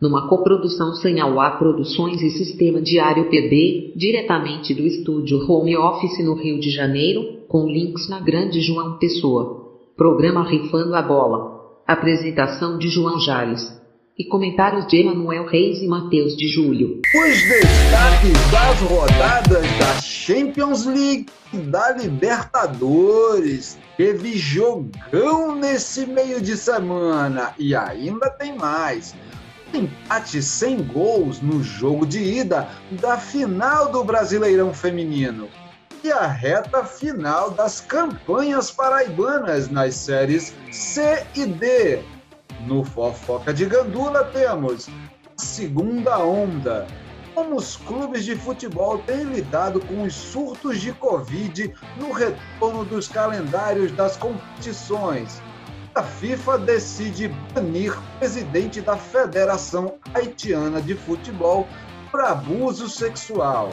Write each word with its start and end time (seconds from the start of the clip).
numa 0.00 0.28
coprodução 0.28 0.94
Sanhauá 0.94 1.52
Produções 1.52 2.20
e 2.20 2.30
Sistema 2.30 2.82
Diário 2.82 3.30
PB, 3.30 3.94
diretamente 3.96 4.74
do 4.74 4.86
estúdio 4.86 5.38
Home 5.50 5.76
Office 5.76 6.22
no 6.22 6.34
Rio 6.34 6.60
de 6.60 6.70
Janeiro, 6.70 7.44
com 7.48 7.66
links 7.66 8.08
na 8.08 8.20
Grande 8.20 8.60
João 8.60 8.98
Pessoa. 8.98 9.64
Programa 9.96 10.46
Rifando 10.46 10.94
a 10.94 11.00
Bola. 11.00 11.56
Apresentação 11.86 12.78
de 12.78 12.88
João 12.88 13.18
Jales. 13.18 13.74
E 14.18 14.24
comentários 14.24 14.86
de 14.86 14.98
Emanuel 14.98 15.46
Reis 15.46 15.80
e 15.80 15.86
Matheus 15.86 16.36
de 16.36 16.48
Julho. 16.48 17.00
Os 17.14 17.48
destaques 17.48 18.50
das 18.50 18.80
rodadas 18.80 19.78
da 19.78 20.00
Champions 20.02 20.84
League 20.84 21.26
e 21.52 21.58
da 21.58 21.92
Libertadores. 21.92 23.78
Teve 23.96 24.36
jogão 24.36 25.54
nesse 25.54 26.06
meio 26.06 26.40
de 26.40 26.56
semana 26.56 27.54
e 27.58 27.74
ainda 27.74 28.28
tem 28.30 28.56
mais 28.56 29.14
empate 29.76 30.42
sem 30.42 30.82
gols 30.82 31.40
no 31.40 31.62
jogo 31.62 32.06
de 32.06 32.18
ida 32.18 32.68
da 32.92 33.18
final 33.18 33.90
do 33.90 34.02
Brasileirão 34.02 34.72
Feminino 34.72 35.48
e 36.02 36.12
a 36.12 36.26
reta 36.26 36.84
final 36.84 37.50
das 37.50 37.80
campanhas 37.80 38.70
paraibanas 38.70 39.68
nas 39.68 39.94
séries 39.94 40.54
C 40.70 41.26
e 41.34 41.46
D. 41.46 42.02
No 42.66 42.84
Fofoca 42.84 43.52
de 43.52 43.66
Gandula 43.66 44.24
temos 44.24 44.88
a 44.88 45.42
segunda 45.42 46.18
onda. 46.18 46.86
Como 47.34 47.56
os 47.56 47.76
clubes 47.76 48.24
de 48.24 48.34
futebol 48.34 48.98
têm 48.98 49.24
lidado 49.24 49.80
com 49.80 50.04
os 50.04 50.14
surtos 50.14 50.80
de 50.80 50.92
Covid 50.92 51.74
no 51.98 52.12
retorno 52.12 52.84
dos 52.84 53.08
calendários 53.08 53.92
das 53.92 54.16
competições 54.16 55.42
a 55.96 56.02
FIFA 56.02 56.58
decide 56.58 57.28
banir 57.54 57.98
o 57.98 58.18
presidente 58.18 58.82
da 58.82 58.98
Federação 58.98 59.94
Haitiana 60.14 60.80
de 60.82 60.94
Futebol 60.94 61.66
por 62.10 62.20
abuso 62.20 62.86
sexual. 62.86 63.70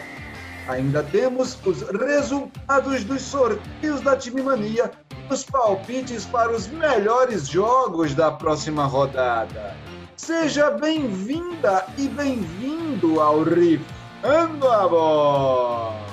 Ainda 0.69 1.03
temos 1.03 1.59
os 1.65 1.81
resultados 1.81 3.03
dos 3.03 3.21
sorteios 3.21 3.99
da 3.99 4.15
Time 4.15 4.41
Mania, 4.41 4.89
os 5.29 5.43
palpites 5.43 6.23
para 6.25 6.53
os 6.53 6.67
melhores 6.67 7.45
jogos 7.45 8.15
da 8.15 8.31
próxima 8.31 8.85
rodada. 8.85 9.75
Seja 10.15 10.71
bem-vinda 10.71 11.85
e 11.97 12.07
bem-vindo 12.07 13.19
ao 13.19 13.43
Rifando 13.43 14.69
a 14.69 14.87
Bola! 14.87 16.03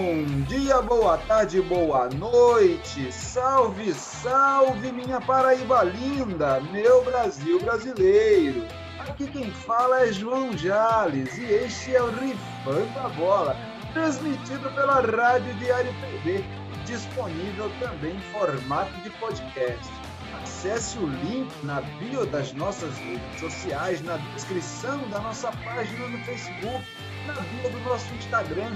Bom 0.00 0.24
dia, 0.46 0.80
boa 0.80 1.18
tarde, 1.18 1.60
boa 1.60 2.08
noite. 2.08 3.10
Salve, 3.10 3.92
salve, 3.92 4.92
minha 4.92 5.20
Paraíba 5.20 5.82
linda, 5.82 6.60
meu 6.60 7.04
Brasil 7.04 7.58
brasileiro. 7.58 8.64
Aqui 9.00 9.26
quem 9.26 9.50
fala 9.50 10.06
é 10.06 10.12
João 10.12 10.56
Jales 10.56 11.36
e 11.36 11.46
este 11.46 11.96
é 11.96 12.00
o 12.00 12.10
Rifando 12.12 12.96
a 12.96 13.08
Bola, 13.08 13.56
transmitido 13.92 14.70
pela 14.70 15.00
Rádio 15.00 15.52
Diário 15.54 15.92
TV, 16.00 16.44
disponível 16.86 17.68
também 17.80 18.14
em 18.14 18.20
formato 18.32 18.94
de 19.00 19.10
podcast. 19.18 19.92
Acesse 20.40 20.96
o 20.98 21.08
link 21.08 21.52
na 21.64 21.80
bio 21.80 22.24
das 22.24 22.52
nossas 22.52 22.96
redes 22.98 23.40
sociais, 23.40 24.00
na 24.02 24.16
descrição 24.32 24.96
da 25.08 25.18
nossa 25.18 25.50
página 25.64 26.06
no 26.06 26.18
Facebook, 26.18 26.86
na 27.26 27.32
bio 27.32 27.70
do 27.72 27.80
nosso 27.80 28.14
Instagram 28.14 28.70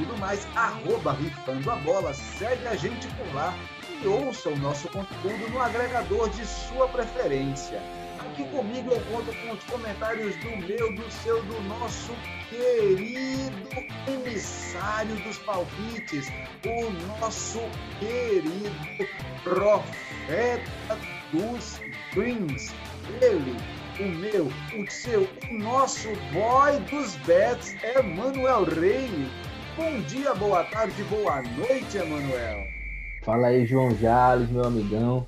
tudo 0.00 0.16
mais, 0.18 0.46
arroba 0.56 1.12
Rifando 1.12 1.70
a 1.70 1.76
Bola. 1.76 2.14
Segue 2.14 2.66
a 2.66 2.74
gente 2.74 3.06
por 3.08 3.34
lá 3.34 3.54
e 4.02 4.06
ouça 4.06 4.48
o 4.48 4.58
nosso 4.58 4.88
conteúdo 4.88 5.50
no 5.50 5.60
agregador 5.60 6.28
de 6.30 6.46
sua 6.46 6.88
preferência. 6.88 7.82
Aqui 8.20 8.44
comigo 8.44 8.92
eu 8.92 9.00
conto 9.12 9.34
com 9.40 9.52
os 9.52 9.64
comentários 9.64 10.34
do 10.36 10.56
meu, 10.56 10.94
do 10.94 11.10
seu, 11.10 11.42
do 11.42 11.60
nosso 11.62 12.12
querido 12.48 13.68
emissário 14.06 15.16
dos 15.16 15.38
palpites, 15.38 16.28
o 16.64 16.90
nosso 17.18 17.60
querido 17.98 19.08
profeta 19.42 20.98
dos 21.32 21.80
dreams. 22.14 22.72
Ele, 23.20 23.56
o 23.98 24.08
meu, 24.08 24.46
o 24.46 24.90
seu, 24.90 25.28
o 25.50 25.58
nosso 25.58 26.08
boy 26.32 26.78
dos 26.90 27.16
bets, 27.26 27.76
Emanuel 27.82 28.64
Reis. 28.64 29.49
Bom 29.80 29.98
dia, 30.02 30.34
boa 30.34 30.62
tarde, 30.62 31.02
boa 31.04 31.40
noite, 31.40 31.96
Emanuel. 31.96 32.66
Fala 33.22 33.46
aí, 33.46 33.64
João 33.64 33.96
Jales, 33.96 34.50
meu 34.50 34.66
amigão. 34.66 35.26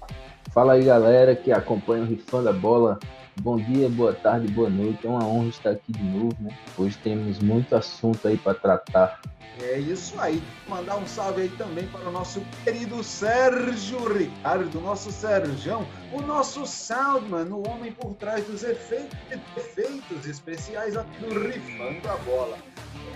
Fala 0.52 0.74
aí, 0.74 0.84
galera 0.84 1.34
que 1.34 1.50
acompanha 1.50 2.02
o 2.02 2.06
Rifando 2.06 2.50
a 2.50 2.52
Bola. 2.52 2.98
Bom 3.40 3.56
dia, 3.56 3.88
boa 3.88 4.12
tarde, 4.12 4.52
boa 4.52 4.68
noite. 4.68 5.06
É 5.06 5.08
uma 5.08 5.26
honra 5.26 5.48
estar 5.48 5.70
aqui 5.70 5.90
de 5.92 6.02
novo, 6.02 6.36
né? 6.38 6.54
Hoje 6.76 6.98
temos 6.98 7.38
muito 7.38 7.74
assunto 7.74 8.28
aí 8.28 8.36
para 8.36 8.52
tratar. 8.52 9.22
É 9.58 9.78
isso 9.78 10.20
aí. 10.20 10.42
Mandar 10.68 10.96
um 10.96 11.06
salve 11.06 11.42
aí 11.42 11.48
também 11.48 11.86
para 11.86 12.06
o 12.06 12.12
nosso 12.12 12.42
querido 12.62 13.02
Sérgio 13.02 14.06
Ricardo, 14.12 14.82
nosso 14.82 15.10
Sérgio, 15.10 15.86
o 16.12 16.20
nosso 16.20 16.66
Soundman, 16.66 17.48
o 17.50 17.66
homem 17.68 17.92
por 17.92 18.14
trás 18.14 18.44
dos 18.44 18.62
efeitos, 18.62 19.18
efeitos 19.56 20.26
especiais 20.26 20.94
do 20.94 21.48
Rifando 21.48 22.08
a 22.08 22.16
Bola. 22.18 22.58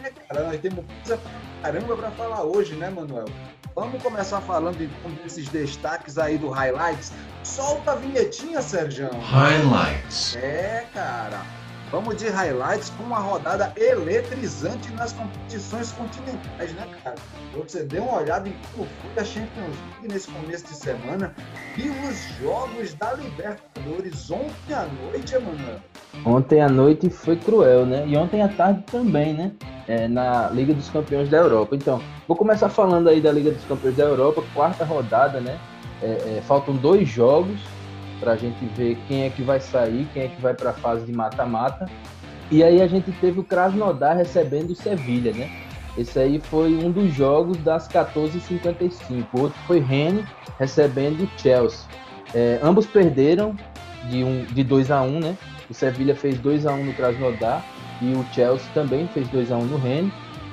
É, 0.02 0.10
cara, 0.10 0.44
nós 0.44 0.60
temos 0.60 0.84
coisa 1.02 1.18
pra 1.18 1.30
caramba 1.62 1.96
para 1.96 2.10
falar 2.12 2.44
hoje, 2.44 2.74
né, 2.74 2.90
Manuel? 2.90 3.26
Vamos 3.74 4.02
começar 4.02 4.40
falando 4.40 4.82
então 4.82 5.10
desses 5.22 5.48
destaques 5.48 6.16
aí 6.16 6.38
do 6.38 6.48
Highlights. 6.48 7.12
Solta 7.44 7.92
a 7.92 7.94
vinhetinha, 7.96 8.62
Sérgio. 8.62 9.10
Highlights. 9.10 10.36
É, 10.36 10.86
cara. 10.94 11.42
Vamos 11.90 12.16
de 12.16 12.28
highlights 12.28 12.90
com 12.90 13.04
uma 13.04 13.20
rodada 13.20 13.72
eletrizante 13.76 14.90
nas 14.94 15.12
competições 15.12 15.92
continentais, 15.92 16.72
né, 16.74 16.84
cara? 17.04 17.16
Você 17.56 17.84
deu 17.84 18.02
uma 18.02 18.18
olhada 18.18 18.48
em 18.48 18.54
como 18.74 18.88
foi 19.02 19.22
a 19.22 19.24
Champions 19.24 19.76
League 19.92 20.12
nesse 20.12 20.28
começo 20.28 20.66
de 20.66 20.74
semana 20.74 21.32
e 21.78 21.88
os 21.88 22.18
jogos 22.40 22.92
da 22.94 23.12
Libertadores 23.14 24.28
ontem 24.32 24.74
à 24.74 24.88
noite, 25.00 25.36
Emanuel. 25.36 25.80
Ontem 26.24 26.60
à 26.60 26.68
noite 26.68 27.08
foi 27.08 27.36
cruel, 27.36 27.86
né? 27.86 28.04
E 28.04 28.16
ontem 28.16 28.42
à 28.42 28.48
tarde 28.48 28.82
também, 28.90 29.32
né? 29.32 29.52
É, 29.86 30.08
na 30.08 30.48
Liga 30.50 30.74
dos 30.74 30.88
Campeões 30.88 31.28
da 31.28 31.36
Europa. 31.36 31.76
Então, 31.76 32.02
vou 32.26 32.36
começar 32.36 32.68
falando 32.68 33.08
aí 33.08 33.20
da 33.20 33.30
Liga 33.30 33.52
dos 33.52 33.64
Campeões 33.64 33.96
da 33.96 34.02
Europa, 34.02 34.42
quarta 34.52 34.84
rodada, 34.84 35.40
né? 35.40 35.56
É, 36.02 36.38
é, 36.38 36.42
faltam 36.44 36.74
dois 36.74 37.08
jogos 37.08 37.60
para 38.20 38.32
a 38.32 38.36
gente 38.36 38.64
ver 38.76 38.96
quem 39.08 39.24
é 39.24 39.30
que 39.30 39.42
vai 39.42 39.60
sair, 39.60 40.06
quem 40.12 40.24
é 40.24 40.28
que 40.28 40.40
vai 40.40 40.54
para 40.54 40.70
a 40.70 40.72
fase 40.72 41.04
de 41.04 41.12
mata-mata. 41.12 41.88
E 42.50 42.62
aí 42.62 42.80
a 42.80 42.86
gente 42.86 43.10
teve 43.12 43.40
o 43.40 43.44
Krasnodar 43.44 44.16
recebendo 44.16 44.70
o 44.70 44.74
Sevilha, 44.74 45.32
né? 45.32 45.50
Esse 45.98 46.18
aí 46.18 46.38
foi 46.38 46.74
um 46.74 46.90
dos 46.90 47.12
jogos 47.14 47.56
das 47.58 47.88
14h55. 47.88 49.26
O 49.32 49.40
outro 49.42 49.58
foi 49.66 49.80
Rennes 49.80 50.26
recebendo 50.58 51.24
o 51.24 51.40
Chelsea. 51.40 51.86
É, 52.34 52.60
ambos 52.62 52.86
perderam 52.86 53.56
de, 54.10 54.22
um, 54.22 54.44
de 54.44 54.62
2 54.62 54.90
a 54.90 55.00
1 55.02 55.20
né? 55.20 55.36
O 55.68 55.74
Sevilha 55.74 56.14
fez 56.14 56.38
2 56.38 56.66
a 56.66 56.72
1 56.72 56.84
no 56.84 56.94
Krasnodar 56.94 57.64
e 58.00 58.12
o 58.12 58.24
Chelsea 58.32 58.66
também 58.74 59.08
fez 59.08 59.26
2 59.28 59.50
a 59.50 59.56
1 59.56 59.64
no 59.64 59.78
Rennes. 59.78 60.12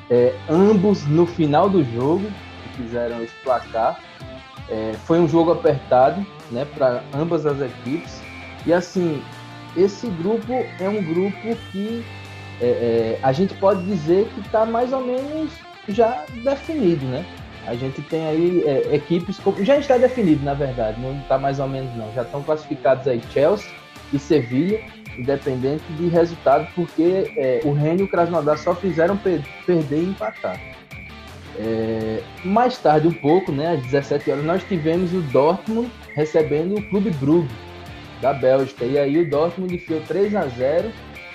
É, 0.09 0.33
ambos 0.49 1.05
no 1.05 1.25
final 1.25 1.69
do 1.69 1.83
jogo 1.83 2.25
fizeram 2.75 3.21
esse 3.21 3.33
placar. 3.43 3.99
É, 4.69 4.93
foi 5.05 5.19
um 5.19 5.27
jogo 5.27 5.51
apertado, 5.51 6.25
né, 6.53 6.65
para 6.75 7.03
ambas 7.13 7.45
as 7.45 7.59
equipes. 7.59 8.21
E 8.65 8.71
assim, 8.71 9.21
esse 9.75 10.07
grupo 10.07 10.53
é 10.79 10.87
um 10.87 11.03
grupo 11.03 11.55
que 11.71 12.03
é, 12.61 12.65
é, 12.65 13.19
a 13.21 13.31
gente 13.31 13.53
pode 13.55 13.83
dizer 13.83 14.27
que 14.33 14.41
está 14.41 14.65
mais 14.65 14.93
ou 14.93 15.03
menos 15.03 15.51
já 15.89 16.23
definido, 16.43 17.05
né? 17.05 17.25
A 17.65 17.75
gente 17.75 18.01
tem 18.03 18.25
aí 18.27 18.63
é, 18.65 18.95
equipes, 18.95 19.39
já 19.61 19.77
está 19.77 19.97
definido 19.97 20.43
na 20.43 20.53
verdade, 20.53 20.99
não 21.01 21.17
está 21.19 21.37
mais 21.37 21.59
ou 21.59 21.67
menos 21.67 21.93
não. 21.95 22.11
Já 22.13 22.21
estão 22.21 22.43
classificados 22.43 23.07
aí 23.07 23.21
Chelsea 23.31 23.69
e 24.11 24.19
Sevilha, 24.19 24.81
independente 25.17 25.83
de 25.97 26.07
resultado, 26.07 26.67
porque 26.75 27.33
é, 27.35 27.61
o 27.63 27.73
Rennes 27.73 28.01
e 28.01 28.03
o 28.03 28.07
Krasnodar 28.07 28.57
só 28.57 28.75
fizeram 28.75 29.17
per 29.17 29.41
perder 29.65 29.99
e 29.99 30.05
empatar. 30.09 30.59
É, 31.55 32.23
mais 32.43 32.77
tarde 32.77 33.07
um 33.07 33.13
pouco, 33.13 33.51
né, 33.51 33.73
às 33.73 33.83
17 33.83 34.31
horas, 34.31 34.45
nós 34.45 34.63
tivemos 34.63 35.13
o 35.13 35.21
Dortmund 35.21 35.89
recebendo 36.15 36.75
o 36.75 36.89
Clube 36.89 37.11
Brugge 37.11 37.49
da 38.21 38.33
Bélgica. 38.33 38.85
E 38.85 38.97
aí 38.97 39.17
o 39.17 39.29
Dortmund 39.29 39.75
enfiou 39.75 40.01
3 40.01 40.35
a 40.35 40.47
0 40.47 40.91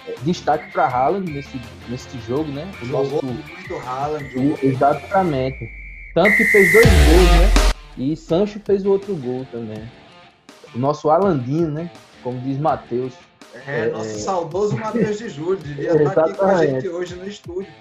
é, 0.07 0.15
Destaque 0.23 0.73
para 0.73 0.87
Haaland 0.87 1.31
nesse, 1.31 1.61
nesse 1.89 2.19
jogo, 2.21 2.51
né? 2.51 2.71
O 2.83 2.87
jogou 2.87 3.23
nosso... 3.23 3.27
muito 3.27 3.77
Haaland. 3.87 4.31
Jogou. 4.31 4.59
Exatamente. 4.63 5.71
Tanto 6.15 6.37
que 6.37 6.45
fez 6.47 6.73
dois 6.73 6.87
gols, 6.87 7.31
né? 7.41 7.69
E 7.99 8.17
Sancho 8.17 8.61
fez 8.65 8.87
o 8.87 8.91
outro 8.91 9.15
gol 9.17 9.47
também. 9.51 9.83
O 10.75 10.79
nosso 10.79 11.11
Alandinho, 11.11 11.69
né? 11.69 11.91
Como 12.23 12.41
diz 12.41 12.59
Matheus. 12.59 13.13
É, 13.67 13.87
é, 13.87 13.91
nosso 13.91 14.19
saudoso 14.19 14.77
Matheus 14.79 15.19
de 15.19 15.29
Júlio. 15.29 15.59
Devia 15.59 16.03
estar 16.03 16.25
aqui 16.25 16.35
com 16.35 16.47
a 16.47 16.67
gente 16.67 16.89
hoje 16.89 17.15
no 17.17 17.27
estúdio. 17.27 17.73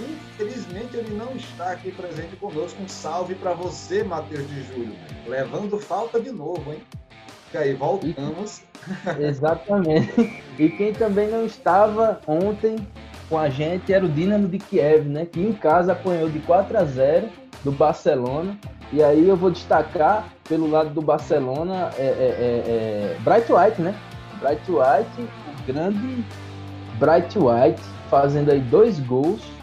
Infelizmente 0.00 0.96
ele 0.96 1.16
não 1.16 1.34
está 1.34 1.72
aqui 1.72 1.90
presente 1.90 2.36
conosco. 2.36 2.82
Um 2.82 2.88
salve 2.88 3.34
para 3.34 3.52
você, 3.52 4.02
Matheus 4.02 4.48
de 4.48 4.62
Júlio. 4.64 4.94
Levando 5.26 5.78
falta 5.78 6.20
de 6.20 6.30
novo, 6.30 6.72
hein? 6.72 6.82
E 7.52 7.56
aí, 7.56 7.74
voltamos. 7.74 8.62
Exatamente. 9.18 10.42
E 10.58 10.68
quem 10.68 10.92
também 10.92 11.28
não 11.28 11.46
estava 11.46 12.20
ontem 12.26 12.76
com 13.28 13.38
a 13.38 13.48
gente 13.48 13.92
era 13.92 14.04
o 14.04 14.08
Dinamo 14.08 14.48
de 14.48 14.58
Kiev, 14.58 15.08
né? 15.08 15.26
Que 15.26 15.40
em 15.40 15.52
casa 15.52 15.92
apanhou 15.92 16.28
de 16.28 16.38
4 16.40 16.76
a 16.76 16.84
0 16.84 17.28
do 17.64 17.72
Barcelona. 17.72 18.56
E 18.92 19.02
aí 19.02 19.28
eu 19.28 19.36
vou 19.36 19.50
destacar 19.50 20.32
pelo 20.48 20.70
lado 20.70 20.90
do 20.90 21.02
Barcelona 21.02 21.90
é, 21.98 22.02
é, 22.02 22.06
é, 22.06 23.14
é 23.14 23.16
Bright 23.20 23.52
White, 23.52 23.82
né? 23.82 23.94
Bright 24.40 24.70
White, 24.70 25.20
o 25.20 25.72
grande 25.72 26.24
Bright 26.98 27.38
White, 27.38 27.82
fazendo 28.08 28.50
aí 28.50 28.60
dois 28.60 28.98
gols. 29.00 29.57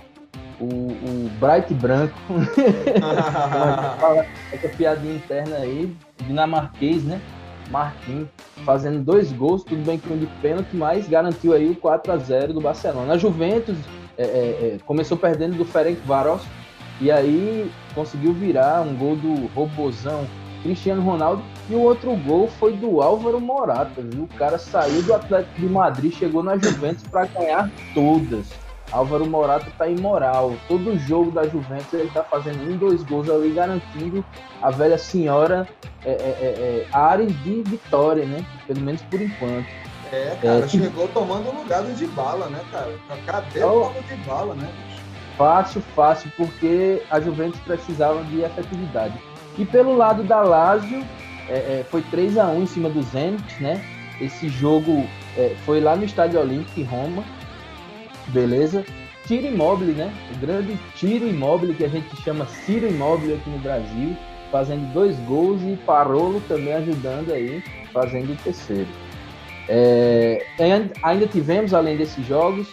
O, 0.65 0.91
o 0.91 1.29
Bright 1.39 1.73
Branco, 1.73 2.17
essa 4.51 4.67
piadinha 4.69 5.15
interna 5.15 5.57
aí, 5.57 5.95
dinamarquês, 6.25 7.03
né? 7.03 7.21
Marquinhos 7.69 8.27
fazendo 8.63 9.03
dois 9.03 9.31
gols, 9.31 9.63
tudo 9.63 9.83
bem 9.85 9.97
que 9.97 10.11
um 10.11 10.17
de 10.17 10.27
pênalti, 10.41 10.75
mas 10.75 11.07
garantiu 11.07 11.53
aí 11.53 11.69
o 11.69 11.75
4 11.75 12.11
a 12.11 12.17
0 12.17 12.53
do 12.53 12.61
Barcelona. 12.61 13.13
A 13.13 13.17
Juventus 13.17 13.77
é, 14.17 14.23
é, 14.23 14.27
é, 14.27 14.77
começou 14.85 15.17
perdendo 15.17 15.57
do 15.57 15.65
Ferenc 15.65 15.99
Varos 16.05 16.41
e 17.01 17.11
aí 17.11 17.69
conseguiu 17.93 18.33
virar 18.33 18.81
um 18.81 18.95
gol 18.95 19.15
do 19.15 19.47
robozão 19.47 20.25
Cristiano 20.63 21.01
Ronaldo 21.01 21.43
e 21.69 21.75
o 21.75 21.81
outro 21.81 22.15
gol 22.15 22.47
foi 22.47 22.73
do 22.73 23.01
Álvaro 23.01 23.39
Morata, 23.39 24.01
viu? 24.01 24.23
O 24.23 24.37
cara 24.37 24.57
saiu 24.57 25.03
do 25.03 25.13
Atlético 25.13 25.59
de 25.59 25.67
Madrid, 25.67 26.13
chegou 26.13 26.41
na 26.41 26.57
Juventus 26.57 27.03
para 27.03 27.25
ganhar 27.25 27.69
todas. 27.93 28.47
Álvaro 28.91 29.25
Morata 29.25 29.67
tá 29.77 29.87
imoral. 29.87 30.53
Todo 30.67 30.97
jogo 30.99 31.31
da 31.31 31.47
Juventus 31.47 31.93
ele 31.93 32.09
tá 32.11 32.23
fazendo 32.23 32.69
um, 32.69 32.77
dois 32.77 33.03
gols 33.03 33.29
ali, 33.29 33.51
garantindo 33.51 34.23
a 34.61 34.69
velha 34.69 34.97
senhora 34.97 35.67
é, 36.03 36.11
é, 36.11 36.13
é, 36.13 36.87
é 36.91 36.95
áreas 36.95 37.33
de 37.43 37.63
vitória, 37.63 38.25
né? 38.25 38.45
Pelo 38.67 38.81
menos 38.81 39.01
por 39.03 39.21
enquanto. 39.21 39.67
É, 40.11 40.37
cara, 40.41 40.59
é, 40.59 40.67
chegou 40.67 41.07
tomando 41.09 41.49
o 41.49 41.61
lugar 41.61 41.81
do 41.81 41.93
de 41.93 42.05
bala, 42.07 42.47
né, 42.47 42.61
cara? 42.71 42.93
Cadê 43.25 43.63
o 43.63 43.89
de 44.07 44.15
bala, 44.27 44.53
né? 44.53 44.69
Fácil, 45.37 45.81
fácil, 45.95 46.31
porque 46.37 47.01
a 47.09 47.19
Juventus 47.19 47.59
precisava 47.61 48.23
de 48.25 48.41
efetividade. 48.41 49.19
E 49.57 49.65
pelo 49.65 49.97
lado 49.97 50.23
da 50.23 50.41
Lazio, 50.41 51.03
é, 51.49 51.83
foi 51.89 52.01
3 52.03 52.37
a 52.37 52.45
1 52.45 52.61
em 52.61 52.65
cima 52.65 52.89
do 52.89 53.01
Zenit, 53.01 53.61
né? 53.61 53.83
Esse 54.21 54.47
jogo 54.47 55.05
foi 55.65 55.81
lá 55.81 55.93
no 55.97 56.05
Estádio 56.05 56.39
Olímpico 56.39 56.79
em 56.79 56.83
Roma 56.83 57.21
beleza? 58.27 58.85
Tiro 59.27 59.47
Imóvel, 59.47 59.87
né? 59.87 60.13
O 60.35 60.39
grande 60.39 60.77
Tiro 60.95 61.27
Imóvel, 61.27 61.73
que 61.73 61.83
a 61.83 61.87
gente 61.87 62.15
chama 62.21 62.45
Ciro 62.45 62.87
Imóvel 62.87 63.35
aqui 63.35 63.49
no 63.49 63.57
Brasil, 63.59 64.15
fazendo 64.51 64.91
dois 64.93 65.17
gols 65.21 65.61
e 65.63 65.75
Parolo 65.85 66.41
também 66.47 66.73
ajudando 66.73 67.31
aí, 67.31 67.63
fazendo 67.91 68.33
o 68.33 68.35
terceiro. 68.37 68.87
É, 69.67 70.45
ainda 71.01 71.25
tivemos, 71.25 71.73
além 71.73 71.97
desses 71.97 72.25
jogos, 72.27 72.67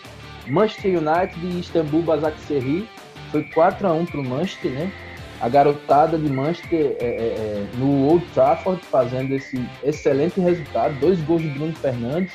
Manchester 0.46 0.98
United 0.98 1.38
e 1.42 1.60
Istambul 1.60 2.02
Basaksehir, 2.02 2.84
foi 3.30 3.44
4 3.44 3.86
a 3.86 3.92
1 3.92 4.06
para 4.06 4.20
o 4.20 4.24
Manchester, 4.24 4.72
né? 4.72 4.92
A 5.40 5.48
garotada 5.48 6.18
de 6.18 6.30
Manchester 6.30 6.96
é, 7.00 7.04
é, 7.04 7.06
é, 7.06 7.66
no 7.76 8.06
Old 8.06 8.24
Trafford 8.34 8.80
fazendo 8.90 9.34
esse 9.34 9.64
excelente 9.82 10.40
resultado, 10.40 10.94
dois 11.00 11.20
gols 11.22 11.42
de 11.42 11.48
Bruno 11.48 11.74
Fernandes, 11.74 12.32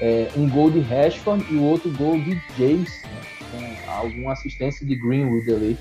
é, 0.00 0.28
um 0.36 0.48
gol 0.48 0.70
de 0.70 0.80
Rashford 0.80 1.44
e 1.50 1.56
o 1.56 1.64
outro 1.64 1.90
gol 1.92 2.18
de 2.18 2.40
James, 2.58 2.90
né, 3.52 3.76
com 3.84 3.90
alguma 3.90 4.32
assistência 4.32 4.86
de 4.86 4.96
Greenwood 4.96 5.52
ali. 5.52 5.78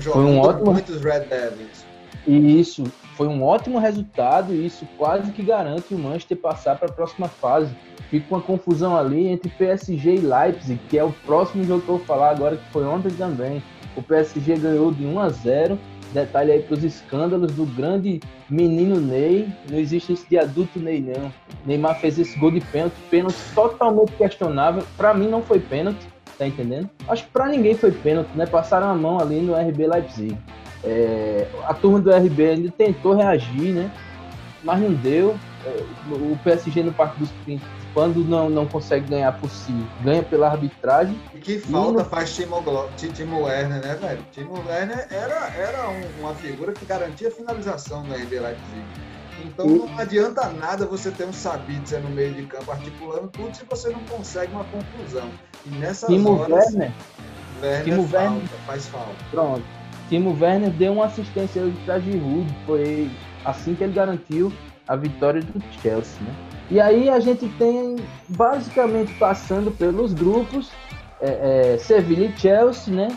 Foi 0.00 0.24
um 0.24 0.38
ótimo 0.40 0.72
muitos 0.72 1.02
Red 1.02 1.20
Devils. 1.20 1.84
E 2.26 2.60
isso 2.60 2.84
foi 3.16 3.26
um 3.28 3.42
ótimo 3.42 3.78
resultado 3.78 4.54
e 4.54 4.66
isso 4.66 4.86
quase 4.96 5.30
que 5.32 5.42
garante 5.42 5.94
o 5.94 5.98
Manchester 5.98 6.36
passar 6.36 6.76
para 6.76 6.88
a 6.88 6.92
próxima 6.92 7.28
fase. 7.28 7.74
Fica 8.08 8.26
uma 8.34 8.40
confusão 8.40 8.96
ali 8.96 9.28
entre 9.28 9.50
PSG 9.50 10.16
e 10.16 10.20
Leipzig, 10.20 10.80
que 10.88 10.98
é 10.98 11.04
o 11.04 11.12
próximo 11.24 11.64
jogo 11.64 11.82
que 11.82 11.88
eu 11.88 11.96
vou 11.98 12.06
falar 12.06 12.30
agora, 12.30 12.56
que 12.56 12.68
foi 12.70 12.84
ontem 12.84 13.10
também. 13.10 13.62
O 13.96 14.02
PSG 14.02 14.56
ganhou 14.56 14.92
de 14.92 15.04
1 15.04 15.20
a 15.20 15.28
0 15.28 15.78
Detalhe 16.12 16.52
aí 16.52 16.62
para 16.62 16.74
os 16.74 16.84
escândalos 16.84 17.52
do 17.52 17.64
grande 17.64 18.20
menino 18.48 19.00
Ney. 19.00 19.48
Não 19.70 19.78
existe 19.78 20.12
esse 20.12 20.28
de 20.28 20.38
adulto 20.38 20.78
Ney, 20.78 21.00
não. 21.00 21.32
Neymar 21.64 22.00
fez 22.00 22.18
esse 22.18 22.38
gol 22.38 22.50
de 22.50 22.60
pênalti, 22.60 22.96
pênalti 23.08 23.36
totalmente 23.54 24.12
questionável. 24.12 24.82
Para 24.96 25.14
mim 25.14 25.28
não 25.28 25.42
foi 25.42 25.60
pênalti, 25.60 26.00
tá 26.36 26.46
entendendo? 26.46 26.90
Acho 27.08 27.24
que 27.24 27.30
para 27.30 27.48
ninguém 27.48 27.74
foi 27.74 27.92
pênalti, 27.92 28.30
né? 28.34 28.46
Passaram 28.46 28.88
a 28.88 28.94
mão 28.94 29.20
ali 29.20 29.40
no 29.40 29.54
RB 29.54 29.86
Leipzig. 29.86 30.36
É, 30.82 31.46
a 31.64 31.74
turma 31.74 32.00
do 32.00 32.10
RB 32.10 32.42
ainda 32.48 32.70
tentou 32.70 33.14
reagir, 33.14 33.72
né? 33.72 33.90
Mas 34.64 34.80
não 34.80 34.92
deu. 34.92 35.36
É, 35.64 35.84
o 36.10 36.36
PSG 36.42 36.82
no 36.82 36.92
Parque 36.92 37.20
dos 37.20 37.30
Príncipes 37.44 37.79
quando 37.92 38.24
não, 38.24 38.48
não 38.48 38.66
consegue 38.66 39.08
ganhar 39.08 39.32
por 39.32 39.50
si, 39.50 39.74
ganha 40.02 40.22
pela 40.22 40.48
arbitragem. 40.50 41.20
E 41.34 41.38
que 41.38 41.58
falta 41.58 42.02
no... 42.02 42.04
faz 42.04 42.34
Timo, 42.34 42.62
Timo 42.96 43.42
Werner, 43.42 43.80
né, 43.80 43.94
velho? 44.00 44.24
Timo 44.32 44.64
Werner 44.66 45.06
era, 45.10 45.48
era 45.56 45.88
um, 45.88 46.20
uma 46.20 46.34
figura 46.34 46.72
que 46.72 46.84
garantia 46.84 47.28
a 47.28 47.30
finalização 47.30 48.04
no 48.04 48.14
RB 48.14 48.38
Leipzig. 48.38 48.84
Então 49.44 49.66
e... 49.66 49.78
não 49.78 49.98
adianta 49.98 50.48
nada 50.50 50.86
você 50.86 51.10
ter 51.10 51.24
um 51.24 51.32
Sabitzer 51.32 52.00
no 52.00 52.10
meio 52.10 52.34
de 52.34 52.42
campo 52.46 52.70
articulando 52.70 53.28
tudo 53.28 53.56
se 53.56 53.64
você 53.64 53.90
não 53.90 54.00
consegue 54.04 54.52
uma 54.52 54.64
conclusão. 54.64 55.30
E 55.66 55.70
nessas 55.70 56.08
Timo 56.08 56.38
horas, 56.38 56.66
Werner, 56.66 56.92
Werner, 57.62 57.84
Timo 57.84 58.08
falta, 58.08 58.28
Werner 58.28 58.48
faz 58.66 58.86
falta. 58.86 59.24
Pronto. 59.30 59.64
Timo 60.08 60.36
Werner 60.40 60.70
deu 60.70 60.92
uma 60.92 61.06
assistência 61.06 61.62
para 61.84 62.00
Giroud, 62.00 62.52
foi 62.66 63.10
assim 63.44 63.74
que 63.74 63.84
ele 63.84 63.92
garantiu 63.92 64.52
a 64.88 64.96
vitória 64.96 65.40
do 65.40 65.62
Chelsea, 65.80 66.20
né? 66.22 66.49
E 66.70 66.80
aí 66.80 67.08
a 67.08 67.18
gente 67.18 67.48
tem 67.58 67.96
basicamente 68.28 69.12
passando 69.14 69.70
pelos 69.72 70.14
grupos 70.14 70.70
é, 71.20 71.74
é, 71.74 71.78
Sevilla 71.78 72.26
e 72.26 72.38
Chelsea, 72.38 72.94
né? 72.94 73.08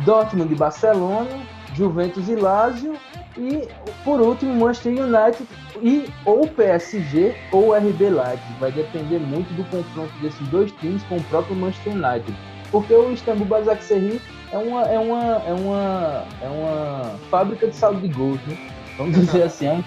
Dortmund 0.00 0.52
e 0.52 0.56
Barcelona, 0.56 1.30
Juventus 1.74 2.28
e 2.28 2.34
Lazio 2.34 2.96
e 3.36 3.66
por 4.04 4.20
último 4.20 4.54
Manchester 4.54 4.92
United 4.92 5.48
e 5.80 6.08
ou 6.24 6.46
PSG 6.46 7.34
ou 7.50 7.74
RB 7.74 8.10
Leipzig. 8.10 8.54
Vai 8.60 8.72
depender 8.72 9.18
muito 9.18 9.48
do 9.54 9.64
confronto 9.70 10.12
desses 10.20 10.46
dois 10.48 10.70
times 10.72 11.02
com 11.04 11.16
o 11.16 11.22
próprio 11.24 11.56
Manchester 11.56 11.94
United, 11.94 12.36
porque 12.70 12.92
o 12.92 13.12
Istanbul 13.12 13.46
Basaksehir 13.46 14.20
é 14.52 14.58
uma 14.58 14.82
é 14.82 14.98
uma 14.98 15.22
é 15.46 15.52
uma 15.52 16.24
é 16.42 16.48
uma 16.48 17.18
fábrica 17.30 17.66
de 17.66 17.74
saldo 17.74 18.00
de 18.00 18.08
gols, 18.08 18.40
né? 18.46 18.56
Vamos 18.96 19.16
dizer 19.16 19.42
assim, 19.44 19.66
é 19.66 19.72
um 19.72 19.84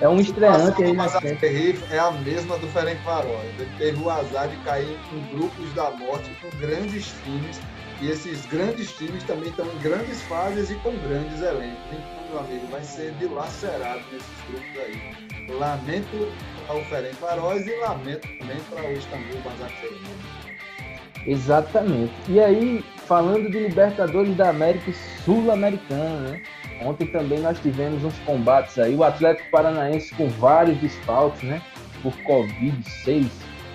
é 0.00 0.08
um 0.08 0.20
estreante 0.20 0.82
aí 0.82 0.92
na 0.92 1.06
É 1.90 1.98
a 1.98 2.10
mesma 2.12 2.56
do 2.58 2.68
Ferenc 2.68 3.02
Varoz. 3.02 3.48
Ele 3.58 3.70
teve 3.78 4.00
o 4.00 4.08
azar 4.08 4.48
de 4.48 4.56
cair 4.58 4.98
em 5.12 5.36
grupos 5.36 5.72
da 5.74 5.90
morte 5.90 6.30
com 6.40 6.56
grandes 6.58 7.12
times. 7.24 7.60
E 8.00 8.08
esses 8.08 8.46
grandes 8.46 8.92
times 8.92 9.24
também 9.24 9.48
estão 9.48 9.66
em 9.66 9.78
grandes 9.78 10.22
fases 10.22 10.70
e 10.70 10.76
com 10.76 10.96
grandes 10.98 11.42
elencos. 11.42 11.82
Então, 11.90 12.30
meu 12.30 12.38
amigo, 12.38 12.66
vai 12.68 12.84
ser 12.84 13.10
dilacerado 13.18 14.02
nesses 14.12 14.28
grupos 14.48 14.78
aí. 14.78 15.48
Lamento 15.52 16.32
para 16.66 16.76
o 16.76 16.84
Ferenc 16.84 17.16
Varoz 17.20 17.66
e 17.66 17.74
lamento 17.80 18.28
também 18.38 18.58
para 18.70 18.88
o 18.88 18.92
Istambul 18.92 19.40
Basaksehir. 19.42 20.48
Exatamente. 21.26 22.12
E 22.28 22.38
aí, 22.38 22.84
falando 23.06 23.50
de 23.50 23.58
Libertadores 23.58 24.36
da 24.36 24.50
América 24.50 24.92
Sul-Americana, 25.24 26.20
né? 26.20 26.42
Ontem 26.82 27.06
também 27.06 27.40
nós 27.40 27.58
tivemos 27.60 28.04
uns 28.04 28.18
combates 28.20 28.78
aí. 28.78 28.94
O 28.94 29.02
Atlético 29.02 29.50
Paranaense 29.50 30.14
com 30.14 30.28
vários 30.28 30.78
desfalques, 30.78 31.42
né? 31.42 31.60
Por 32.02 32.16
Covid, 32.22 32.76
seis. 33.04 33.30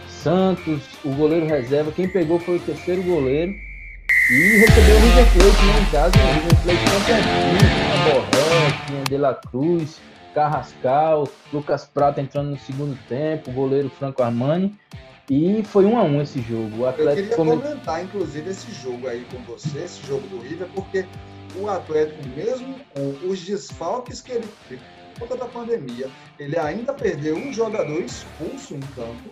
Santos, 0.08 0.82
o 1.04 1.10
goleiro 1.10 1.46
reserva. 1.46 1.92
Quem 1.92 2.08
pegou 2.08 2.40
foi 2.40 2.58
o 2.58 2.60
terceiro 2.62 3.04
goleiro. 3.04 3.54
E 4.32 4.58
recebeu 4.58 4.96
o 4.96 5.00
River 5.00 5.34
Plate, 5.34 5.66
né? 5.66 5.82
Em 5.82 5.92
casa, 5.92 6.18
o 6.18 6.34
River 6.34 6.62
Plate 6.64 7.06
tinha 7.06 8.14
Borré, 8.14 8.86
tinha 8.88 9.04
De 9.04 9.18
La 9.18 9.34
Cruz, 9.34 10.00
Carrascal, 10.34 11.28
Lucas 11.52 11.86
Prata 11.86 12.22
entrando 12.22 12.52
no 12.52 12.58
segundo 12.58 12.98
tempo, 13.10 13.52
o 13.52 13.54
goleiro 13.54 13.90
Franco 13.90 14.24
Armani. 14.24 14.74
E 15.30 15.64
foi 15.64 15.86
um 15.86 15.98
a 15.98 16.04
um 16.04 16.22
esse 16.22 16.42
jogo. 16.42 16.84
O 16.84 16.88
Atlético 16.88 17.34
Eu 17.34 17.46
queria 17.46 17.58
comentar, 17.62 18.04
inclusive, 18.04 18.50
esse 18.50 18.72
jogo 18.72 19.08
aí 19.08 19.26
com 19.32 19.38
você, 19.44 19.80
esse 19.80 20.06
jogo 20.06 20.26
do 20.28 20.40
River, 20.40 20.68
porque 20.74 21.06
o 21.56 21.70
Atlético, 21.70 22.28
mesmo 22.36 22.76
com 22.94 23.28
os 23.28 23.42
desfalques 23.42 24.22
que 24.22 24.32
ele 24.32 24.48
teve 24.68 24.82
por 25.14 25.28
conta 25.28 25.38
da 25.38 25.46
pandemia, 25.46 26.10
ele 26.40 26.58
ainda 26.58 26.94
perdeu 26.94 27.36
um 27.36 27.54
jogador 27.54 28.02
expulso 28.02 28.76
em 28.76 28.80
campo 28.80 29.30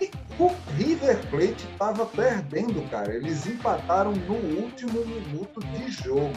e 0.00 0.10
o 0.38 0.50
River 0.76 1.18
Plate 1.28 1.66
estava 1.72 2.06
perdendo, 2.06 2.88
cara. 2.90 3.14
Eles 3.14 3.46
empataram 3.46 4.12
no 4.12 4.34
último 4.34 5.04
minuto 5.04 5.60
de 5.60 5.90
jogo. 5.90 6.32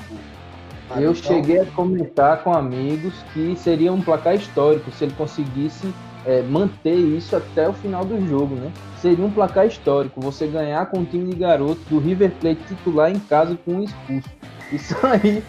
Eu 0.96 1.12
então... 1.12 1.15
cheguei 1.15 1.60
a 1.60 1.65
comentar 1.65 2.44
com 2.44 2.53
amigos 2.53 3.13
que 3.34 3.56
seria 3.58 3.91
um 3.91 4.01
placar 4.01 4.36
histórico 4.36 4.91
se 4.91 5.03
ele 5.03 5.13
conseguisse 5.17 5.94
é, 6.25 6.41
manter 6.41 6.96
isso 6.96 7.36
até 7.36 7.67
o 7.67 7.74
final 7.74 8.06
do 8.06 8.25
jogo, 8.27 8.56
né? 8.56 8.72
Seria 9.01 9.25
um 9.25 9.32
placar 9.32 9.67
histórico 9.67 10.22
você 10.22 10.48
ganhar 10.48 10.86
com 10.88 11.00
um 11.00 11.06
time 11.06 11.34
de 11.34 11.36
garoto 11.39 11.82
do 11.89 12.00
River 12.00 12.32
Plate 12.39 12.63
titular 12.67 13.12
em 13.12 13.20
casa 13.20 13.58
com 13.65 13.75
um 13.75 13.84
expulso. 13.84 14.29
Isso 14.71 14.95
aí, 15.05 15.43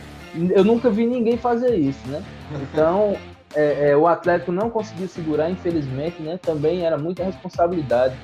eu 0.50 0.64
nunca 0.64 0.90
vi 0.90 1.06
ninguém 1.06 1.36
fazer 1.36 1.74
isso, 1.74 2.06
né? 2.08 2.22
Então, 2.62 3.16
é, 3.54 3.90
é, 3.90 3.96
o 3.96 4.06
Atlético 4.06 4.52
não 4.52 4.70
conseguiu 4.70 5.08
segurar, 5.08 5.50
infelizmente, 5.50 6.22
né? 6.22 6.38
Também 6.40 6.84
era 6.84 6.98
muita 6.98 7.24
responsabilidade. 7.24 8.14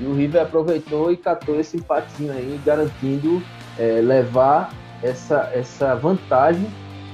E 0.00 0.04
o 0.04 0.14
River 0.14 0.42
aproveitou 0.42 1.12
e 1.12 1.16
catou 1.16 1.60
esse 1.60 1.76
empatinho 1.76 2.32
aí, 2.32 2.60
garantindo 2.64 3.42
é, 3.78 4.00
levar 4.00 4.72
essa, 5.02 5.50
essa 5.54 5.94
vantagem 5.94 6.66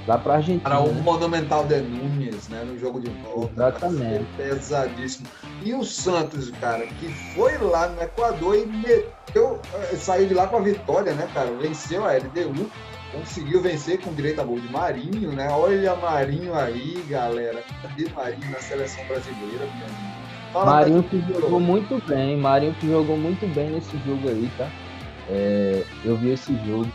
lá 0.06 0.16
para 0.16 0.34
a 0.34 0.36
Argentina. 0.36 0.70
Para 0.70 0.80
o 0.80 0.92
né? 0.92 1.02
Monumental 1.02 1.64
de 1.64 1.80
Nunes, 1.80 2.48
né? 2.48 2.62
No 2.64 2.78
jogo 2.78 3.00
de 3.00 3.10
volta. 3.22 3.52
Exatamente. 3.52 4.24
Pesadíssimo. 4.36 5.26
E 5.62 5.74
o 5.74 5.84
Santos, 5.84 6.50
cara, 6.60 6.86
que 6.86 7.08
foi 7.34 7.58
lá 7.58 7.88
no 7.88 8.00
Equador 8.00 8.56
e 8.56 8.66
meteu, 8.66 9.60
eh, 9.74 9.96
saiu 9.96 10.28
de 10.28 10.34
lá 10.34 10.46
com 10.46 10.58
a 10.58 10.60
vitória, 10.60 11.12
né, 11.12 11.28
cara? 11.34 11.50
Venceu 11.60 12.04
a 12.04 12.12
LDU, 12.12 12.70
conseguiu 13.18 13.61
vencer 13.61 14.00
com 14.00 14.12
direito 14.12 14.40
a 14.40 14.44
gol 14.44 14.61
de 14.61 14.70
Marinho, 14.70 15.32
né? 15.32 15.49
Olha 15.50 15.94
Marinho 15.96 16.54
aí, 16.54 17.04
galera. 17.08 17.62
Cadê 17.82 18.08
Marinho 18.11 18.50
na 18.50 18.58
seleção 18.58 19.04
brasileira, 19.06 19.66
Marinho 20.54 21.02
que 21.02 21.23
jogou 21.28 21.61
muito 21.61 22.02
bem, 22.06 22.37
Marinho 22.37 22.75
que 22.75 22.88
jogou 22.88 23.16
muito 23.16 23.46
bem 23.54 23.70
nesse 23.70 23.96
jogo 24.06 24.28
aí, 24.28 24.50
tá? 24.56 24.68
É, 25.28 25.82
eu 26.04 26.16
vi 26.16 26.30
esse 26.30 26.54
jogo. 26.66 26.87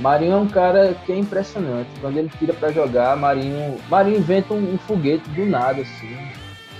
Marinho 0.00 0.32
é 0.32 0.36
um 0.36 0.48
cara 0.48 0.94
que 1.04 1.12
é 1.12 1.16
impressionante. 1.16 1.90
Quando 2.00 2.16
ele 2.16 2.30
tira 2.38 2.54
para 2.54 2.72
jogar, 2.72 3.16
Marinho, 3.16 3.78
Marinho 3.90 4.18
inventa 4.18 4.54
um, 4.54 4.74
um, 4.74 4.78
foguete 4.78 5.28
do 5.30 5.44
nada, 5.44 5.82
assim. 5.82 6.16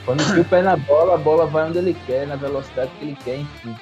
Quando 0.05 0.23
o 0.41 0.45
pé 0.45 0.63
na 0.63 0.77
bola, 0.77 1.15
a 1.15 1.19
bola 1.19 1.47
vai 1.47 1.69
onde 1.69 1.79
ele 1.79 1.97
quer, 2.07 2.27
na 2.27 2.37
velocidade 2.37 2.91
que 2.99 3.05
ele 3.05 3.19
quer, 3.23 3.41
enfim. 3.41 3.75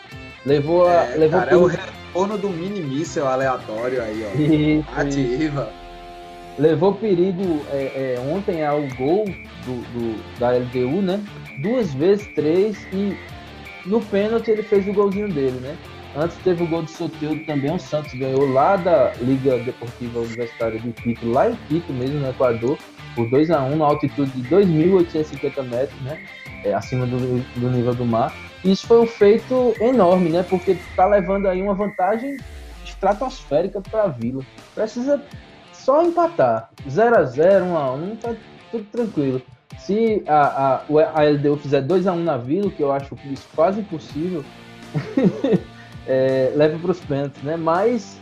Levou 0.44 0.88
a. 0.88 1.04
É, 1.04 1.16
levou 1.16 1.40
cara, 1.40 1.52
é 1.52 1.56
o 1.56 1.68
retorno 2.10 2.36
do 2.36 2.48
mini 2.48 2.80
míssel 2.80 3.26
aleatório 3.26 4.02
aí, 4.02 4.24
ó. 4.24 4.40
Isso, 4.40 4.88
Ativa. 4.96 5.62
Isso. 5.62 5.80
Levou 6.58 6.94
perigo 6.94 7.64
é, 7.70 8.16
é, 8.16 8.20
ontem 8.20 8.64
ao 8.64 8.82
gol 8.96 9.24
do, 9.64 9.82
do, 9.92 10.38
da 10.38 10.50
LDU, 10.50 11.00
né? 11.00 11.22
Duas 11.62 11.94
vezes, 11.94 12.26
três, 12.34 12.76
e 12.92 13.16
no 13.86 14.00
pênalti 14.00 14.50
ele 14.50 14.62
fez 14.62 14.86
o 14.86 14.92
golzinho 14.92 15.32
dele, 15.32 15.58
né? 15.60 15.76
Antes 16.16 16.36
teve 16.38 16.64
o 16.64 16.66
gol 16.66 16.82
de 16.82 16.90
Soteldo 16.90 17.44
também, 17.44 17.72
o 17.72 17.78
Santos 17.78 18.12
ganhou 18.14 18.52
lá 18.52 18.76
da 18.76 19.12
Liga 19.20 19.58
Deportiva 19.58 20.18
Universitária 20.18 20.78
de 20.78 20.90
Quito, 20.92 21.30
lá 21.30 21.48
em 21.48 21.56
Quito 21.68 21.92
mesmo, 21.92 22.18
no 22.18 22.28
Equador, 22.28 22.76
por 23.14 23.30
2 23.30 23.50
a 23.52 23.62
1 23.62 23.76
na 23.76 23.84
altitude 23.84 24.30
de 24.32 24.48
2.850 24.48 25.62
metros, 25.62 26.00
né? 26.02 26.20
É, 26.64 26.74
acima 26.74 27.06
do, 27.06 27.16
do, 27.16 27.70
nível 27.70 27.94
do 27.94 28.04
mar. 28.04 28.34
Isso 28.64 28.86
foi 28.86 29.00
um 29.00 29.06
feito 29.06 29.74
enorme, 29.80 30.28
né? 30.28 30.42
Porque 30.42 30.72
está 30.72 31.06
levando 31.06 31.46
aí 31.46 31.62
uma 31.62 31.74
vantagem 31.74 32.36
estratosférica 32.84 33.80
para 33.80 34.04
a 34.04 34.08
Vila. 34.08 34.42
Precisa 34.74 35.22
só 35.72 36.02
empatar. 36.02 36.70
0 36.88 37.16
a 37.16 37.24
0 37.24 37.64
1 37.64 37.76
a 37.76 37.92
1 37.94 38.16
tá 38.16 38.34
tudo 38.70 38.84
tranquilo. 38.92 39.42
Se 39.78 40.22
a, 40.26 40.76
a, 40.76 40.82
a 41.14 41.24
LDU 41.24 41.56
fizer 41.56 41.80
2 41.80 42.06
a 42.06 42.12
1 42.12 42.22
na 42.22 42.36
Vila, 42.36 42.70
que 42.70 42.82
eu 42.82 42.92
acho 42.92 43.16
isso 43.24 43.48
quase 43.54 43.80
impossível, 43.80 44.44
é, 46.06 46.52
leva 46.54 46.78
para 46.78 46.90
os 46.90 47.00
pênaltis, 47.00 47.42
né? 47.42 47.56
Mas, 47.56 48.20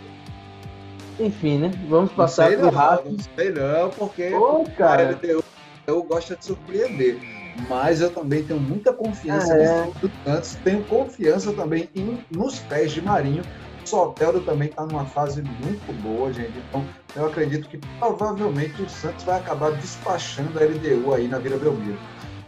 enfim, 1.18 1.58
né? 1.58 1.72
Vamos 1.88 2.12
passar 2.12 2.56
para 2.56 2.66
o 2.66 2.70
Racing. 2.70 3.10
Não 3.10 3.18
sei 3.36 3.50
não, 3.50 3.90
porque 3.90 4.32
Ô, 4.32 4.64
cara. 4.76 5.18
Eu, 5.20 5.42
eu 5.86 6.02
gosto 6.04 6.36
de 6.36 6.44
surpreender. 6.44 7.37
Mas 7.68 8.00
eu 8.00 8.10
também 8.10 8.44
tenho 8.44 8.60
muita 8.60 8.92
confiança 8.92 9.54
é. 9.54 9.86
no 9.86 10.10
Santos, 10.24 10.56
tenho 10.62 10.84
confiança 10.84 11.52
também 11.52 11.88
em, 11.94 12.18
nos 12.30 12.58
pés 12.60 12.92
de 12.92 13.02
Marinho. 13.02 13.42
O 13.84 13.88
Soteldo 13.88 14.40
também 14.42 14.68
está 14.68 14.84
numa 14.86 15.06
fase 15.06 15.42
muito 15.42 16.02
boa, 16.02 16.32
gente. 16.32 16.52
Então, 16.68 16.84
eu 17.16 17.26
acredito 17.26 17.68
que 17.68 17.78
provavelmente 17.98 18.80
o 18.82 18.88
Santos 18.88 19.24
vai 19.24 19.38
acabar 19.38 19.72
despachando 19.72 20.58
a 20.58 20.62
LDU 20.62 21.14
aí 21.14 21.26
na 21.26 21.38
Vila 21.38 21.56
Belmiro. 21.56 21.98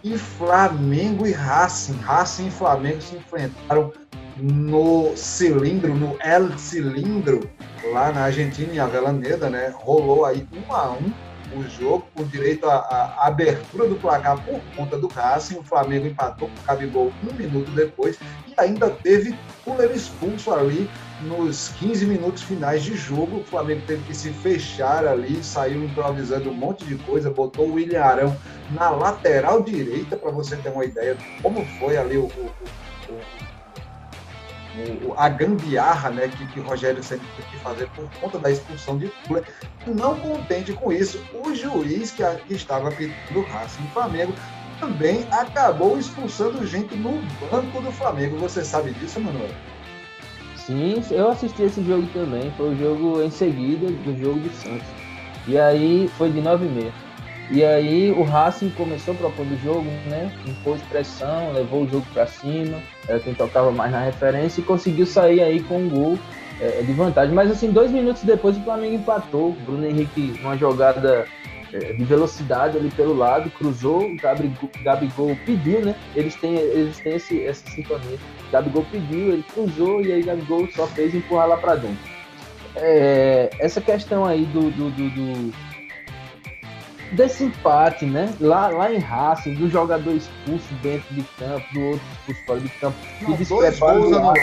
E 0.04 0.16
Flamengo 0.16 1.26
e 1.26 1.32
Racing, 1.32 1.98
Racing 1.98 2.48
e 2.48 2.50
Flamengo 2.50 3.00
se 3.00 3.16
enfrentaram 3.16 3.92
no 4.36 5.14
cilindro, 5.16 5.94
no 5.94 6.16
El 6.22 6.56
Cilindro, 6.58 7.50
lá 7.92 8.10
na 8.10 8.24
Argentina, 8.24 8.72
em 8.72 8.78
Avelaneda, 8.78 9.50
né? 9.50 9.72
Rolou 9.74 10.24
aí 10.24 10.46
um 10.52 10.74
a 10.74 10.92
um 10.92 11.12
o 11.54 11.68
jogo, 11.68 12.06
com 12.14 12.24
direito 12.24 12.68
à, 12.68 13.26
abertura 13.26 13.88
do 13.88 13.96
placar 13.96 14.42
por 14.44 14.60
conta 14.76 14.98
do 14.98 15.08
Racing. 15.08 15.58
O 15.58 15.62
Flamengo 15.62 16.06
empatou 16.06 16.48
com 16.48 16.54
o 16.54 16.64
Cabigol 16.64 17.12
um 17.22 17.34
minuto 17.34 17.70
depois 17.72 18.18
e 18.46 18.54
ainda 18.56 18.90
teve 18.90 19.36
Fuller 19.64 19.90
expulso 19.90 20.52
ali 20.52 20.90
nos 21.22 21.68
15 21.78 22.06
minutos 22.06 22.42
finais 22.42 22.82
de 22.82 22.96
jogo. 22.96 23.40
O 23.40 23.44
Flamengo 23.44 23.82
teve 23.86 24.02
que 24.04 24.14
se 24.14 24.30
fechar 24.30 25.06
ali, 25.06 25.42
saiu 25.42 25.84
improvisando 25.84 26.50
um 26.50 26.54
monte 26.54 26.84
de 26.84 26.96
coisa, 26.96 27.30
botou 27.30 27.68
o 27.68 27.74
William 27.74 28.02
Arão 28.02 28.36
na 28.70 28.90
lateral 28.90 29.62
direita, 29.62 30.16
para 30.16 30.30
você 30.30 30.56
ter 30.56 30.70
uma 30.70 30.84
ideia 30.84 31.14
de 31.14 31.24
como 31.42 31.64
foi 31.78 31.96
ali 31.96 32.16
o, 32.16 32.24
o, 32.24 32.46
o 32.46 32.89
a 35.16 35.28
gambiarra 35.28 36.10
né, 36.10 36.28
que, 36.28 36.46
que 36.48 36.60
Rogério 36.60 37.02
sempre 37.02 37.26
teve 37.36 37.48
que 37.48 37.58
fazer 37.58 37.88
por 37.90 38.08
conta 38.20 38.38
da 38.38 38.50
expulsão 38.50 38.98
de 38.98 39.08
Fuller. 39.26 39.44
Não 39.86 40.18
contente 40.18 40.72
com 40.72 40.92
isso, 40.92 41.22
o 41.34 41.54
juiz 41.54 42.10
que, 42.10 42.22
que 42.46 42.54
estava 42.54 42.88
apitando 42.88 43.40
o 43.40 43.42
Racing 43.42 43.86
Flamengo 43.92 44.32
também 44.78 45.26
acabou 45.30 45.98
expulsando 45.98 46.66
gente 46.66 46.94
no 46.96 47.20
banco 47.50 47.80
do 47.82 47.92
Flamengo. 47.92 48.38
Você 48.38 48.64
sabe 48.64 48.92
disso, 48.92 49.20
Manuel? 49.20 49.50
Sim, 50.56 51.02
eu 51.10 51.30
assisti 51.30 51.62
esse 51.62 51.84
jogo 51.84 52.06
também. 52.12 52.50
Foi 52.56 52.74
o 52.74 52.78
jogo 52.78 53.22
em 53.22 53.30
seguida 53.30 53.86
do 53.86 54.18
jogo 54.18 54.40
do 54.40 54.50
Santos. 54.50 54.86
E 55.46 55.58
aí 55.58 56.08
foi 56.16 56.30
de 56.30 56.40
9 56.40 56.64
e 56.64 56.68
meia. 56.68 57.09
E 57.50 57.64
aí 57.64 58.12
o 58.12 58.22
Racing 58.22 58.70
começou 58.70 59.12
propondo 59.14 59.52
o 59.52 59.58
jogo, 59.58 59.90
né? 60.06 60.30
Impôs 60.46 60.80
pressão, 60.82 61.52
levou 61.52 61.82
o 61.82 61.88
jogo 61.88 62.06
para 62.12 62.24
cima, 62.24 62.78
era 63.08 63.18
quem 63.18 63.34
tocava 63.34 63.72
mais 63.72 63.90
na 63.90 64.00
referência 64.00 64.60
e 64.60 64.64
conseguiu 64.64 65.04
sair 65.04 65.42
aí 65.42 65.60
com 65.60 65.78
um 65.78 65.88
gol 65.88 66.18
é, 66.60 66.82
de 66.82 66.92
vantagem. 66.92 67.34
Mas 67.34 67.50
assim, 67.50 67.72
dois 67.72 67.90
minutos 67.90 68.22
depois 68.22 68.56
o 68.56 68.62
Flamengo 68.62 68.94
empatou. 68.94 69.52
Bruno 69.64 69.84
Henrique, 69.84 70.38
uma 70.40 70.56
jogada 70.56 71.26
é, 71.72 71.92
de 71.92 72.04
velocidade 72.04 72.78
ali 72.78 72.88
pelo 72.90 73.16
lado, 73.16 73.50
cruzou, 73.50 74.14
Gabigol, 74.14 74.70
Gabigol 74.84 75.36
pediu, 75.44 75.84
né? 75.84 75.96
Eles 76.14 76.36
têm, 76.36 76.54
eles 76.54 76.98
têm 76.98 77.14
esse, 77.14 77.44
essa 77.44 77.68
sintonia. 77.68 78.18
Gabigol 78.52 78.86
pediu, 78.92 79.32
ele 79.32 79.44
cruzou 79.52 80.00
e 80.00 80.12
aí 80.12 80.22
Gabigol 80.22 80.68
só 80.68 80.86
fez 80.86 81.16
empurrar 81.16 81.48
lá 81.48 81.56
para 81.56 81.74
dentro. 81.74 81.98
É, 82.76 83.50
essa 83.58 83.80
questão 83.80 84.24
aí 84.24 84.44
do, 84.46 84.70
do, 84.70 84.90
do, 84.90 85.10
do 85.10 85.69
desse 87.12 87.44
empate, 87.44 88.06
né? 88.06 88.32
Lá, 88.40 88.68
lá 88.68 88.92
em 88.92 88.98
Racing, 88.98 89.54
do 89.54 89.68
jogador 89.68 90.12
expulso 90.12 90.72
dentro 90.82 91.14
de 91.14 91.22
campo, 91.38 91.66
do 91.72 91.80
outro 91.80 92.06
expulso 92.28 92.44
fora 92.46 92.60
de 92.60 92.68
campo, 92.68 92.96
que 93.18 93.32
desprepara 93.34 94.00
do 94.00 94.10
lado. 94.10 94.38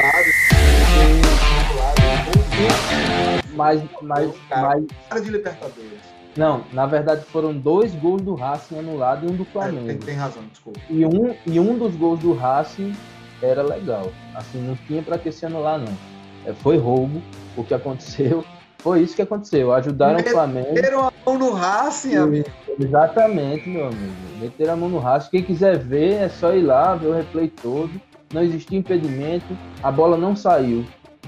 Mas, 3.53 3.83
mas, 4.01 4.33
mas... 4.49 4.85
Cara 5.09 5.21
de 5.21 5.29
Libertadores. 5.29 6.17
Não, 6.35 6.63
na 6.71 6.85
verdade 6.85 7.25
foram 7.25 7.51
dois 7.51 7.95
gols 7.95 8.21
do 8.21 8.35
Racing 8.35 8.77
anulado 8.77 9.25
e 9.25 9.31
um 9.31 9.35
do 9.35 9.43
Flamengo. 9.45 9.89
É, 9.89 9.93
tem, 9.93 9.97
tem, 9.97 10.15
razão, 10.15 10.43
desculpa. 10.51 10.79
E 10.87 11.03
um, 11.03 11.35
e 11.47 11.59
um 11.59 11.75
dos 11.77 11.95
gols 11.95 12.19
do 12.19 12.33
Racing 12.33 12.95
era 13.41 13.63
legal. 13.63 14.11
Assim, 14.35 14.61
não 14.61 14.75
tinha 14.87 15.01
para 15.01 15.17
que 15.17 15.31
se 15.31 15.47
anular, 15.47 15.79
não. 15.79 15.97
É, 16.45 16.53
foi 16.53 16.77
roubo 16.77 17.21
o 17.55 17.63
que 17.63 17.73
aconteceu. 17.73 18.45
Foi 18.87 19.01
isso 19.01 19.17
que 19.17 19.21
aconteceu. 19.21 19.73
Ajudaram 19.73 20.15
Meteram 20.15 20.31
o 20.31 20.39
Flamengo. 20.39 20.73
Meteram 20.73 20.99
a 20.99 21.13
mão 21.25 21.37
no 21.37 21.51
Racing, 21.51 22.15
amigo. 22.15 22.49
Exatamente, 22.79 23.67
meu 23.67 23.87
amigo. 23.87 24.13
Meteram 24.39 24.73
a 24.73 24.75
mão 24.77 24.87
no 24.87 24.97
Racing. 24.97 25.29
Quem 25.29 25.43
quiser 25.43 25.77
ver, 25.77 26.13
é 26.13 26.29
só 26.29 26.53
ir 26.53 26.61
lá, 26.61 26.95
ver 26.95 27.07
o 27.07 27.13
replay 27.13 27.49
todo. 27.49 27.91
Não 28.33 28.41
existiu 28.41 28.79
impedimento, 28.79 29.57
a 29.83 29.91
bola 29.91 30.15
não 30.15 30.37
saiu. 30.37 30.85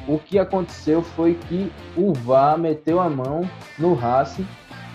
O 0.08 0.18
que 0.18 0.40
aconteceu 0.40 1.02
foi 1.02 1.34
que 1.50 1.70
o 1.98 2.14
VAR 2.14 2.58
meteu 2.58 2.98
a 2.98 3.10
mão 3.10 3.42
no 3.78 3.94
Racing 3.94 4.48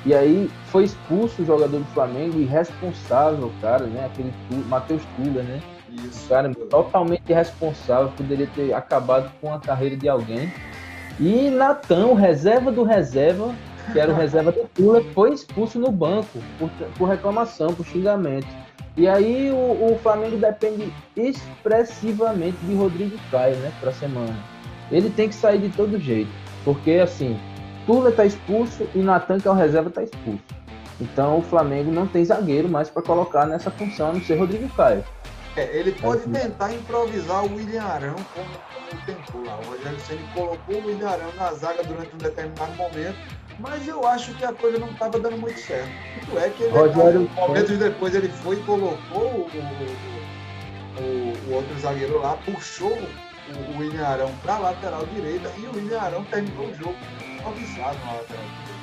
e 0.06 0.14
aí 0.14 0.50
foi 0.68 0.84
expulso 0.84 1.42
o 1.42 1.44
jogador 1.44 1.78
do 1.78 1.86
Flamengo, 1.92 2.40
irresponsável, 2.40 3.52
cara, 3.60 3.84
né? 3.84 4.06
Aquele 4.06 4.32
Matheus 4.68 5.02
Tula, 5.16 5.42
né? 5.42 5.60
Isso. 5.90 6.30
Cara, 6.30 6.50
totalmente 6.70 7.24
irresponsável, 7.28 8.10
poderia 8.16 8.46
ter 8.54 8.72
acabado 8.72 9.30
com 9.38 9.52
a 9.52 9.60
carreira 9.60 9.96
de 9.96 10.08
alguém. 10.08 10.50
E 11.20 11.48
Natan, 11.50 12.14
reserva 12.14 12.72
do 12.72 12.82
reserva, 12.82 13.54
que 13.92 14.00
era 14.00 14.12
o 14.12 14.14
reserva 14.14 14.50
do 14.50 14.68
Pula, 14.74 15.02
foi 15.12 15.32
expulso 15.32 15.78
no 15.78 15.92
banco 15.92 16.40
por, 16.58 16.70
por 16.98 17.08
reclamação, 17.08 17.72
por 17.72 17.86
xingamento. 17.86 18.48
E 18.96 19.08
aí 19.08 19.50
o, 19.50 19.92
o, 19.92 19.98
Flamengo 20.02 20.36
depende 20.36 20.92
expressivamente 21.16 22.56
de 22.58 22.74
Rodrigo 22.74 23.16
Caio, 23.30 23.56
né, 23.56 23.72
para 23.80 23.92
semana. 23.92 24.36
Ele 24.90 25.10
tem 25.10 25.28
que 25.28 25.34
sair 25.34 25.58
de 25.58 25.68
todo 25.70 25.98
jeito, 25.98 26.30
porque 26.64 26.92
assim, 26.92 27.38
Tula 27.86 28.10
está 28.10 28.24
expulso 28.24 28.86
e 28.94 28.98
Natan, 28.98 29.38
que 29.38 29.48
é 29.48 29.50
o 29.50 29.54
reserva, 29.54 29.88
está 29.88 30.02
expulso. 30.02 30.42
Então 31.00 31.38
o 31.38 31.42
Flamengo 31.42 31.90
não 31.90 32.06
tem 32.06 32.24
zagueiro 32.24 32.68
mais 32.68 32.88
para 32.88 33.02
colocar 33.02 33.46
nessa 33.46 33.70
função, 33.70 34.10
a 34.10 34.12
não 34.12 34.20
ser 34.20 34.36
Rodrigo 34.36 34.68
Caio. 34.76 35.04
É, 35.56 35.76
ele 35.76 35.92
pode 35.92 36.22
tentar 36.22 36.72
improvisar 36.72 37.44
o 37.44 37.54
William 37.54 37.82
Arão 37.82 38.16
como, 38.34 38.48
como 38.88 39.02
tentou 39.02 39.44
lá. 39.44 39.58
O 39.58 39.70
Rogério 39.70 40.00
Ceni 40.00 40.24
colocou 40.34 40.74
o 40.76 40.86
William 40.86 41.08
Arão 41.08 41.32
na 41.36 41.52
zaga 41.52 41.82
durante 41.84 42.14
um 42.14 42.18
determinado 42.18 42.72
momento, 42.74 43.16
mas 43.58 43.86
eu 43.86 44.06
acho 44.06 44.34
que 44.34 44.44
a 44.44 44.52
coisa 44.52 44.78
não 44.78 44.90
estava 44.90 45.18
dando 45.18 45.38
muito 45.38 45.58
certo. 45.58 45.88
Tanto 46.20 46.38
é 46.38 46.50
que 46.50 46.62
ele, 46.62 46.72
Rogério... 46.72 47.30
momentos 47.34 47.78
depois 47.78 48.14
ele 48.14 48.28
foi 48.28 48.56
e 48.56 48.60
colocou 48.60 48.98
o, 49.22 49.48
o, 51.00 51.50
o 51.50 51.54
outro 51.54 51.78
zagueiro 51.80 52.20
lá, 52.20 52.36
puxou 52.44 52.92
o 52.92 53.78
William 53.78 54.06
Arão 54.06 54.30
para 54.42 54.54
a 54.54 54.58
lateral 54.58 55.06
direita 55.06 55.50
e 55.58 55.66
o 55.66 55.74
William 55.74 56.00
Arão 56.00 56.24
terminou 56.24 56.66
o 56.66 56.74
jogo 56.74 56.96
avisado 57.46 57.98
na 58.04 58.12
lateral 58.12 58.44
direita. 58.44 58.74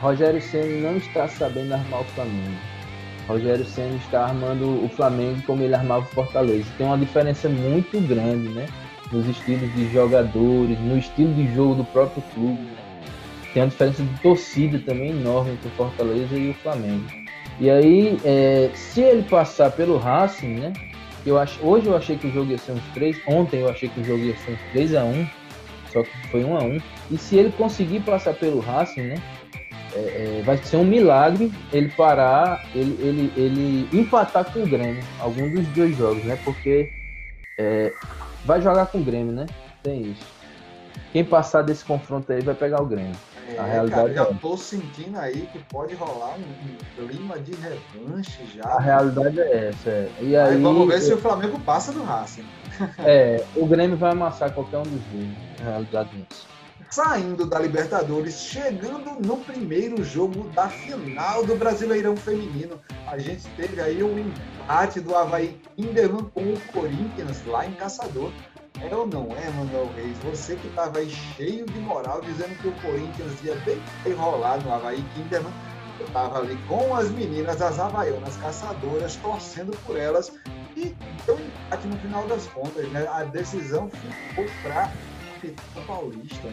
Rogério 0.00 0.42
Senna 0.42 0.90
não 0.90 0.96
está 0.98 1.28
sabendo 1.28 1.72
armar 1.72 2.00
o 2.00 2.04
Flamengo. 2.04 2.58
Rogério 3.26 3.64
Senna 3.64 3.96
está 3.96 4.26
armando 4.26 4.84
o 4.84 4.88
Flamengo 4.88 5.40
como 5.46 5.62
ele 5.62 5.74
armava 5.74 6.04
o 6.04 6.08
Fortaleza. 6.08 6.68
Tem 6.76 6.86
uma 6.86 6.98
diferença 6.98 7.48
muito 7.48 7.98
grande, 8.06 8.48
né? 8.48 8.66
Nos 9.12 9.26
estilos 9.28 9.72
de 9.74 9.92
jogadores, 9.92 10.78
no 10.80 10.98
estilo 10.98 11.32
de 11.34 11.54
jogo 11.54 11.76
do 11.76 11.84
próprio 11.84 12.22
clube. 12.34 12.60
Né? 12.60 12.76
Tem 13.52 13.62
uma 13.62 13.68
diferença 13.68 14.02
de 14.02 14.20
torcida 14.20 14.78
também 14.80 15.10
enorme 15.10 15.52
entre 15.52 15.68
o 15.68 15.72
Fortaleza 15.72 16.36
e 16.36 16.50
o 16.50 16.54
Flamengo. 16.54 17.04
E 17.60 17.70
aí, 17.70 18.18
é, 18.24 18.70
se 18.74 19.00
ele 19.00 19.22
passar 19.22 19.70
pelo 19.70 19.96
Racing, 19.96 20.54
né? 20.54 20.72
Eu 21.24 21.38
acho, 21.38 21.64
hoje 21.64 21.86
eu 21.86 21.96
achei 21.96 22.16
que 22.16 22.26
o 22.26 22.32
jogo 22.32 22.50
ia 22.50 22.58
ser 22.58 22.72
uns 22.72 22.82
3, 22.92 23.16
ontem 23.26 23.60
eu 23.60 23.70
achei 23.70 23.88
que 23.88 24.00
o 24.00 24.04
jogo 24.04 24.22
ia 24.22 24.36
ser 24.38 24.52
uns 24.52 24.72
3 24.72 24.94
a 24.94 25.04
1 25.04 25.26
só 25.94 26.02
que 26.02 26.28
foi 26.28 26.44
1 26.44 26.56
a 26.56 26.62
1 26.64 26.80
E 27.12 27.16
se 27.16 27.36
ele 27.36 27.52
conseguir 27.52 28.00
passar 28.00 28.34
pelo 28.34 28.58
Racing, 28.58 29.02
né? 29.02 29.14
É, 29.94 29.98
é, 30.40 30.42
vai 30.44 30.56
ser 30.56 30.76
um 30.76 30.84
milagre 30.84 31.52
ele 31.72 31.88
parar, 31.90 32.66
ele, 32.74 32.98
ele, 33.00 33.32
ele 33.36 33.88
empatar 33.92 34.52
com 34.52 34.64
o 34.64 34.66
Grêmio, 34.66 35.00
algum 35.20 35.48
dos 35.48 35.64
dois 35.68 35.96
jogos, 35.96 36.24
né? 36.24 36.36
Porque 36.44 36.90
é, 37.56 37.92
vai 38.44 38.60
jogar 38.60 38.86
com 38.86 38.98
o 38.98 39.04
Grêmio, 39.04 39.32
né? 39.32 39.46
Tem 39.82 40.02
isso. 40.02 40.26
Quem 41.12 41.24
passar 41.24 41.62
desse 41.62 41.84
confronto 41.84 42.32
aí 42.32 42.40
vai 42.40 42.54
pegar 42.54 42.82
o 42.82 42.86
Grêmio. 42.86 43.14
É, 43.48 43.58
a 43.58 43.64
realidade 43.64 44.14
cara, 44.14 44.30
já 44.30 44.34
é 44.34 44.38
tô 44.40 44.56
sentindo 44.56 45.18
aí 45.18 45.46
que 45.52 45.58
pode 45.64 45.94
rolar 45.94 46.36
um, 46.38 47.06
clima 47.06 47.38
de 47.38 47.52
revanche 47.52 48.40
já. 48.54 48.64
A 48.64 48.80
realidade 48.80 49.38
é 49.38 49.68
essa. 49.68 49.90
É. 49.90 50.10
E 50.20 50.36
aí, 50.36 50.54
aí, 50.54 50.62
vamos 50.62 50.88
ver 50.88 51.00
se 51.00 51.12
o 51.12 51.18
Flamengo 51.18 51.58
passa 51.60 51.92
do 51.92 52.02
Racing. 52.02 52.44
É, 52.98 53.44
o 53.54 53.66
Grêmio 53.66 53.96
vai 53.96 54.10
amassar 54.10 54.52
qualquer 54.52 54.78
um 54.78 54.82
dos 54.82 55.00
dois. 55.12 55.28
A 55.60 55.70
realidade 55.70 56.10
é 56.16 56.22
essa 56.28 56.54
saindo 56.94 57.44
da 57.44 57.58
Libertadores, 57.58 58.38
chegando 58.38 59.20
no 59.20 59.38
primeiro 59.38 60.04
jogo 60.04 60.48
da 60.50 60.68
final 60.68 61.44
do 61.44 61.56
Brasileirão 61.56 62.16
Feminino. 62.16 62.80
A 63.08 63.18
gente 63.18 63.42
teve 63.56 63.80
aí 63.80 64.00
um 64.00 64.32
empate 64.64 64.98
do 65.00 65.14
Havaí 65.14 65.60
Kinderman 65.76 66.24
com 66.32 66.40
o 66.40 66.60
Corinthians 66.72 67.44
lá 67.46 67.66
em 67.66 67.72
Caçador. 67.72 68.32
É 68.80 68.94
ou 68.94 69.06
não 69.06 69.28
é, 69.36 69.50
Manuel 69.50 69.90
Reis? 69.94 70.18
Você 70.24 70.56
que 70.56 70.66
estava 70.66 70.98
aí 70.98 71.10
cheio 71.10 71.66
de 71.66 71.78
moral, 71.80 72.20
dizendo 72.22 72.58
que 72.60 72.68
o 72.68 72.72
Corinthians 72.80 73.44
ia 73.44 73.54
bem 73.56 73.78
enrolar 74.06 74.62
no 74.64 74.72
Havaí 74.72 75.04
Kinderman. 75.14 75.52
Eu 76.00 76.06
estava 76.06 76.38
ali 76.38 76.56
com 76.66 76.94
as 76.96 77.10
meninas, 77.10 77.60
as 77.62 77.78
havaianas 77.78 78.36
caçadoras, 78.38 79.16
torcendo 79.16 79.76
por 79.86 79.96
elas. 79.96 80.32
E 80.76 80.94
deu 81.24 81.38
empate 81.38 81.86
no 81.86 81.96
final 81.98 82.26
das 82.26 82.46
contas, 82.48 82.88
né? 82.88 83.06
A 83.06 83.22
decisão 83.24 83.88
ficou 83.90 84.44
para 84.62 84.90
o 85.76 85.86
Paulista. 85.86 86.48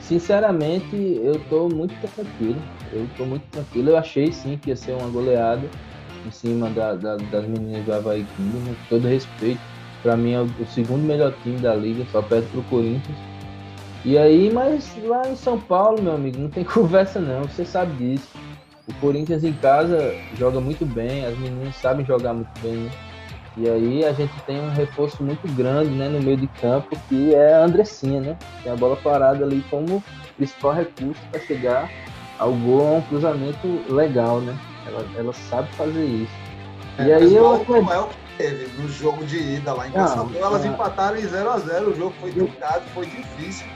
Sinceramente, 0.00 0.94
eu 1.22 1.42
tô 1.48 1.68
muito 1.68 1.94
tranquilo. 2.14 2.60
Eu 2.92 3.08
tô 3.16 3.24
muito 3.24 3.46
tranquilo. 3.46 3.90
Eu 3.90 3.96
achei 3.96 4.30
sim 4.32 4.58
que 4.58 4.68
ia 4.68 4.76
ser 4.76 4.92
uma 4.92 5.08
goleada 5.08 5.66
em 6.26 6.30
cima 6.30 6.70
da, 6.70 6.94
da, 6.94 7.16
das 7.16 7.44
meninas 7.44 7.84
do 7.84 7.92
Havaí 7.92 8.26
com 8.36 8.74
todo 8.88 9.08
respeito. 9.08 9.60
Para 10.02 10.16
mim 10.16 10.32
é 10.32 10.40
o, 10.40 10.66
segundo 10.66 11.02
melhor 11.02 11.32
time 11.42 11.58
da 11.58 11.74
liga, 11.74 12.04
só 12.12 12.20
perto 12.20 12.46
pro 12.50 12.62
Corinthians. 12.64 13.16
E 14.04 14.18
aí, 14.18 14.52
mas 14.52 14.94
lá 15.02 15.26
em 15.28 15.36
São 15.36 15.58
Paulo, 15.58 16.02
meu 16.02 16.14
amigo, 16.14 16.38
não 16.38 16.50
tem 16.50 16.62
conversa 16.64 17.20
não, 17.20 17.44
você 17.44 17.64
sabe 17.64 17.92
disso. 17.96 18.28
O 18.86 18.92
Corinthians 19.00 19.42
em 19.44 19.52
casa 19.54 20.14
joga 20.38 20.60
muito 20.60 20.84
bem, 20.84 21.24
as 21.24 21.38
meninas 21.38 21.74
sabem 21.76 22.04
jogar 22.04 22.34
muito 22.34 22.50
bem, 22.60 22.74
né? 22.74 22.90
E 23.56 23.70
aí 23.70 24.04
a 24.04 24.12
gente 24.12 24.32
tem 24.46 24.60
um 24.60 24.70
reforço 24.70 25.22
muito 25.22 25.46
grande 25.54 25.90
né, 25.90 26.08
no 26.08 26.20
meio 26.20 26.36
de 26.36 26.48
campo, 26.48 26.98
que 27.08 27.34
é 27.34 27.54
a 27.54 27.64
Andressinha, 27.64 28.20
né? 28.20 28.36
Tem 28.62 28.72
a 28.72 28.76
bola 28.76 28.96
parada 28.96 29.44
ali 29.44 29.64
como 29.70 30.02
principal 30.36 30.74
recurso 30.74 31.20
para 31.30 31.40
chegar 31.40 31.88
ao 32.38 32.52
gol, 32.52 32.96
um 32.96 33.02
cruzamento 33.02 33.80
legal, 33.88 34.40
né? 34.40 34.54
Ela, 34.86 35.06
ela 35.16 35.32
sabe 35.32 35.68
fazer 35.74 36.04
isso. 36.04 36.32
É, 36.98 37.06
e 37.06 37.12
aí 37.12 37.34
eu. 37.34 37.64
Como 37.64 37.92
é 37.92 37.98
o 37.98 38.06
que 38.08 38.16
teve 38.38 38.66
no 38.80 38.88
jogo 38.88 39.24
de 39.24 39.36
ida 39.36 39.72
lá 39.72 39.88
em 39.88 39.92
Caçador, 39.92 40.36
elas 40.36 40.64
é. 40.64 40.68
empataram 40.68 41.16
em 41.16 41.22
0x0, 41.22 41.88
o 41.88 41.94
jogo 41.94 42.14
foi 42.20 42.32
truncado, 42.32 42.82
foi 42.92 43.06
difícil. 43.06 43.66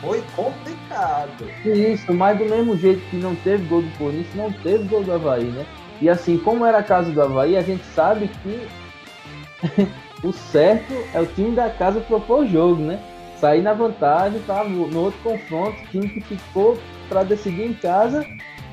Foi 0.00 0.22
complicado. 0.34 1.48
Isso, 1.64 2.12
mas 2.12 2.36
do 2.36 2.44
mesmo 2.44 2.76
jeito 2.76 3.00
que 3.08 3.16
não 3.16 3.36
teve 3.36 3.64
gol 3.68 3.82
do 3.82 3.98
Corinthians, 3.98 4.34
não 4.34 4.50
teve 4.50 4.82
gol 4.88 5.04
do 5.04 5.12
Havaí, 5.12 5.44
né? 5.44 5.64
E 6.00 6.08
assim, 6.08 6.38
como 6.38 6.66
era 6.66 6.78
a 6.78 6.82
casa 6.82 7.12
do 7.12 7.22
Havaí, 7.22 7.56
a 7.56 7.62
gente 7.62 7.84
sabe 7.94 8.28
que 8.42 8.68
o 10.26 10.32
certo 10.32 10.92
é 11.14 11.20
o 11.20 11.26
time 11.26 11.54
da 11.54 11.70
casa 11.70 12.00
propor 12.00 12.40
o 12.40 12.48
jogo, 12.48 12.82
né? 12.82 12.98
Sair 13.38 13.62
na 13.62 13.72
vantagem 13.72 14.40
para 14.40 14.64
no 14.64 14.98
outro 14.98 15.20
confronto, 15.22 15.80
o 15.80 15.86
time 15.90 16.08
que 16.08 16.20
ficou 16.20 16.76
para 17.08 17.22
decidir 17.22 17.66
em 17.66 17.74
casa 17.74 18.26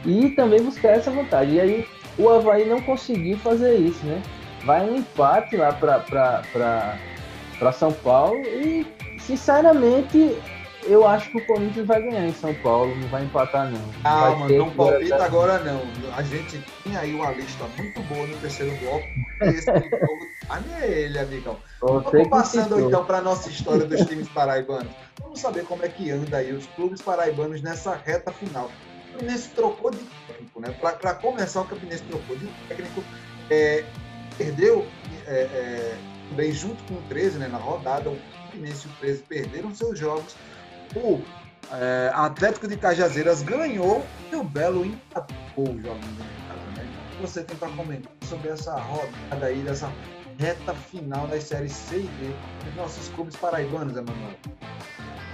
e 0.05 0.29
também 0.29 0.61
buscar 0.61 0.89
essa 0.89 1.11
vantagem. 1.11 1.55
E 1.55 1.61
aí 1.61 1.87
o 2.17 2.29
Havaí 2.29 2.67
não 2.67 2.81
conseguiu 2.81 3.37
fazer 3.37 3.75
isso, 3.75 4.05
né? 4.05 4.21
Vai 4.65 4.89
um 4.89 4.97
empate 4.97 5.55
lá 5.55 5.71
para 5.71 7.71
São 7.71 7.93
Paulo 7.93 8.41
e, 8.41 8.85
sinceramente, 9.19 10.37
eu 10.83 11.07
acho 11.07 11.31
que 11.31 11.37
o 11.37 11.45
Corinthians 11.45 11.85
vai 11.85 12.01
ganhar 12.01 12.25
em 12.25 12.33
São 12.33 12.53
Paulo, 12.55 12.93
não 12.95 13.07
vai 13.09 13.23
empatar 13.23 13.71
não. 13.71 13.81
Calma, 14.01 14.49
não 14.49 14.71
palpita 14.71 15.23
agora 15.23 15.59
não. 15.59 15.81
A 16.15 16.23
gente 16.23 16.63
tinha 16.83 16.99
aí 16.99 17.13
uma 17.13 17.31
lista 17.31 17.65
muito 17.77 18.01
boa 18.03 18.27
no 18.27 18.35
terceiro 18.37 18.75
bloco. 18.77 19.05
Esse 19.41 19.65
jogo 19.65 20.27
tá 20.47 20.59
nele, 20.59 21.19
amigão. 21.19 21.57
Vamos 21.81 22.27
passando 22.29 22.79
então 22.79 23.05
para 23.05 23.21
nossa 23.21 23.49
história 23.49 23.85
dos 23.85 24.05
times 24.05 24.27
paraibanos. 24.29 24.91
Vamos 25.21 25.39
saber 25.39 25.65
como 25.65 25.85
é 25.85 25.89
que 25.89 26.11
anda 26.11 26.37
aí 26.37 26.51
os 26.51 26.65
clubes 26.67 27.01
paraibanos 27.01 27.61
nessa 27.61 27.95
reta 27.95 28.31
final. 28.31 28.69
Campinense 29.19 29.49
trocou 29.49 29.91
de 29.91 30.05
técnico, 30.27 30.61
né? 30.61 30.71
Para 30.71 31.13
começar, 31.15 31.61
o 31.61 31.65
Campinense 31.65 32.03
trocou 32.03 32.35
de 32.37 32.47
técnico. 32.67 33.03
É, 33.49 33.83
perdeu 34.37 34.87
é, 35.27 35.41
é, 35.41 35.97
bem 36.35 36.51
junto 36.53 36.81
com 36.83 36.93
o 36.93 37.01
13, 37.09 37.39
né? 37.39 37.47
Na 37.47 37.57
rodada, 37.57 38.09
o 38.09 38.17
Campinense 38.45 38.87
e 38.87 38.91
o 38.91 38.93
13 38.99 39.23
perderam 39.23 39.75
seus 39.75 39.99
jogos 39.99 40.35
o 40.95 41.21
é, 41.71 42.11
Atlético 42.13 42.67
de 42.67 42.77
Cajazeiras 42.77 43.43
ganhou 43.43 44.03
e 44.31 44.35
o 44.35 44.43
Belo 44.43 44.85
empatou 44.85 45.69
o 45.69 45.81
jogo 45.81 45.99
né? 46.17 46.89
Você 47.21 47.43
tem 47.43 47.57
para 47.57 47.69
comentar 47.69 48.11
sobre 48.23 48.49
essa 48.49 48.79
rodada 48.79 49.45
aí, 49.45 49.61
dessa 49.61 49.91
reta 50.39 50.73
final 50.73 51.27
das 51.27 51.43
séries 51.43 51.73
C 51.73 51.97
e 51.97 52.07
D 52.07 52.33
dos 52.65 52.75
nossos 52.75 53.09
clubes 53.09 53.35
paraibanos, 53.35 53.97
Emanuel? 53.97 54.35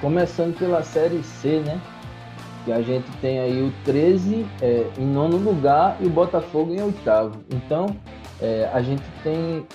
Começando 0.01 0.57
pela 0.57 0.83
série 0.83 1.23
C, 1.23 1.59
né? 1.59 1.79
Que 2.65 2.71
a 2.71 2.81
gente 2.81 3.05
tem 3.21 3.39
aí 3.39 3.61
o 3.61 3.71
13 3.85 4.45
é, 4.61 4.87
em 4.97 5.05
nono 5.05 5.37
lugar 5.37 5.97
e 6.01 6.07
o 6.07 6.09
Botafogo 6.09 6.73
em 6.73 6.81
oitavo. 6.81 7.39
Então, 7.53 7.95
é, 8.41 8.69
a 8.73 8.81
gente 8.81 9.03
tem 9.23 9.65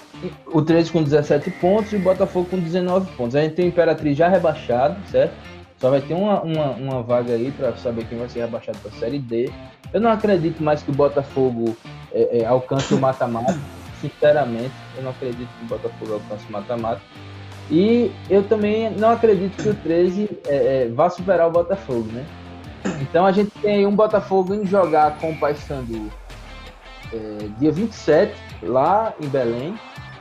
o 0.46 0.60
13 0.60 0.90
com 0.90 1.02
17 1.02 1.50
pontos 1.52 1.92
e 1.92 1.96
o 1.96 2.00
Botafogo 2.00 2.48
com 2.50 2.58
19 2.58 3.10
pontos. 3.12 3.36
A 3.36 3.42
gente 3.42 3.54
tem 3.54 3.66
o 3.66 3.68
Imperatriz 3.68 4.18
já 4.18 4.28
rebaixado, 4.28 4.96
certo? 5.08 5.32
Só 5.80 5.88
vai 5.88 6.00
ter 6.02 6.12
uma, 6.12 6.42
uma, 6.42 6.70
uma 6.72 7.02
vaga 7.02 7.32
aí 7.32 7.50
para 7.52 7.74
saber 7.76 8.04
quem 8.06 8.18
vai 8.18 8.28
ser 8.28 8.40
rebaixado 8.40 8.76
para 8.78 8.90
a 8.90 8.94
Série 8.94 9.18
D. 9.18 9.50
Eu 9.92 10.00
não 10.00 10.10
acredito 10.10 10.62
mais 10.62 10.82
que 10.82 10.90
o 10.90 10.94
Botafogo 10.94 11.74
é, 12.12 12.40
é, 12.40 12.44
alcance 12.44 12.92
o 12.92 12.98
mata-mata. 13.00 13.58
Sinceramente, 14.00 14.74
eu 14.96 15.02
não 15.02 15.10
acredito 15.10 15.48
que 15.48 15.64
o 15.64 15.68
Botafogo 15.68 16.14
alcance 16.14 16.46
o 16.48 16.52
mata-mata. 16.52 17.00
E 17.70 18.10
eu 18.28 18.42
também 18.42 18.90
não 18.90 19.10
acredito 19.10 19.62
que 19.62 19.68
o 19.68 19.74
13 19.74 20.28
é, 20.46 20.54
é, 20.84 20.88
vá 20.88 21.08
superar 21.08 21.48
o 21.48 21.50
Botafogo, 21.50 22.08
né? 22.12 22.26
Então 23.00 23.26
a 23.26 23.32
gente 23.32 23.50
tem 23.60 23.86
um 23.86 23.94
Botafogo 23.94 24.54
indo 24.54 24.66
jogar 24.66 25.18
com 25.18 25.30
o 25.30 25.36
Paysandu 25.36 26.10
é, 27.12 27.48
dia 27.58 27.72
27, 27.72 28.34
lá 28.62 29.12
em 29.20 29.26
Belém, 29.28 29.74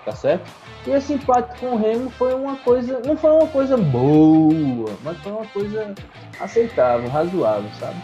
tá 0.05 0.13
certo? 0.13 0.49
E 0.87 0.91
esse 0.91 1.13
empate 1.13 1.59
com 1.59 1.67
o 1.67 1.77
Remo 1.77 2.09
foi 2.11 2.33
uma 2.33 2.55
coisa, 2.57 3.01
não 3.05 3.17
foi 3.17 3.31
uma 3.31 3.47
coisa 3.47 3.77
boa, 3.77 4.89
mas 5.03 5.17
foi 5.17 5.31
uma 5.31 5.45
coisa 5.45 5.93
aceitável, 6.39 7.09
razoável, 7.09 7.69
sabe? 7.79 7.97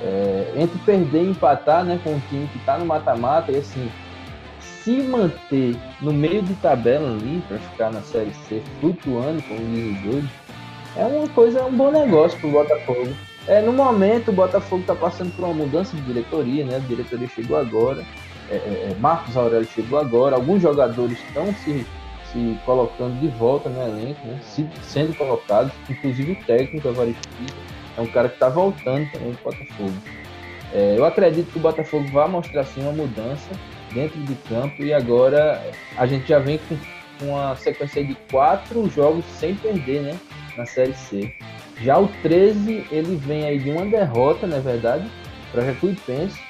É, 0.00 0.52
entre 0.56 0.78
perder 0.80 1.24
e 1.24 1.30
empatar 1.30 1.84
né, 1.84 2.00
com 2.02 2.10
um 2.10 2.20
time 2.28 2.46
que 2.48 2.58
está 2.58 2.78
no 2.78 2.86
mata-mata, 2.86 3.52
e 3.52 3.56
assim, 3.56 3.90
se 4.60 5.02
manter 5.02 5.76
no 6.00 6.12
meio 6.12 6.42
de 6.42 6.54
tabela 6.54 7.10
ali, 7.10 7.42
para 7.48 7.58
ficar 7.58 7.92
na 7.92 8.00
Série 8.02 8.32
C, 8.48 8.62
flutuando, 8.80 9.42
como 9.42 9.58
diz 9.60 10.14
hoje, 10.14 10.30
é 10.96 11.04
uma 11.04 11.28
coisa, 11.28 11.60
é 11.60 11.64
um 11.64 11.72
bom 11.72 11.90
negócio 11.90 12.38
para 12.38 12.48
o 12.48 12.52
Botafogo. 12.52 13.14
É, 13.46 13.60
no 13.60 13.72
momento, 13.72 14.30
o 14.30 14.32
Botafogo 14.32 14.82
está 14.82 14.94
passando 14.94 15.34
por 15.36 15.44
uma 15.44 15.54
mudança 15.54 15.94
de 15.96 16.02
diretoria, 16.02 16.64
né? 16.64 16.76
A 16.76 16.78
diretoria 16.78 17.28
chegou 17.28 17.58
agora, 17.58 18.04
é, 18.50 18.54
é, 18.54 18.88
é 18.90 18.94
Marcos 18.98 19.36
Aurélio 19.36 19.68
chegou 19.68 19.98
agora, 19.98 20.36
alguns 20.36 20.62
jogadores 20.62 21.18
estão 21.18 21.52
se 21.54 21.86
se 22.34 22.58
colocando 22.66 23.18
de 23.20 23.28
volta 23.28 23.68
no 23.68 23.80
elenco, 23.80 24.26
né? 24.26 24.40
Se, 24.42 24.68
sendo 24.82 25.16
colocados, 25.16 25.72
inclusive 25.88 26.32
o 26.32 26.44
técnico 26.44 26.88
Evaristo 26.88 27.28
é 27.96 28.00
um 28.00 28.06
cara 28.06 28.28
que 28.28 28.34
está 28.34 28.48
voltando 28.48 29.08
também 29.12 29.30
do 29.30 29.38
Botafogo. 29.42 29.94
É, 30.72 30.98
eu 30.98 31.04
acredito 31.04 31.52
que 31.52 31.58
o 31.58 31.62
Botafogo 31.62 32.08
vai 32.08 32.28
mostrar 32.28 32.64
sim 32.64 32.82
uma 32.82 32.90
mudança 32.90 33.48
dentro 33.92 34.18
de 34.20 34.34
campo 34.48 34.82
e 34.82 34.92
agora 34.92 35.62
a 35.96 36.04
gente 36.04 36.26
já 36.26 36.40
vem 36.40 36.58
com 36.58 36.76
uma 37.26 37.54
sequência 37.54 38.04
de 38.04 38.16
quatro 38.28 38.90
jogos 38.90 39.24
sem 39.38 39.54
perder, 39.54 40.02
né? 40.02 40.18
Na 40.56 40.66
Série 40.66 40.94
C. 40.94 41.32
Já 41.80 41.98
o 41.98 42.08
13, 42.22 42.86
ele 42.90 43.16
vem 43.16 43.44
aí 43.44 43.58
de 43.58 43.70
uma 43.70 43.84
derrota, 43.86 44.46
na 44.46 44.56
é 44.56 44.60
verdade, 44.60 45.10
para 45.50 45.64
Jacuipense, 45.64 46.40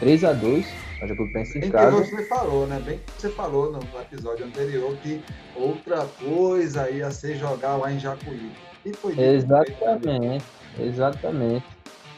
3 0.00 0.24
a 0.24 0.32
2 0.32 0.66
para 0.98 1.08
Jacuipense 1.08 1.58
em 1.58 1.70
casa. 1.70 1.96
Bem 1.96 2.04
que 2.04 2.16
você 2.16 2.24
falou, 2.24 2.66
né? 2.66 2.82
Bem 2.84 2.98
que 2.98 3.20
você 3.20 3.30
falou 3.30 3.72
no 3.72 3.80
episódio 4.00 4.44
anterior 4.46 4.96
que 5.02 5.22
outra 5.54 6.04
coisa 6.04 6.90
ia 6.90 7.10
ser 7.10 7.36
jogar 7.36 7.76
lá 7.76 7.92
em 7.92 7.98
Jacuí. 7.98 8.50
E 8.84 8.92
foi 8.92 9.18
Exatamente, 9.18 10.44
exatamente. 10.78 11.64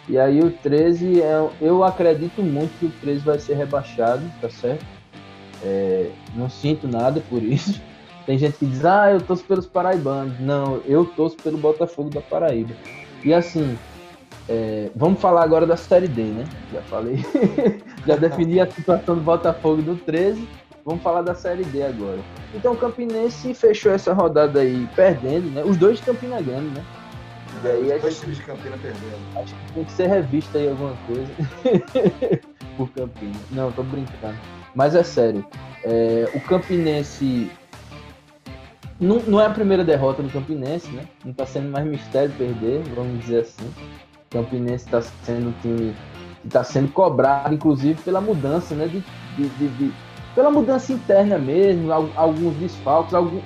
E 0.08 0.18
aí 0.18 0.40
o 0.40 0.50
13, 0.50 1.22
é, 1.22 1.50
eu 1.60 1.84
acredito 1.84 2.42
muito 2.42 2.76
que 2.78 2.86
o 2.86 2.90
13 3.00 3.20
vai 3.20 3.38
ser 3.38 3.54
rebaixado, 3.54 4.22
tá 4.40 4.48
certo? 4.48 4.84
É, 5.62 6.10
não 6.34 6.48
sinto 6.48 6.88
nada 6.88 7.22
por 7.28 7.42
isso. 7.42 7.80
Tem 8.26 8.38
gente 8.38 8.58
que 8.58 8.66
diz, 8.66 8.84
ah, 8.84 9.10
eu 9.10 9.20
torço 9.20 9.44
pelos 9.44 9.66
paraibanos. 9.66 10.38
Não, 10.40 10.80
eu 10.86 11.04
torço 11.04 11.36
pelo 11.36 11.58
Botafogo 11.58 12.10
da 12.10 12.20
Paraíba. 12.20 12.74
E 13.24 13.34
assim, 13.34 13.76
é, 14.48 14.90
vamos 14.94 15.20
falar 15.20 15.42
agora 15.42 15.66
da 15.66 15.76
Série 15.76 16.08
D, 16.08 16.22
né? 16.22 16.44
Já 16.72 16.82
falei, 16.82 17.24
já 18.06 18.16
defini 18.16 18.60
a 18.60 18.70
situação 18.70 19.14
do 19.14 19.20
Botafogo 19.20 19.82
do 19.82 19.96
13. 19.96 20.46
Vamos 20.84 21.02
falar 21.02 21.22
da 21.22 21.34
Série 21.34 21.64
D 21.64 21.82
agora. 21.82 22.18
Então 22.54 22.72
o 22.72 22.76
Campinense 22.76 23.54
fechou 23.54 23.92
essa 23.92 24.12
rodada 24.12 24.60
aí 24.60 24.88
perdendo, 24.96 25.50
né? 25.50 25.62
Os 25.64 25.76
dois 25.76 25.98
de 25.98 26.04
Campina 26.04 26.40
Grande, 26.40 26.68
né? 26.74 26.84
E 27.62 27.68
aí, 27.68 27.96
Os 27.96 28.02
dois 28.02 28.20
times 28.20 28.36
de 28.38 28.42
Campina 28.44 28.76
perdendo. 28.78 29.20
Acho 29.36 29.54
que 29.54 29.72
tem 29.74 29.84
que 29.84 29.92
ser 29.92 30.06
revista 30.08 30.58
aí 30.58 30.68
alguma 30.68 30.96
coisa 31.06 31.30
por 32.76 32.90
Campina. 32.90 33.36
Não, 33.50 33.70
tô 33.70 33.82
brincando. 33.82 34.38
Mas 34.74 34.94
é 34.94 35.02
sério. 35.02 35.44
É, 35.84 36.30
o 36.34 36.40
Campinense 36.40 37.50
não, 39.00 39.18
não, 39.20 39.40
é 39.40 39.46
a 39.46 39.50
primeira 39.50 39.84
derrota 39.84 40.22
do 40.22 40.30
Campinense, 40.30 40.90
né? 40.90 41.04
Não 41.24 41.32
está 41.32 41.46
sendo 41.46 41.70
mais 41.70 41.86
mistério 41.86 42.32
perder, 42.36 42.82
vamos 42.94 43.20
dizer 43.20 43.40
assim. 43.40 43.66
O 43.66 44.30
Campinense 44.30 44.84
está 44.84 45.00
sendo 45.00 45.48
um 45.48 45.52
time 45.62 45.94
que 46.42 46.46
está 46.46 46.62
sendo 46.62 46.92
cobrado, 46.92 47.54
inclusive, 47.54 48.00
pela 48.02 48.20
mudança, 48.20 48.74
né? 48.74 48.86
De, 48.86 49.00
de, 49.36 49.48
de, 49.48 49.68
de, 49.68 49.92
pela 50.34 50.50
mudança 50.50 50.92
interna 50.92 51.38
mesmo, 51.38 51.90
alguns 51.92 52.54
desfalques, 52.56 53.14
algum... 53.14 53.40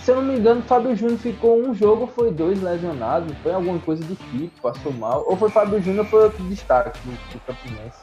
se 0.00 0.10
eu 0.10 0.16
não 0.16 0.22
me 0.22 0.38
engano, 0.38 0.60
o 0.60 0.64
Fábio 0.64 0.96
Júnior 0.96 1.18
ficou 1.18 1.60
um 1.60 1.74
jogo, 1.74 2.06
foi 2.06 2.32
dois 2.32 2.62
lesionados, 2.62 3.36
foi 3.42 3.52
alguma 3.52 3.78
coisa 3.78 4.02
do 4.04 4.16
tipo, 4.16 4.60
passou 4.62 4.92
mal, 4.92 5.24
ou 5.26 5.36
foi 5.36 5.50
Fábio 5.50 5.80
Júnior, 5.80 6.06
foi 6.06 6.24
outro 6.24 6.42
destaque 6.44 6.98
do, 7.00 7.12
do 7.32 7.40
Campinense. 7.46 8.00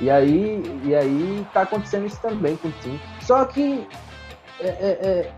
E 0.00 0.10
aí, 0.10 0.62
e 0.84 0.94
aí 0.94 1.46
tá 1.52 1.62
acontecendo 1.62 2.06
isso 2.06 2.20
também 2.20 2.56
com 2.56 2.68
o 2.68 2.72
time. 2.82 3.00
Só 3.22 3.44
que 3.44 3.86
é, 4.60 4.66
é, 4.66 4.98
é, 5.02 5.32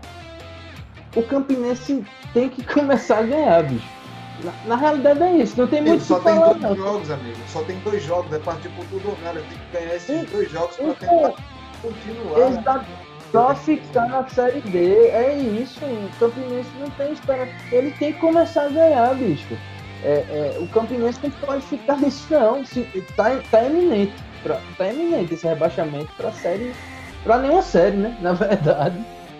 o 1.17 1.23
Campinense 1.23 2.03
tem 2.33 2.49
que 2.49 2.63
começar 2.73 3.19
a 3.19 3.23
ganhar, 3.23 3.63
bicho. 3.63 3.97
Na, 4.43 4.53
na 4.67 4.75
realidade 4.75 5.23
é 5.23 5.37
isso, 5.37 5.59
não 5.59 5.67
tem 5.67 5.81
muito 5.81 6.03
Só 6.03 6.19
tem 6.19 6.35
falar, 6.35 6.53
dois 6.53 6.61
não. 6.61 6.75
jogos, 6.75 7.09
amigo. 7.09 7.37
Só 7.47 7.63
tem 7.63 7.79
dois 7.79 8.03
jogos, 8.03 8.31
é 8.31 8.39
partir 8.39 8.69
por 8.69 8.85
tudo 8.85 9.09
ou 9.09 9.17
nada. 9.23 9.39
Tem 9.39 9.57
que 9.57 9.77
ganhar 9.77 9.95
esses 9.95 10.23
e, 10.23 10.25
dois 10.27 10.51
jogos 10.51 10.75
pra 10.75 10.93
tentar 10.93 11.33
continuar. 11.81 12.47
Exato. 12.47 12.85
Só 13.31 13.55
ficar 13.55 14.07
na 14.07 14.27
Série 14.29 14.61
D, 14.61 15.07
é 15.07 15.35
isso. 15.37 15.83
O 15.83 16.19
Campinense 16.19 16.69
não 16.79 16.89
tem 16.91 17.11
esperança. 17.11 17.51
Ele 17.71 17.91
tem 17.91 18.13
que 18.13 18.19
começar 18.19 18.65
a 18.65 18.69
ganhar, 18.69 19.15
bicho. 19.15 19.57
É, 20.03 20.53
é, 20.55 20.57
o 20.61 20.67
Campinense 20.67 21.19
não 21.23 21.31
pode 21.31 21.63
ficar 21.63 21.97
nisso, 21.99 22.25
não. 22.29 22.63
Se, 22.63 22.83
tá, 23.15 23.41
tá 23.51 23.65
eminente 23.65 24.13
pra, 24.43 24.61
tá 24.77 24.87
eminente 24.87 25.33
esse 25.33 25.47
rebaixamento 25.47 26.09
pra 26.15 26.31
série. 26.31 26.73
Pra 27.23 27.39
nenhuma 27.39 27.63
série, 27.63 27.97
né? 27.97 28.15
Na 28.21 28.31
verdade. 28.33 28.97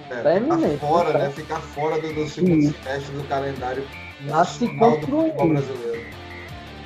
É, 0.10 0.38
eminente. 0.38 0.78
Fora, 0.78 1.18
né? 1.18 1.30
Ficar 1.30 1.60
fora 1.60 2.00
do, 2.02 2.14
do 2.14 2.28
segundo 2.28 2.62
Sim. 2.62 2.74
semestre 2.84 3.16
do 3.16 3.24
calendário 3.28 3.84
tá 4.28 4.46
se 4.46 4.68
construindo. 4.68 6.08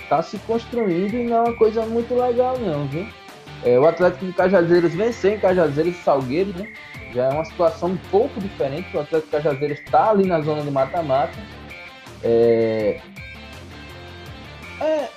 Tá 0.09 0.21
se 0.21 0.37
construindo 0.39 1.13
e 1.13 1.23
não 1.23 1.37
é 1.37 1.41
uma 1.41 1.55
coisa 1.55 1.85
muito 1.85 2.13
legal, 2.13 2.57
não, 2.57 2.87
viu? 2.87 3.07
É, 3.63 3.79
o 3.79 3.85
Atlético 3.85 4.25
de 4.25 4.33
Cajazeiras 4.33 4.93
venceu 4.93 5.35
em 5.35 5.39
Cajazeiras 5.39 5.95
e 5.95 6.03
Salgueiro, 6.03 6.51
né? 6.57 6.73
Já 7.13 7.25
é 7.25 7.29
uma 7.29 7.45
situação 7.45 7.89
um 7.89 7.97
pouco 8.09 8.39
diferente. 8.39 8.95
O 8.95 9.01
Atlético 9.01 9.37
de 9.37 9.43
Cajazeiras 9.43 9.79
está 9.79 10.09
ali 10.09 10.25
na 10.25 10.41
zona 10.41 10.63
de 10.63 10.71
mata-mata. 10.71 11.37
É... 12.23 12.99
é... 14.81 15.07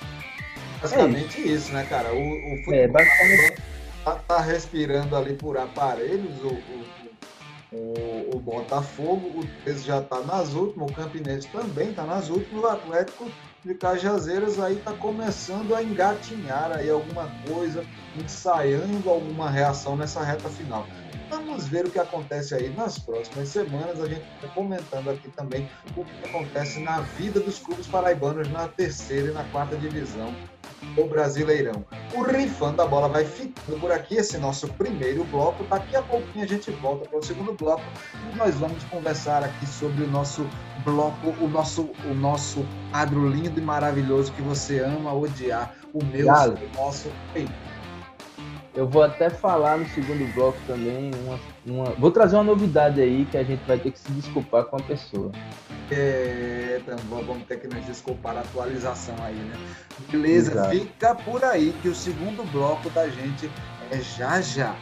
Basicamente 0.81 1.37
é 1.37 1.41
isso. 1.41 1.53
isso. 1.53 1.73
né, 1.73 1.85
cara? 1.89 2.13
O, 2.13 2.17
o 2.17 2.53
é, 2.53 2.57
futebol 2.57 2.73
é, 2.75 2.87
basicamente... 2.87 3.61
tá, 4.03 4.15
tá, 4.27 4.41
respirando 4.41 5.15
ali 5.15 5.33
por 5.33 5.57
aparelhos, 5.57 6.39
o, 6.43 6.47
o, 6.47 6.85
o, 7.71 8.35
o 8.35 8.39
Botafogo, 8.39 9.39
o 9.39 9.47
13 9.63 9.85
já 9.85 10.01
tá 10.01 10.21
nas 10.21 10.53
últimas, 10.53 10.91
o 10.91 10.93
Campinense 10.93 11.47
também 11.47 11.93
tá 11.93 12.03
nas 12.03 12.29
últimas, 12.29 12.63
o 12.63 12.67
Atlético 12.67 13.31
de 13.63 13.73
Cajazeiras 13.73 14.59
aí 14.59 14.75
tá 14.77 14.93
começando 14.93 15.73
a 15.73 15.81
engatinhar 15.81 16.71
aí 16.71 16.89
alguma 16.89 17.29
coisa, 17.47 17.83
ensaiando 18.15 19.09
alguma 19.09 19.49
reação 19.49 19.95
nessa 19.95 20.23
reta 20.23 20.49
final. 20.49 20.85
Vamos 21.29 21.67
ver 21.67 21.85
o 21.85 21.89
que 21.89 21.97
acontece 21.97 22.53
aí 22.53 22.69
nas 22.69 22.99
próximas 22.99 23.49
semanas. 23.49 23.99
A 23.99 24.07
gente 24.07 24.23
está 24.35 24.47
comentando 24.49 25.09
aqui 25.09 25.27
também 25.29 25.67
o 25.97 26.05
que 26.05 26.29
acontece 26.29 26.79
na 26.79 27.01
vida 27.01 27.39
dos 27.39 27.57
clubes 27.57 27.87
paraibanos 27.87 28.47
na 28.51 28.67
terceira 28.67 29.31
e 29.31 29.33
na 29.33 29.43
quarta 29.45 29.75
divisão 29.75 30.31
do 30.95 31.05
Brasileirão. 31.05 31.85
O 32.13 32.23
Rifando 32.23 32.81
a 32.81 32.87
Bola 32.87 33.07
vai 33.07 33.25
ficando 33.25 33.79
por 33.79 33.91
aqui, 33.91 34.15
esse 34.15 34.37
nosso 34.37 34.67
primeiro 34.73 35.23
bloco. 35.25 35.63
Daqui 35.65 35.95
a 35.95 36.01
pouquinho 36.01 36.45
a 36.45 36.47
gente 36.47 36.71
volta 36.71 37.09
para 37.09 37.19
o 37.19 37.23
segundo 37.23 37.53
bloco 37.53 37.83
e 38.31 38.35
nós 38.35 38.55
vamos 38.55 38.83
conversar 38.85 39.43
aqui 39.43 39.65
sobre 39.65 40.03
o 40.03 40.07
nosso 40.07 40.47
bloco, 40.83 41.29
o 41.41 41.47
nosso, 41.47 41.89
o 42.09 42.13
nosso 42.13 42.65
quadro 42.91 43.27
lindo 43.29 43.59
e 43.59 43.63
maravilhoso 43.63 44.31
que 44.33 44.41
você 44.41 44.79
ama 44.79 45.13
odiar, 45.13 45.75
o 45.93 46.03
meu, 46.03 46.27
o 46.27 46.75
nosso. 46.75 47.09
Ei, 47.33 47.47
eu 48.75 48.87
vou 48.87 49.03
até 49.03 49.29
falar 49.29 49.77
no 49.77 49.87
segundo 49.89 50.31
bloco 50.33 50.57
também. 50.67 51.11
Uma, 51.23 51.39
uma, 51.65 51.91
Vou 51.91 52.11
trazer 52.11 52.35
uma 52.35 52.43
novidade 52.43 53.01
aí 53.01 53.25
que 53.25 53.37
a 53.37 53.43
gente 53.43 53.63
vai 53.65 53.79
ter 53.79 53.91
que 53.91 53.99
se 53.99 54.11
desculpar 54.11 54.65
com 54.65 54.75
a 54.75 54.81
pessoa. 54.81 55.31
É, 55.89 56.81
então 56.81 56.97
vamos 57.09 57.43
ter 57.47 57.59
que 57.59 57.67
nos 57.67 57.85
desculpar 57.85 58.35
a 58.37 58.41
atualização 58.41 59.15
aí, 59.21 59.35
né? 59.35 59.55
Beleza, 60.09 60.51
Exato. 60.51 60.69
fica 60.71 61.15
por 61.15 61.43
aí 61.43 61.73
que 61.81 61.87
o 61.87 61.95
segundo 61.95 62.43
bloco 62.51 62.89
da 62.89 63.07
gente 63.07 63.49
é 63.91 64.01
já 64.01 64.41
já. 64.41 64.75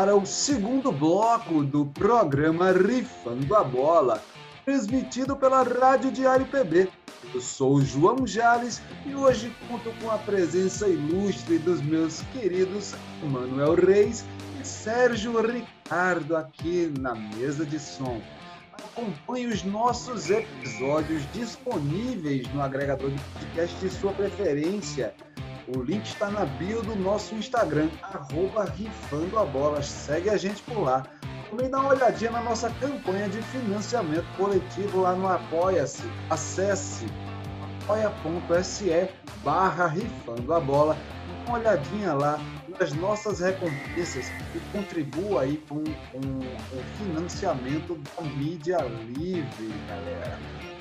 Para 0.00 0.16
o 0.16 0.24
segundo 0.24 0.90
bloco 0.90 1.62
do 1.62 1.84
programa 1.84 2.72
Rifando 2.72 3.54
a 3.54 3.62
Bola, 3.62 4.22
transmitido 4.64 5.36
pela 5.36 5.62
Rádio 5.62 6.10
Diário 6.10 6.46
PB. 6.46 6.88
Eu 7.34 7.40
sou 7.42 7.74
o 7.74 7.84
João 7.84 8.26
Jales 8.26 8.80
e 9.04 9.14
hoje 9.14 9.54
conto 9.68 9.92
com 10.00 10.10
a 10.10 10.16
presença 10.16 10.88
ilustre 10.88 11.58
dos 11.58 11.82
meus 11.82 12.22
queridos 12.32 12.94
Manuel 13.22 13.74
Reis 13.74 14.24
e 14.58 14.66
Sérgio 14.66 15.38
Ricardo 15.38 16.34
aqui 16.34 16.90
na 16.98 17.14
mesa 17.14 17.66
de 17.66 17.78
som. 17.78 18.22
Acompanhe 18.72 19.48
os 19.48 19.62
nossos 19.64 20.30
episódios 20.30 21.30
disponíveis 21.34 22.50
no 22.54 22.62
agregador 22.62 23.10
de 23.10 23.20
podcast 23.34 23.76
de 23.76 23.90
sua 23.90 24.12
preferência 24.14 25.14
o 25.76 25.82
link 25.82 26.04
está 26.04 26.30
na 26.30 26.44
bio 26.44 26.82
do 26.82 26.96
nosso 26.96 27.34
Instagram, 27.34 27.88
arroba 28.02 28.64
Rifando 28.64 29.38
a 29.38 29.44
Bola. 29.44 29.82
Segue 29.82 30.30
a 30.30 30.36
gente 30.36 30.62
por 30.62 30.80
lá. 30.80 31.04
Também 31.48 31.68
dá 31.68 31.80
uma 31.80 31.90
olhadinha 31.90 32.30
na 32.30 32.42
nossa 32.42 32.70
campanha 32.70 33.28
de 33.28 33.40
financiamento 33.42 34.26
coletivo 34.36 35.00
lá 35.00 35.14
no 35.14 35.28
Apoia-se. 35.28 36.02
Acesse 36.28 37.06
apoia.se 37.82 39.08
barra 39.44 39.86
Rifando 39.86 40.54
a 40.54 40.60
Bola. 40.60 40.94
Dá 40.94 41.50
uma 41.50 41.58
olhadinha 41.58 42.14
lá 42.14 42.38
nas 42.78 42.92
nossas 42.94 43.40
recompensas 43.40 44.30
e 44.54 44.60
contribua 44.72 45.42
aí 45.42 45.56
com, 45.68 45.82
com 45.84 46.18
o 46.18 46.82
financiamento 46.98 47.94
da 48.16 48.22
mídia 48.22 48.78
livre, 49.16 49.72
galera. 49.88 50.38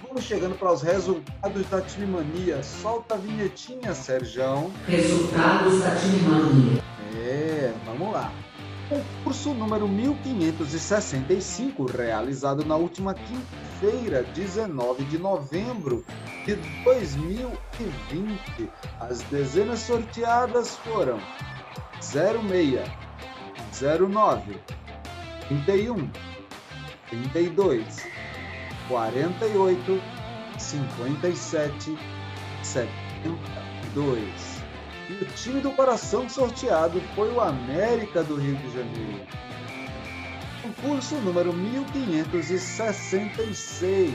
Vamos 0.09 0.23
chegando 0.23 0.57
para 0.57 0.73
os 0.73 0.81
resultados 0.81 1.69
da 1.69 1.81
Time 1.81 2.07
Mania. 2.07 2.63
Solta 2.63 3.13
a 3.13 3.17
vinhetinha, 3.19 3.93
Sérgio. 3.93 4.73
Resultados 4.87 5.79
da 5.81 5.95
Time 5.97 6.21
Mania. 6.23 6.83
É, 7.15 7.71
vamos 7.85 8.11
lá. 8.11 8.33
Concurso 8.89 9.53
número 9.53 9.87
1565, 9.87 11.85
realizado 11.85 12.65
na 12.65 12.75
última 12.75 13.13
quinta-feira, 13.13 14.23
19 14.33 15.03
de 15.03 15.19
novembro 15.19 16.03
de 16.43 16.55
2020. 16.83 18.67
As 18.99 19.21
dezenas 19.29 19.81
sorteadas 19.81 20.75
foram 20.77 21.19
06, 22.01 22.79
09, 23.79 24.59
31, 25.49 26.09
32, 27.09 28.18
48, 28.89 30.01
57, 30.57 31.97
72. 32.63 34.59
E 35.09 35.13
o 35.13 35.25
time 35.35 35.61
do 35.61 35.71
coração 35.71 36.27
sorteado 36.27 36.99
foi 37.15 37.31
o 37.31 37.39
América 37.39 38.21
do 38.23 38.35
Rio 38.35 38.57
de 38.57 38.73
Janeiro. 38.73 39.21
Concurso 40.61 41.15
número 41.17 41.53
1566, 41.53 44.11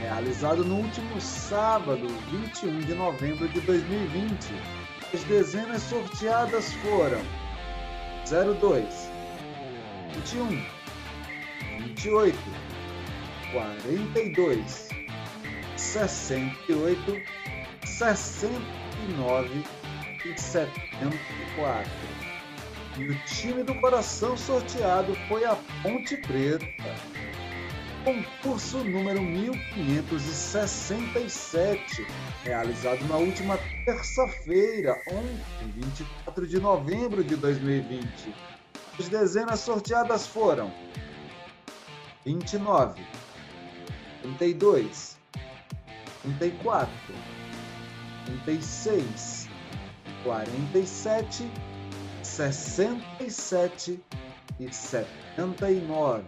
realizado 0.00 0.64
no 0.64 0.76
último 0.76 1.20
sábado, 1.20 2.06
21 2.30 2.80
de 2.80 2.94
novembro 2.94 3.46
de 3.48 3.60
2020. 3.60 4.54
As 5.12 5.22
dezenas 5.24 5.82
sorteadas 5.82 6.72
foram 6.74 7.20
02, 8.60 9.10
21, 10.14 10.64
28, 11.78 12.38
42, 13.52 14.88
68, 15.76 17.22
69 17.84 19.64
e 20.24 20.40
74. 20.40 21.90
E 22.98 23.08
o 23.08 23.24
time 23.24 23.62
do 23.62 23.74
coração 23.76 24.36
sorteado 24.36 25.14
foi 25.28 25.44
a 25.44 25.56
Ponte 25.82 26.16
Preta. 26.16 26.66
Concurso 28.04 28.82
número 28.84 29.22
1567, 29.22 32.06
realizado 32.42 33.04
na 33.06 33.16
última 33.16 33.56
terça-feira, 33.84 34.96
ontem, 35.08 35.40
24 35.76 36.46
de 36.46 36.58
novembro 36.60 37.22
de 37.22 37.36
2020. 37.36 38.34
As 38.98 39.08
dezenas 39.08 39.60
sorteadas 39.60 40.26
foram 40.26 40.72
29, 42.24 43.06
32, 44.36 45.16
34, 46.22 46.88
36, 48.44 49.48
47, 50.22 51.50
67 52.22 54.00
e 54.60 54.72
79. 54.72 56.24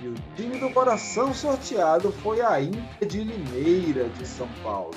E 0.00 0.08
o 0.08 0.14
time 0.34 0.58
do 0.58 0.70
coração 0.70 1.32
sorteado 1.34 2.10
foi 2.12 2.40
a 2.40 2.60
Inter 2.60 3.08
de 3.08 3.22
Limeira 3.22 4.08
de 4.08 4.26
São 4.26 4.48
Paulo. 4.62 4.94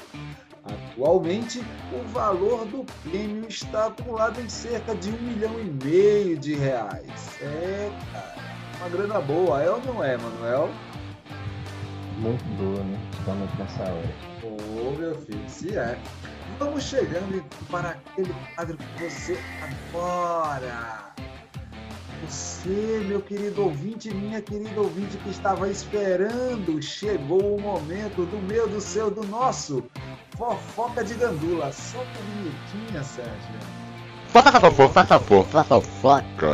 Atualmente, 0.63 1.63
o 1.93 2.08
valor 2.10 2.65
do 2.65 2.86
prêmio 3.04 3.48
está 3.48 3.88
acumulado 3.88 4.41
em 4.41 4.50
cerca 4.50 4.96
de 4.96 5.10
um 5.10 5.22
milhão 5.22 5.60
e 5.60 5.86
meio 5.86 6.38
de 6.38 6.56
reais. 6.56 7.39
É, 7.41 7.91
cara, 8.12 8.36
uma 8.80 8.89
grana 8.89 9.22
boa, 9.22 9.62
é 9.62 9.70
ou 9.70 9.82
não 9.84 10.04
é, 10.04 10.17
Manuel? 10.17 10.70
Muito 12.18 12.44
boa, 12.58 12.84
né? 12.84 13.00
Principalmente 13.12 13.58
nessa 13.58 13.84
hora. 13.84 14.16
Ô, 14.44 14.92
meu 14.92 15.16
filho, 15.22 15.50
se 15.50 15.78
é. 15.78 15.98
Vamos 16.60 16.84
chegando 16.84 17.44
para 17.70 17.90
aquele 17.90 18.34
quadro 18.56 18.78
que 18.78 19.04
você 19.04 19.40
adora. 19.62 21.14
Você, 22.26 23.06
meu 23.08 23.22
querido 23.22 23.64
ouvinte, 23.64 24.12
minha 24.12 24.42
querida 24.42 24.82
ouvinte 24.82 25.18
que 25.18 25.30
estava 25.30 25.70
esperando, 25.70 26.82
chegou 26.82 27.56
o 27.56 27.62
momento 27.62 28.26
do 28.26 28.38
meu, 28.48 28.68
do 28.68 28.82
seu, 28.82 29.12
do 29.12 29.24
nosso 29.28 29.84
fofoca 30.38 31.04
de 31.04 31.16
gandula. 31.16 31.72
Só 31.72 31.98
que 32.00 32.22
vinhetinha, 32.22 33.04
Sérgio. 33.04 33.60
Fofoca 34.30 34.60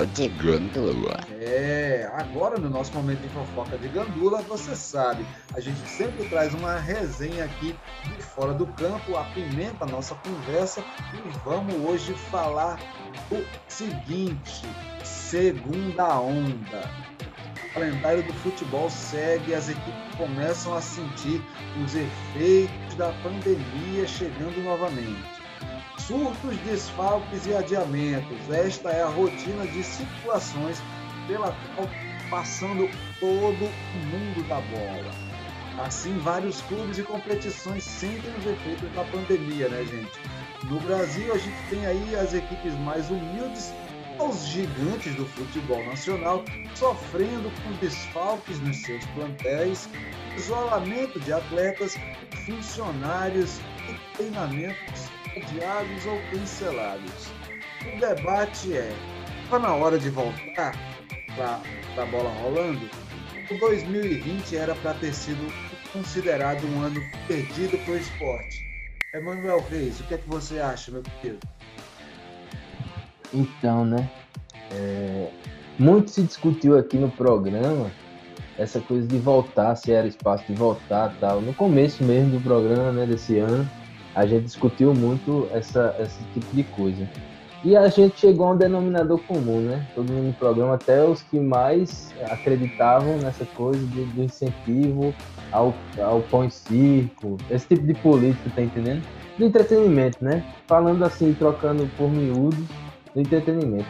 de 0.08 0.30
gandula. 0.30 1.33
É, 1.46 2.10
agora 2.14 2.58
no 2.58 2.70
nosso 2.70 2.94
momento 2.94 3.20
de 3.20 3.28
fofoca 3.28 3.78
de 3.78 3.90
gandula, 3.90 4.42
você 4.44 4.74
sabe, 4.78 5.26
a 5.54 5.60
gente 5.60 5.80
sempre 5.90 6.30
traz 6.30 6.54
uma 6.54 6.80
resenha 6.80 7.44
aqui 7.44 7.76
de 8.04 8.24
fora 8.24 8.54
do 8.54 8.66
campo, 8.66 9.18
apimenta 9.18 9.84
a 9.84 9.88
nossa 9.88 10.16
conversa 10.16 10.82
e 11.14 11.30
vamos 11.44 11.76
hoje 11.86 12.14
falar 12.14 12.80
o 13.30 13.44
seguinte: 13.68 14.66
segunda 15.04 16.18
onda. 16.18 16.90
O 17.70 17.74
calendário 17.74 18.24
do 18.24 18.34
futebol 18.36 18.90
segue, 18.90 19.54
as 19.54 19.68
equipes 19.68 20.16
começam 20.16 20.74
a 20.76 20.82
sentir 20.82 21.44
os 21.84 21.94
efeitos 21.94 22.96
da 22.96 23.12
pandemia 23.22 24.08
chegando 24.08 24.64
novamente 24.64 25.44
surtos, 25.98 26.58
desfalques 26.66 27.46
e 27.46 27.56
adiamentos. 27.56 28.50
Esta 28.50 28.90
é 28.90 29.02
a 29.02 29.08
rotina 29.08 29.66
de 29.68 29.84
situações 29.84 30.82
pela 31.28 31.56
passando 32.30 32.90
todo 33.20 33.66
o 33.66 33.98
mundo 34.08 34.48
da 34.48 34.60
bola. 34.62 35.12
Assim, 35.86 36.18
vários 36.20 36.62
clubes 36.62 36.98
e 36.98 37.04
competições 37.04 37.84
sentem 37.84 38.32
os 38.38 38.46
efeitos 38.46 38.90
da 38.94 39.04
pandemia, 39.06 39.70
né, 39.70 39.84
gente? 39.86 40.12
No 40.66 40.80
Brasil, 40.80 41.34
a 41.34 41.38
gente 41.38 41.58
tem 41.70 41.86
aí 41.86 42.16
as 42.16 42.34
equipes 42.34 42.74
mais 42.80 43.10
humildes 43.10 43.74
aos 44.20 44.48
gigantes 44.48 45.16
do 45.16 45.26
futebol 45.26 45.84
nacional 45.86 46.44
sofrendo 46.76 47.52
com 47.64 47.72
desfalques 47.74 48.60
nos 48.60 48.78
seus 48.78 49.04
plantéis, 49.08 49.90
isolamento 50.38 51.20
de 51.20 51.34
atletas, 51.34 51.96
funcionários 52.46 53.60
e 53.90 54.16
treinamentos 54.16 55.10
adiados 55.36 56.06
ou 56.06 56.20
cancelados. 56.32 57.28
O 57.96 58.00
debate 58.00 58.78
é: 58.78 58.96
está 59.44 59.60
na 59.60 59.74
hora 59.74 59.98
de 59.98 60.10
voltar 60.10 60.93
para 61.36 61.62
a 61.98 62.06
bola 62.06 62.30
rolando? 62.42 62.90
O 63.50 63.56
2020 63.56 64.56
era 64.56 64.76
para 64.76 64.94
ter 64.96 65.14
sido 65.14 65.52
considerado 65.92 66.66
um 66.66 66.82
ano 66.82 67.04
perdido 67.28 67.78
para 67.86 67.94
o 67.94 67.98
esporte. 67.98 68.66
Emanuel 69.14 69.64
Reis, 69.70 70.00
o 70.00 70.04
que 70.04 70.16
é 70.16 70.18
que 70.18 70.28
você 70.28 70.60
acha, 70.60 70.92
meu 70.92 71.04
querido? 71.22 71.40
Então, 73.34 73.86
né? 73.86 74.10
É, 74.72 75.30
muito 75.78 76.10
se 76.10 76.24
discutiu 76.24 76.78
aqui 76.78 76.98
no 76.98 77.10
programa 77.12 77.92
essa 78.58 78.80
coisa 78.80 79.08
de 79.08 79.18
voltar, 79.18 79.76
se 79.76 79.92
era 79.92 80.08
espaço 80.08 80.46
de 80.48 80.54
voltar 80.54 81.16
tal. 81.20 81.42
No 81.42 81.54
começo 81.54 82.04
mesmo 82.04 82.38
do 82.38 82.44
programa, 82.44 82.92
né, 82.92 83.06
desse 83.06 83.38
ano, 83.40 83.70
a 84.16 84.26
gente 84.26 84.46
discutiu 84.46 84.94
muito 84.94 85.50
essa, 85.52 85.96
esse 86.00 86.24
tipo 86.34 86.56
de 86.56 86.64
coisa. 86.64 87.08
E 87.64 87.78
a 87.78 87.88
gente 87.88 88.20
chegou 88.20 88.48
a 88.48 88.52
um 88.52 88.58
denominador 88.58 89.20
comum, 89.20 89.62
né? 89.62 89.88
Todo 89.96 90.12
mundo 90.12 90.28
no 90.28 90.34
programa, 90.34 90.76
até 90.76 91.02
os 91.02 91.22
que 91.22 91.40
mais 91.40 92.14
acreditavam 92.30 93.18
nessa 93.18 93.46
coisa 93.46 93.80
de, 93.88 94.04
do 94.04 94.24
incentivo 94.24 95.16
ao, 95.50 95.74
ao 95.98 96.20
pão 96.24 96.44
e 96.44 96.52
circo, 96.52 97.38
esse 97.50 97.68
tipo 97.68 97.88
de 97.88 97.94
política, 97.94 98.52
tá 98.54 98.62
entendendo? 98.62 99.02
Do 99.38 99.46
entretenimento, 99.46 100.18
né? 100.22 100.44
Falando 100.68 101.06
assim, 101.06 101.34
trocando 101.34 101.90
por 101.98 102.10
miúdos, 102.10 102.66
do 103.14 103.22
entretenimento. 103.22 103.88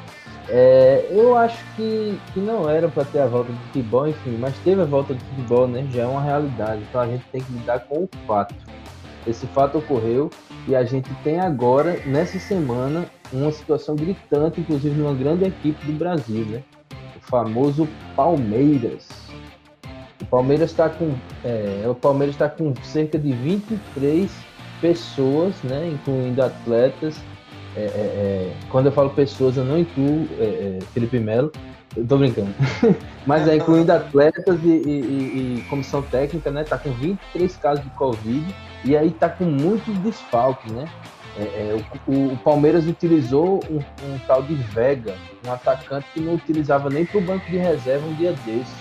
É, 0.50 1.08
eu 1.10 1.36
acho 1.36 1.58
que, 1.76 2.20
que 2.34 2.40
não 2.40 2.70
era 2.70 2.88
para 2.90 3.06
ter 3.06 3.22
a 3.22 3.28
volta 3.28 3.52
do 3.52 3.58
futebol, 3.58 4.08
enfim, 4.08 4.38
mas 4.38 4.56
teve 4.60 4.82
a 4.82 4.86
volta 4.86 5.16
do 5.16 5.20
futebol, 5.20 5.68
né? 5.68 5.88
Já 5.90 6.04
é 6.04 6.06
uma 6.06 6.22
realidade. 6.22 6.84
Então 6.88 7.02
a 7.02 7.08
gente 7.08 7.24
tem 7.32 7.42
que 7.42 7.52
lidar 7.54 7.80
com 7.80 8.04
o 8.04 8.10
fato. 8.28 8.54
Esse 9.26 9.48
fato 9.48 9.80
ocorreu 9.80 10.30
e 10.68 10.76
a 10.76 10.84
gente 10.84 11.10
tem 11.24 11.40
agora, 11.40 12.00
nessa 12.06 12.38
semana, 12.38 13.06
uma 13.34 13.52
situação 13.52 13.96
gritante, 13.96 14.62
inclusive 14.62 14.96
numa 15.00 15.14
grande 15.14 15.46
equipe 15.46 15.86
do 15.86 15.94
Brasil, 15.94 16.46
né? 16.46 16.64
O 17.18 17.22
famoso 17.22 17.88
Palmeiras. 18.16 19.08
O 20.22 20.26
Palmeiras 20.26 20.72
está 20.72 20.90
com, 20.90 21.14
é, 21.44 21.84
o 21.88 21.96
Palmeiras 21.96 22.36
está 22.36 22.48
com 22.48 22.74
cerca 22.84 23.18
de 23.18 23.32
23 23.34 24.32
pessoas, 24.80 25.56
né, 25.64 25.90
incluindo 25.94 26.42
atletas. 26.44 27.20
É, 27.76 27.82
é, 27.82 27.86
é 27.86 28.54
quando 28.70 28.88
eu 28.88 28.92
falo 28.92 29.10
pessoas, 29.10 29.58
eu 29.58 29.66
não 29.66 29.80
incluo 29.80 30.28
é, 30.40 30.44
é, 30.44 30.80
Felipe 30.94 31.20
Melo, 31.20 31.52
eu 31.96 32.06
tô 32.06 32.18
brincando. 32.18 32.54
Mas 33.26 33.48
é 33.48 33.56
incluindo 33.56 33.92
atletas 33.92 34.60
e, 34.64 34.68
e, 34.68 35.58
e, 35.58 35.66
comissão 35.70 36.02
técnica, 36.02 36.52
né? 36.52 36.64
Tá 36.64 36.78
com 36.78 36.92
23 36.92 37.56
casos 37.58 37.84
de 37.84 37.90
Covid 37.92 38.56
e 38.84 38.98
aí 38.98 39.12
tá 39.12 39.30
com 39.30 39.46
muitos 39.46 39.98
desfalques, 40.00 40.72
né? 40.72 40.86
É, 41.38 41.42
é, 41.42 41.84
o, 42.08 42.34
o, 42.34 42.38
Palmeiras 42.38 42.86
utilizou 42.86 43.60
um, 43.70 43.78
um, 43.78 44.20
tal 44.28 44.44
de 44.44 44.54
Vega, 44.54 45.16
um 45.46 45.52
atacante 45.52 46.06
que 46.14 46.22
não 46.22 46.36
utilizava 46.36 46.90
nem 46.90 47.06
para 47.06 47.18
o 47.18 47.22
banco 47.22 47.50
de 47.50 47.58
reserva 47.58 48.06
um 48.06 48.14
dia 48.14 48.34
desses, 48.46 48.76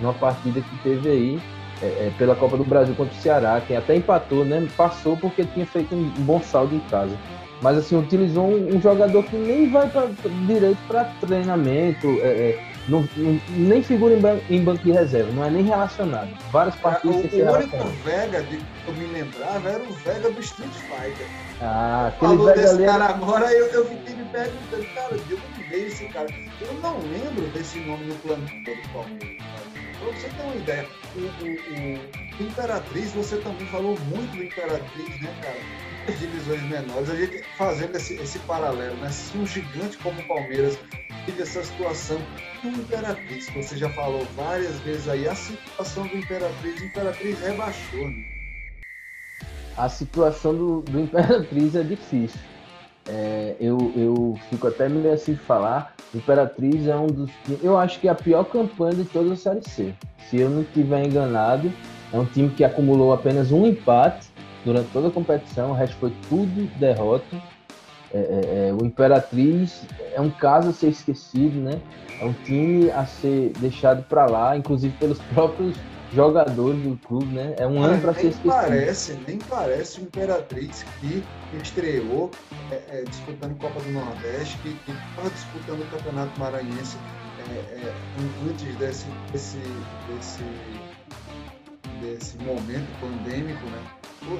numa 0.00 0.12
partida 0.12 0.60
que 0.60 0.78
teve 0.82 1.08
aí 1.08 1.40
é, 1.82 1.86
é, 1.86 2.12
pela 2.18 2.34
Copa 2.34 2.58
do 2.58 2.64
Brasil 2.64 2.94
contra 2.94 3.14
o 3.14 3.22
Ceará, 3.22 3.62
quem 3.66 3.76
até 3.76 3.96
empatou, 3.96 4.44
né? 4.44 4.66
Passou 4.76 5.16
porque 5.16 5.44
tinha 5.44 5.64
feito 5.64 5.94
um 5.94 6.10
bom 6.18 6.40
saldo 6.42 6.74
em 6.74 6.80
casa. 6.80 7.16
Mas 7.62 7.78
assim, 7.78 7.98
utilizou 7.98 8.46
um, 8.46 8.76
um 8.76 8.80
jogador 8.80 9.22
que 9.24 9.36
nem 9.36 9.70
vai 9.70 9.88
pra, 9.88 10.06
direito 10.46 10.78
para 10.86 11.04
treinamento, 11.20 12.06
é, 12.20 12.28
é, 12.28 12.69
não, 12.88 13.08
não, 13.16 13.40
nem 13.50 13.82
figura 13.82 14.14
em, 14.14 14.20
ban 14.20 14.38
em, 14.48 14.64
banco 14.64 14.82
de 14.82 14.92
reserva, 14.92 15.30
não 15.32 15.44
é 15.44 15.50
nem 15.50 15.64
relacionado. 15.64 16.30
Partidas 16.50 17.32
é, 17.32 17.42
O, 17.42 17.50
o 17.50 17.54
único 17.54 17.84
Vega 18.04 18.42
de, 18.42 18.56
que 18.56 18.88
eu 18.88 18.94
me 18.94 19.06
lembrava 19.06 19.68
era 19.68 19.82
o 19.82 19.92
Vega 19.92 20.30
do 20.30 20.40
Street 20.40 20.72
Fighter. 20.72 21.26
Ah, 21.60 22.12
Falou 22.18 22.46
Vega 22.46 22.60
desse 22.60 22.74
ali... 22.74 22.86
cara 22.86 23.04
agora, 23.06 23.52
eu, 23.52 23.66
eu 23.66 23.84
fiquei 23.86 24.14
me 24.14 24.24
perguntando, 24.24 24.86
cara, 24.94 25.18
de 25.18 25.34
onde 25.34 25.62
veio 25.68 25.86
esse 25.86 26.04
cara? 26.06 26.28
Eu 26.60 26.74
não 26.82 26.98
lembro 26.98 27.46
desse 27.52 27.80
nome 27.80 28.06
no 28.06 28.14
plano 28.16 28.44
do 28.44 28.88
Palmeiras. 28.92 29.36
Pra 30.00 30.12
você 30.12 30.28
ter 30.28 30.42
uma 30.42 30.56
ideia, 30.56 30.86
o, 31.14 31.20
o, 31.20 32.42
o 32.42 32.46
Imperatriz, 32.46 33.12
você 33.12 33.36
também 33.38 33.66
falou 33.66 33.98
muito 34.00 34.36
do 34.36 34.44
Imperatriz, 34.44 35.20
né, 35.20 35.34
cara? 35.42 35.58
As 36.08 36.18
divisões 36.18 36.62
menores, 36.62 37.10
a 37.10 37.16
gente 37.16 37.42
fazendo 37.56 37.96
esse, 37.96 38.14
esse 38.14 38.38
paralelo, 38.40 38.96
né? 38.96 39.10
Se 39.10 39.36
um 39.36 39.46
gigante 39.46 39.98
como 39.98 40.20
o 40.20 40.26
Palmeiras 40.26 40.78
teve 41.26 41.42
essa 41.42 41.62
situação, 41.62 42.18
o 42.64 42.68
Imperatriz, 42.68 43.46
que 43.46 43.62
você 43.62 43.76
já 43.76 43.90
falou 43.90 44.24
várias 44.34 44.78
vezes 44.80 45.08
aí, 45.08 45.28
a 45.28 45.34
situação 45.34 46.06
do 46.06 46.16
Imperatriz, 46.16 46.80
o 46.80 46.84
Imperatriz 46.84 47.40
rebaixou, 47.40 48.08
né? 48.08 48.24
A 49.76 49.88
situação 49.88 50.54
do, 50.54 50.80
do 50.82 51.00
Imperatriz 51.00 51.74
é 51.74 51.82
difícil. 51.82 52.40
É, 53.12 53.56
eu, 53.60 53.92
eu 53.96 54.38
fico 54.48 54.68
até 54.68 54.88
meio 54.88 55.12
assim 55.12 55.32
de 55.32 55.40
falar. 55.40 55.96
Imperatriz 56.14 56.86
é 56.86 56.96
um 56.96 57.08
dos. 57.08 57.30
Eu 57.62 57.76
acho 57.76 57.98
que 57.98 58.06
é 58.06 58.10
a 58.10 58.14
pior 58.14 58.44
campanha 58.44 58.94
de 58.94 59.04
toda 59.04 59.32
a 59.32 59.36
Série 59.36 59.68
C. 59.68 59.92
Se 60.28 60.38
eu 60.38 60.48
não 60.48 60.62
estiver 60.62 61.04
enganado, 61.04 61.72
é 62.12 62.18
um 62.18 62.24
time 62.24 62.48
que 62.50 62.62
acumulou 62.62 63.12
apenas 63.12 63.50
um 63.50 63.66
empate 63.66 64.28
durante 64.64 64.90
toda 64.90 65.08
a 65.08 65.10
competição, 65.10 65.70
o 65.70 65.74
resto 65.74 65.96
foi 65.96 66.12
tudo 66.28 66.70
derrota. 66.78 67.36
É, 68.12 68.18
é, 68.18 68.68
é 68.68 68.72
o 68.72 68.84
Imperatriz 68.84 69.82
é 70.12 70.20
um 70.20 70.30
caso 70.30 70.70
a 70.70 70.72
ser 70.72 70.88
esquecido, 70.88 71.60
né? 71.60 71.80
É 72.20 72.24
um 72.24 72.32
time 72.44 72.90
a 72.90 73.06
ser 73.06 73.52
deixado 73.58 74.02
para 74.04 74.26
lá, 74.26 74.56
inclusive 74.56 74.94
pelos 74.98 75.18
próprios 75.32 75.74
jogadores 76.12 76.82
do 76.82 76.96
clube, 77.06 77.26
né? 77.26 77.54
É 77.58 77.66
um 77.66 77.82
ano 77.82 78.00
para 78.00 78.14
ser 78.14 78.28
esquecido. 78.28 78.48
Parece, 78.48 79.18
nem 79.26 79.38
parece 79.38 80.00
o 80.00 80.02
Imperatriz 80.02 80.84
que 81.00 81.22
estreou 81.62 82.30
é, 82.70 82.82
é, 82.88 83.04
disputando 83.04 83.58
Copa 83.58 83.80
do 83.80 83.90
Nordeste, 83.92 84.58
que 84.58 84.70
estava 84.90 85.30
disputando 85.30 85.82
o 85.82 85.86
Campeonato 85.96 86.38
Maranhense 86.40 86.96
é, 87.38 87.52
é 87.52 87.94
antes 88.48 88.74
desse, 88.76 89.06
desse, 89.32 89.58
desse, 90.08 90.42
desse 92.00 92.38
momento 92.38 92.88
pandêmico, 93.00 93.64
né? 93.66 93.82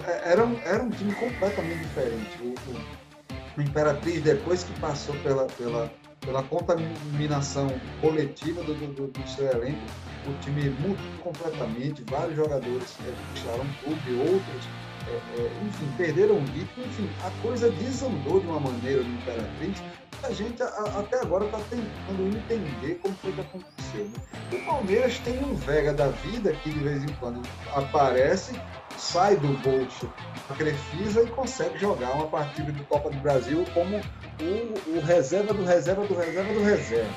É, 0.07 0.33
era 0.33 0.45
um, 0.45 0.59
era 0.65 0.83
um 0.83 0.91
time 0.91 1.15
completamente 1.15 1.81
diferente. 1.81 2.39
O, 2.43 2.55
o, 2.71 3.59
o 3.59 3.63
Imperatriz, 3.63 4.23
depois 4.23 4.65
que 4.65 4.79
passou 4.81 5.15
pela, 5.17 5.47
pela, 5.47 5.91
pela 6.21 6.43
contaminação 6.43 7.69
coletiva 8.01 8.63
do, 8.63 8.75
do, 8.75 9.07
do 9.09 9.29
seu 9.29 9.47
elenco, 9.47 9.81
o 10.27 10.33
time 10.41 10.71
mudou 10.71 10.97
completamente, 11.23 12.05
vários 12.09 12.37
jogadores 12.37 12.97
é, 13.07 13.13
deixaram 13.33 13.65
o 13.65 13.75
clube, 13.85 14.31
outros, 14.31 14.69
é, 15.13 15.51
enfim, 15.67 15.93
perderam 15.97 16.37
o 16.37 16.45
ritmo, 16.45 16.85
enfim, 16.85 17.09
a 17.25 17.31
coisa 17.43 17.71
desandou 17.71 18.41
de 18.41 18.47
uma 18.47 18.61
maneira 18.61 19.03
no 19.03 19.15
Imperatriz 19.15 19.83
a 20.23 20.33
gente 20.33 20.63
a, 20.63 20.67
até 20.99 21.21
agora 21.21 21.45
está 21.47 21.59
tentando 21.71 22.37
entender 22.37 22.95
como 23.03 23.15
foi 23.17 23.33
que 23.33 23.41
aconteceu. 23.41 24.05
Né? 24.05 24.21
O 24.53 24.67
Palmeiras 24.67 25.19
tem 25.21 25.43
um 25.43 25.55
Vega 25.55 25.93
da 25.93 26.09
vida 26.09 26.53
que 26.53 26.71
de 26.71 26.79
vez 26.79 27.05
em 27.05 27.13
quando 27.15 27.43
aparece, 27.75 28.53
sai 28.99 29.37
do 29.37 29.49
bolso 29.63 30.13
a 30.49 30.55
Crefisa 30.55 31.23
e 31.23 31.27
consegue 31.29 31.79
jogar 31.79 32.11
uma 32.13 32.27
partida 32.27 32.71
de 32.73 32.83
Copa 32.85 33.11
do 33.11 33.17
Brasil 33.19 33.65
como 33.73 33.97
o, 33.97 34.97
o 34.97 35.01
reserva 35.01 35.55
do 35.55 35.65
reserva 35.65 36.07
do 36.07 36.15
reserva 36.15 36.53
do 36.53 36.63
reserva 36.63 37.11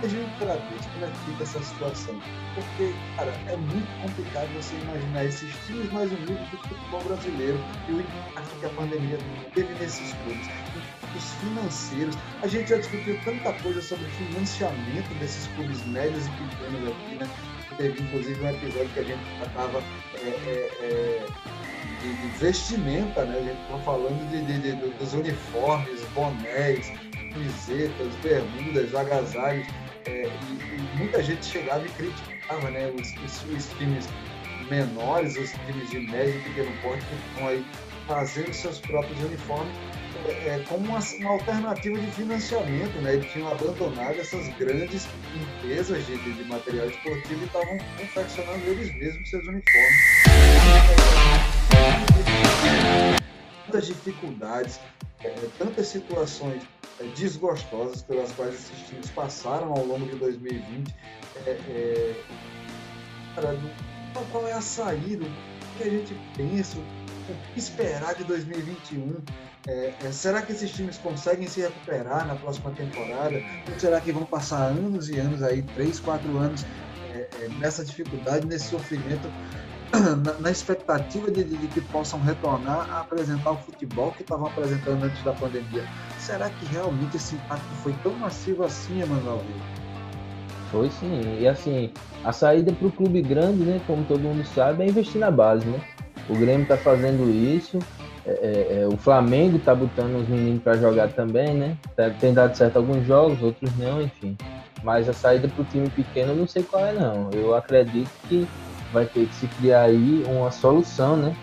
Deus 0.00 0.86
como 0.92 1.04
é 1.04 1.08
que 1.08 1.18
fica 1.30 1.42
essa 1.42 1.62
situação. 1.62 2.20
Porque, 2.54 2.94
cara, 3.16 3.32
é 3.48 3.56
muito 3.56 4.02
complicado 4.02 4.48
você 4.54 4.74
imaginar 4.76 5.24
esses 5.24 5.52
times 5.66 5.92
mais 5.92 6.10
humildes 6.10 6.48
do 6.50 6.58
futebol 6.58 7.02
brasileiro 7.04 7.58
e 7.88 7.92
o 7.92 8.00
impacto 8.00 8.60
que 8.60 8.66
a 8.66 8.68
pandemia 8.70 9.18
teve 9.54 9.74
nesses 9.74 10.12
clubes. 10.24 10.48
Os 11.16 11.32
financeiros. 11.34 12.16
A 12.42 12.46
gente 12.46 12.70
já 12.70 12.76
discutiu 12.76 13.18
tanta 13.24 13.52
coisa 13.62 13.82
sobre 13.82 14.06
financiamento 14.06 15.18
desses 15.18 15.46
clubes 15.48 15.84
médios 15.86 16.26
e 16.26 16.30
pequenos 16.30 16.88
aqui, 16.88 17.14
né? 17.16 17.30
Teve 17.76 18.02
inclusive 18.02 18.40
um 18.40 18.48
episódio 18.48 18.88
que 18.90 19.00
a 19.00 19.04
gente 19.04 19.20
tratava 19.38 19.82
é, 20.14 20.28
é, 20.28 20.70
é, 20.82 21.26
de, 22.00 22.14
de, 22.14 22.28
vestimenta, 22.38 23.24
né? 23.24 23.38
A 23.38 23.42
gente 23.42 23.60
estava 23.62 23.82
falando 23.82 24.30
de, 24.30 24.44
de, 24.44 24.60
de, 24.60 24.90
dos 24.98 25.12
uniformes, 25.14 26.00
bonés, 26.14 26.92
camisetas, 27.32 28.14
bermudas, 28.22 28.94
agasalhos 28.94 29.66
é, 30.06 30.26
e, 30.26 30.98
muita 30.98 31.22
gente 31.22 31.44
chegava 31.44 31.84
e 31.86 31.90
criticava 31.90 32.70
né, 32.70 32.90
os, 32.90 33.12
os, 33.24 33.44
os, 33.54 33.78
times 33.78 34.08
menores, 34.68 35.36
os 35.36 35.52
times 35.52 35.90
de 35.90 36.00
médio 36.00 36.38
e 36.38 36.42
pequeno 36.42 36.72
porte 36.82 37.04
que 37.04 37.14
estão 37.28 37.48
aí 37.48 37.64
fazendo 38.06 38.52
seus 38.52 38.78
próprios 38.78 39.18
uniformes 39.20 39.74
é, 40.26 40.48
é, 40.48 40.64
como 40.68 40.86
uma, 40.86 40.98
uma, 40.98 41.30
alternativa 41.30 41.98
de 41.98 42.10
financiamento. 42.10 43.00
Né? 43.00 43.14
Eles 43.14 43.32
tinham 43.32 43.50
abandonado 43.50 44.18
essas 44.18 44.48
grandes 44.56 45.08
empresas 45.34 46.06
de, 46.06 46.16
de, 46.18 46.32
de 46.34 46.44
material 46.44 46.88
esportivo 46.88 47.40
e 47.40 47.46
estavam 47.46 47.78
confeccionando 47.98 48.66
eles 48.66 48.94
mesmos 48.94 49.30
seus 49.30 49.46
uniformes. 49.46 49.96
Muitas 53.70 53.86
dificuldades, 53.86 54.80
é, 55.22 55.32
tantas 55.56 55.86
situações 55.86 56.60
é, 56.98 57.04
desgostosas 57.14 58.02
pelas 58.02 58.32
quais 58.32 58.54
esses 58.54 58.88
times 58.88 59.08
passaram 59.10 59.72
ao 59.72 59.86
longo 59.86 60.06
de 60.06 60.16
2020. 60.16 60.92
É, 61.46 61.50
é, 61.50 62.24
cara, 63.36 63.56
qual 64.32 64.48
é 64.48 64.54
a 64.54 64.60
saída? 64.60 65.24
O 65.24 65.78
que 65.78 65.84
a 65.84 65.88
gente 65.88 66.16
pensa? 66.36 66.78
O 66.78 67.52
que 67.54 67.60
esperar 67.60 68.16
de 68.16 68.24
2021? 68.24 69.18
É, 69.68 69.94
é, 70.02 70.10
será 70.10 70.42
que 70.42 70.50
esses 70.50 70.72
times 70.72 70.98
conseguem 70.98 71.46
se 71.46 71.60
recuperar 71.60 72.26
na 72.26 72.34
próxima 72.34 72.72
temporada? 72.72 73.40
Ou 73.72 73.78
será 73.78 74.00
que 74.00 74.10
vão 74.10 74.24
passar 74.24 74.64
anos 74.66 75.08
e 75.08 75.16
anos 75.16 75.44
aí, 75.44 75.62
três, 75.62 76.00
quatro 76.00 76.36
anos, 76.38 76.66
é, 77.14 77.28
é, 77.40 77.48
nessa 77.60 77.84
dificuldade, 77.84 78.48
nesse 78.48 78.66
sofrimento 78.68 79.30
na, 80.24 80.32
na 80.34 80.50
expectativa 80.50 81.30
de, 81.30 81.44
de, 81.44 81.68
que 81.68 81.80
possam 81.80 82.20
retornar 82.20 82.88
a 82.90 83.00
apresentar 83.00 83.52
o 83.52 83.56
futebol 83.56 84.12
que 84.12 84.22
estavam 84.22 84.46
apresentando 84.46 85.04
antes 85.04 85.22
da 85.22 85.32
pandemia. 85.32 85.84
Será 86.18 86.48
que 86.50 86.66
realmente 86.66 87.16
esse 87.16 87.34
impacto 87.34 87.74
foi 87.82 87.92
tão 88.02 88.12
massivo 88.14 88.64
assim, 88.64 89.02
Emanuel? 89.02 89.42
Foi 90.70 90.90
sim. 90.90 91.38
E 91.40 91.48
assim, 91.48 91.92
a 92.24 92.32
saída 92.32 92.72
para 92.72 92.86
o 92.86 92.92
clube 92.92 93.20
grande, 93.22 93.64
né, 93.64 93.80
como 93.86 94.04
todo 94.04 94.20
mundo 94.20 94.44
sabe, 94.54 94.84
é 94.84 94.86
investir 94.88 95.20
na 95.20 95.30
base, 95.30 95.66
né? 95.66 95.80
O 96.28 96.34
Grêmio 96.34 96.62
está 96.62 96.76
fazendo 96.76 97.28
isso. 97.28 97.78
É, 98.24 98.30
é, 98.30 98.82
é, 98.82 98.86
o 98.86 98.96
Flamengo 98.96 99.56
está 99.56 99.74
botando 99.74 100.20
os 100.20 100.28
meninos 100.28 100.62
para 100.62 100.76
jogar 100.76 101.08
também, 101.08 101.54
né? 101.54 101.76
Tá, 101.96 102.10
tem 102.10 102.32
dado 102.32 102.54
certo 102.54 102.76
alguns 102.76 103.04
jogos, 103.06 103.42
outros 103.42 103.76
não, 103.76 104.00
enfim. 104.00 104.36
Mas 104.84 105.08
a 105.08 105.12
saída 105.12 105.48
para 105.48 105.62
o 105.62 105.64
time 105.64 105.88
pequeno 105.90 106.32
eu 106.32 106.36
não 106.36 106.46
sei 106.46 106.62
qual 106.62 106.86
é 106.86 106.92
não. 106.92 107.30
Eu 107.32 107.54
acredito 107.54 108.10
que 108.28 108.46
vai 108.92 109.06
ter 109.06 109.26
que 109.26 109.34
se 109.34 109.46
criar 109.46 109.82
aí 109.82 110.24
uma 110.26 110.50
solução, 110.50 111.16
né? 111.16 111.36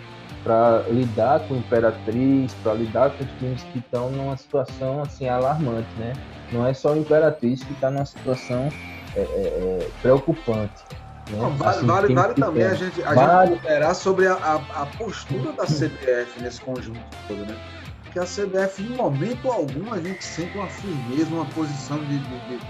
Para 0.44 0.84
lidar 0.88 1.40
com 1.40 1.54
a 1.54 1.56
Imperatriz, 1.58 2.54
para 2.62 2.74
lidar 2.74 3.10
com 3.10 3.24
os 3.24 3.30
times 3.38 3.62
que 3.64 3.78
estão 3.78 4.10
numa 4.10 4.36
situação 4.36 5.02
assim 5.02 5.28
alarmante, 5.28 5.88
né? 5.98 6.12
Não 6.52 6.66
é 6.66 6.72
só 6.72 6.92
o 6.92 6.98
Imperatriz 6.98 7.62
que 7.62 7.72
está 7.72 7.90
numa 7.90 8.06
situação 8.06 8.68
é, 9.16 9.20
é, 9.20 9.22
é, 9.22 9.88
preocupante. 10.00 10.84
Né? 11.30 11.38
Não, 11.38 11.50
vale, 11.56 11.76
assim, 11.76 11.86
vale, 11.86 12.14
vale 12.14 12.34
também 12.34 12.64
a 12.64 12.74
gente, 12.74 13.02
a 13.02 13.14
vale. 13.14 13.50
gente 13.50 13.60
considerar 13.60 13.94
sobre 13.94 14.26
a, 14.26 14.34
a, 14.34 14.82
a, 14.82 14.86
postura 14.86 15.52
da 15.52 15.64
CBF 15.64 16.40
nesse 16.40 16.60
conjunto 16.60 17.00
todo, 17.26 17.44
né? 17.44 17.56
Porque 18.04 18.18
a 18.18 18.24
CBF, 18.24 18.82
em 18.82 18.96
momento 18.96 19.50
algum, 19.50 19.92
a 19.92 20.00
gente 20.00 20.24
sente 20.24 20.56
uma 20.56 20.68
firmeza, 20.68 21.30
uma 21.30 21.44
posição 21.46 21.98
de, 21.98 22.18
de, 22.18 22.58
de 22.58 22.60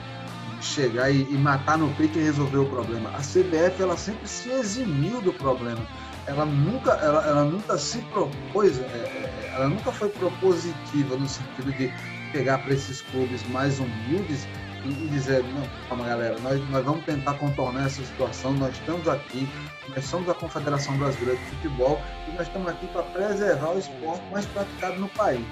chegar 0.61 1.11
e, 1.11 1.23
e 1.23 1.39
matar 1.39 1.79
no 1.79 1.93
peito 1.95 2.19
e 2.19 2.23
resolver 2.23 2.59
o 2.59 2.67
problema. 2.67 3.11
A 3.11 3.21
CBF 3.21 3.81
ela 3.81 3.97
sempre 3.97 4.27
se 4.27 4.51
eximiu 4.51 5.21
do 5.21 5.33
problema. 5.33 5.81
Ela 6.27 6.45
nunca, 6.45 6.93
ela, 6.93 7.27
ela 7.27 7.45
nunca 7.45 7.79
se 7.79 7.99
propôs, 8.13 8.79
é, 8.79 8.83
é 8.83 9.53
ela 9.55 9.69
nunca 9.69 9.91
foi 9.91 10.09
propositiva 10.09 11.17
no 11.17 11.29
sentido 11.29 11.73
de 11.73 11.93
pegar 12.33 12.59
para 12.59 12.75
esses 12.75 13.01
clubes 13.03 13.43
mais 13.49 13.81
humildes 13.81 14.47
e, 14.85 14.89
e 14.89 15.09
dizer, 15.09 15.43
não, 15.43 15.67
calma 15.89 16.05
galera, 16.07 16.39
nós, 16.41 16.61
nós 16.71 16.85
vamos 16.85 17.05
tentar 17.05 17.35
contornar 17.35 17.87
essa 17.87 18.05
situação, 18.05 18.53
nós 18.53 18.75
estamos 18.75 19.09
aqui, 19.09 19.49
nós 19.89 20.05
somos 20.05 20.29
a 20.29 20.35
Confederação 20.35 20.97
Brasileira 20.97 21.37
de 21.37 21.45
Futebol 21.47 22.01
e 22.29 22.33
nós 22.33 22.47
estamos 22.47 22.69
aqui 22.69 22.87
para 22.89 23.03
preservar 23.03 23.71
o 23.71 23.79
esporte 23.79 24.23
mais 24.31 24.47
praticado 24.47 25.01
no 25.01 25.09
país. 25.09 25.45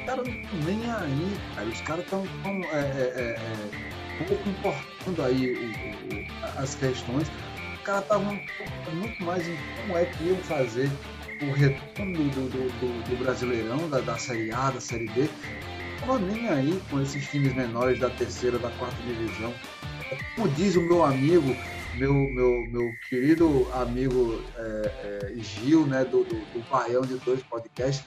Estão 0.00 0.22
nem 0.64 0.90
aí, 0.90 1.36
cara. 1.54 1.66
Os 1.66 1.80
caras 1.82 2.04
estão 2.04 2.24
é, 2.72 2.78
é, 2.78 3.12
é, 3.16 3.22
é 3.22 3.97
pouco 4.24 4.48
importando 4.48 5.22
aí 5.22 5.52
o, 5.52 6.14
o, 6.14 6.60
as 6.60 6.74
questões. 6.74 7.30
Os 7.74 7.82
caras 7.82 8.02
estavam 8.02 8.40
muito 8.92 9.22
mais 9.24 9.46
em 9.46 9.56
como 9.80 9.96
é 9.96 10.04
que 10.04 10.24
iam 10.24 10.36
fazer 10.38 10.90
o 11.42 11.52
retorno 11.52 12.28
do, 12.30 12.48
do, 12.48 12.80
do, 12.80 13.08
do 13.08 13.24
Brasileirão, 13.24 13.88
da, 13.88 14.00
da 14.00 14.18
Série 14.18 14.52
A, 14.52 14.70
da 14.70 14.80
Série 14.80 15.08
B, 15.08 15.28
estava 15.94 16.18
nem 16.18 16.48
aí 16.48 16.80
com 16.90 17.00
esses 17.00 17.28
times 17.28 17.54
menores 17.54 17.98
da 17.98 18.10
terceira, 18.10 18.58
da 18.58 18.70
quarta 18.70 18.96
divisão. 19.02 19.52
Como 20.34 20.48
diz 20.48 20.74
o 20.76 20.82
meu 20.82 21.04
amigo, 21.04 21.54
meu, 21.96 22.14
meu, 22.14 22.66
meu 22.70 22.92
querido 23.08 23.68
amigo 23.74 24.42
é, 24.56 25.32
é, 25.36 25.42
Gil, 25.42 25.86
né, 25.86 26.04
do, 26.04 26.24
do, 26.24 26.34
do 26.52 26.70
Baião 26.70 27.02
de 27.02 27.16
Dois 27.18 27.42
Podcast, 27.42 28.04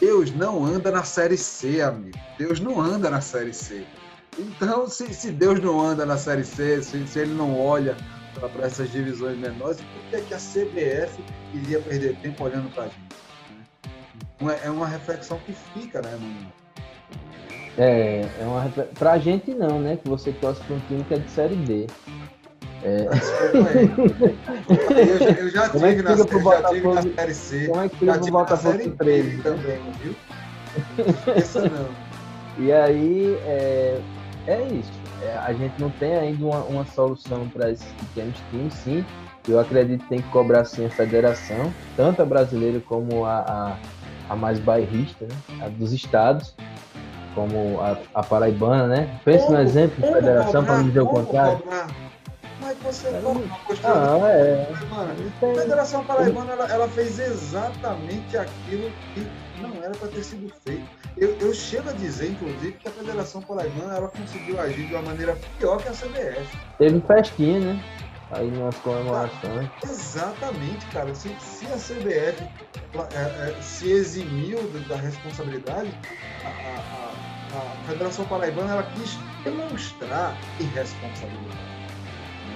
Deus 0.00 0.32
não 0.32 0.64
anda 0.64 0.90
na 0.90 1.04
Série 1.04 1.36
C, 1.36 1.80
amigo. 1.80 2.18
Deus 2.38 2.58
não 2.60 2.80
anda 2.80 3.10
na 3.10 3.20
Série 3.20 3.52
C. 3.52 3.84
Então, 4.38 4.86
se, 4.86 5.12
se 5.12 5.30
Deus 5.30 5.60
não 5.60 5.80
anda 5.80 6.06
na 6.06 6.16
Série 6.16 6.44
C, 6.44 6.82
se, 6.82 7.06
se 7.06 7.18
ele 7.18 7.34
não 7.34 7.60
olha 7.60 7.96
para 8.34 8.66
essas 8.66 8.90
divisões 8.90 9.36
menores, 9.38 9.78
por 9.80 10.02
que, 10.10 10.16
é 10.16 10.20
que 10.20 10.34
a 10.34 10.38
CBF 10.38 11.22
iria 11.52 11.80
perder 11.80 12.16
tempo 12.16 12.44
olhando 12.44 12.72
para 12.72 12.84
a 12.84 12.86
gente? 12.86 13.00
Né? 14.40 14.58
É 14.64 14.70
uma 14.70 14.86
reflexão 14.86 15.38
que 15.40 15.52
fica, 15.52 16.00
né? 16.00 16.18
É, 17.78 18.26
é 18.40 18.44
uma 18.44 18.68
pra 18.98 19.18
gente 19.18 19.54
não, 19.54 19.80
né? 19.80 19.96
Que 19.96 20.08
você 20.08 20.32
torce 20.32 20.62
para 20.62 20.76
um 20.76 20.80
time 20.80 21.04
que 21.04 21.14
é 21.14 21.18
de 21.18 21.30
série 21.30 21.56
D. 21.56 21.86
É... 22.84 23.06
eu, 24.90 25.44
eu 25.44 25.50
já 25.50 25.68
Como 25.68 25.86
tive, 25.86 26.00
é 26.00 26.02
na, 26.02 26.16
já 26.16 26.24
tive 26.68 26.88
na 26.88 27.02
série 27.02 27.34
C. 27.34 27.66
Como 27.68 27.80
é 27.80 27.88
que 27.88 27.96
fica 27.96 28.18
pro 28.18 28.32
Botafogo 28.32 28.90
13? 28.98 29.42
Também, 29.42 29.78
viu? 30.02 30.14
Essa 31.36 31.62
não. 31.68 31.88
E 32.58 32.70
aí, 32.72 33.38
é, 33.44 34.00
é 34.46 34.62
isso. 34.62 34.92
É, 35.22 35.36
a 35.36 35.52
gente 35.52 35.74
não 35.78 35.90
tem 35.90 36.14
ainda 36.14 36.44
uma, 36.44 36.58
uma 36.64 36.84
solução 36.84 37.48
para 37.48 37.70
esses 37.70 37.90
pequenos 37.92 38.36
times, 38.50 38.74
sim. 38.74 39.04
Eu 39.48 39.58
acredito 39.58 40.02
que 40.02 40.08
tem 40.08 40.22
que 40.22 40.28
cobrar 40.28 40.64
sim 40.64 40.86
a 40.86 40.90
federação, 40.90 41.72
tanto 41.96 42.22
a 42.22 42.24
brasileira 42.24 42.80
como 42.80 43.24
a, 43.24 43.38
a, 43.40 44.32
a 44.32 44.36
mais 44.36 44.58
bairrista, 44.60 45.24
né? 45.24 45.64
a 45.64 45.68
dos 45.68 45.92
estados, 45.92 46.54
como 47.34 47.80
a, 47.80 47.98
a 48.14 48.22
paraibana, 48.22 48.86
né? 48.86 49.20
Pense 49.24 49.50
no 49.50 49.60
exemplo 49.60 50.00
de 50.00 50.12
federação 50.12 50.64
para 50.64 50.76
não 50.76 50.84
dizer 50.84 51.00
o 51.00 51.06
contrário. 51.06 51.58
Cobrar? 51.58 51.88
Mas 52.62 52.78
você 52.78 53.08
é, 53.08 53.18
uma 53.18 53.58
postura 53.66 53.92
ah, 53.92 54.28
é. 54.28 54.68
A 54.70 55.60
Federação 55.60 56.04
Paraibana 56.04 56.52
ela, 56.52 56.66
ela, 56.68 56.88
fez 56.88 57.18
exatamente 57.18 58.36
aquilo 58.36 58.92
que 59.12 59.26
não 59.68 59.82
era 59.82 59.94
para 59.94 60.08
ter 60.08 60.22
sido 60.22 60.52
feito. 60.64 60.86
Eu, 61.16 61.36
eu 61.38 61.54
chego 61.54 61.90
a 61.90 61.92
dizer, 61.92 62.30
inclusive, 62.30 62.72
que 62.72 62.88
a 62.88 62.90
Federação 62.90 63.42
Paraibana 63.42 63.96
ela 63.96 64.08
conseguiu 64.08 64.60
agir 64.60 64.86
de 64.86 64.94
uma 64.94 65.02
maneira 65.02 65.36
pior 65.58 65.82
que 65.82 65.88
a 65.88 65.92
CBF. 65.92 66.58
Teve 66.78 67.00
festinha, 67.00 67.60
né? 67.60 67.84
Aí 68.30 68.50
nas 68.50 68.74
comemorações. 68.76 69.68
Ah, 69.68 69.80
exatamente, 69.84 70.86
cara. 70.86 71.14
Se, 71.14 71.28
se 71.38 71.66
a 71.66 71.76
CBF 71.76 72.42
é, 73.14 73.50
é, 73.50 73.56
se 73.60 73.90
eximiu 73.90 74.58
da 74.88 74.96
responsabilidade, 74.96 75.90
a, 76.44 76.48
a, 76.48 77.58
a, 77.58 77.86
Federação 77.86 78.24
Paraibana 78.24 78.72
ela 78.72 78.82
quis 78.82 79.18
demonstrar 79.44 80.34
irresponsabilidade. 80.58 81.72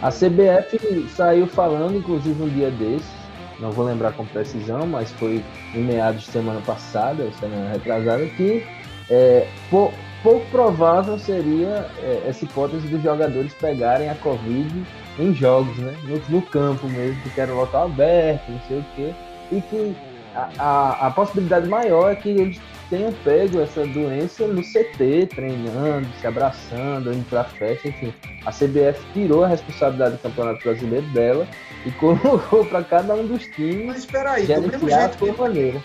A 0.00 0.10
CBF 0.10 1.08
saiu 1.14 1.46
falando, 1.46 1.96
inclusive 1.96 2.42
um 2.42 2.48
dia 2.48 2.70
desses, 2.70 3.25
não 3.60 3.70
vou 3.70 3.84
lembrar 3.84 4.12
com 4.12 4.24
precisão, 4.26 4.86
mas 4.86 5.10
foi 5.12 5.42
em 5.74 5.82
meados 5.82 6.22
de 6.22 6.30
semana 6.30 6.60
passada, 6.60 7.30
semana 7.38 7.72
retrasada, 7.72 8.26
que 8.26 8.64
é, 9.10 9.46
pou, 9.70 9.92
pouco 10.22 10.44
provável 10.50 11.18
seria 11.18 11.88
é, 11.98 12.24
essa 12.26 12.44
hipótese 12.44 12.86
dos 12.88 13.02
jogadores 13.02 13.52
pegarem 13.54 14.08
a 14.10 14.14
Covid 14.16 14.84
em 15.18 15.34
jogos, 15.34 15.76
né? 15.78 15.94
No, 16.04 16.36
no 16.36 16.42
campo 16.42 16.86
mesmo, 16.88 17.22
que 17.22 17.40
era 17.40 17.52
um 17.52 17.56
local 17.56 17.86
aberto, 17.86 18.50
não 18.50 18.60
sei 18.68 18.78
o 18.78 18.84
quê, 18.94 19.14
e 19.52 19.60
que 19.60 19.96
a, 20.34 20.50
a, 20.58 21.06
a 21.06 21.10
possibilidade 21.10 21.68
maior 21.68 22.12
é 22.12 22.16
que 22.16 22.28
eles 22.28 22.60
tenham 22.88 23.12
pego 23.24 23.60
essa 23.60 23.86
doença 23.86 24.46
no 24.46 24.62
CT, 24.62 25.28
treinando, 25.34 26.08
se 26.20 26.26
abraçando, 26.26 27.12
indo 27.12 27.28
pra 27.28 27.44
festa, 27.44 27.88
enfim. 27.88 28.12
A 28.44 28.50
CBF 28.50 29.00
tirou 29.12 29.44
a 29.44 29.48
responsabilidade 29.48 30.16
do 30.16 30.22
Campeonato 30.22 30.62
Brasileiro 30.62 31.06
dela 31.08 31.48
e 31.84 31.90
colocou 31.98 32.64
para 32.66 32.84
cada 32.84 33.14
um 33.14 33.26
dos 33.26 33.44
times. 33.46 33.86
Mas 33.86 33.98
espera 33.98 34.32
aí, 34.32 34.46
do 34.46 34.62
mesmo 34.62 34.88
jeito 34.88 35.18
que 35.18 35.40
maneira. 35.40 35.84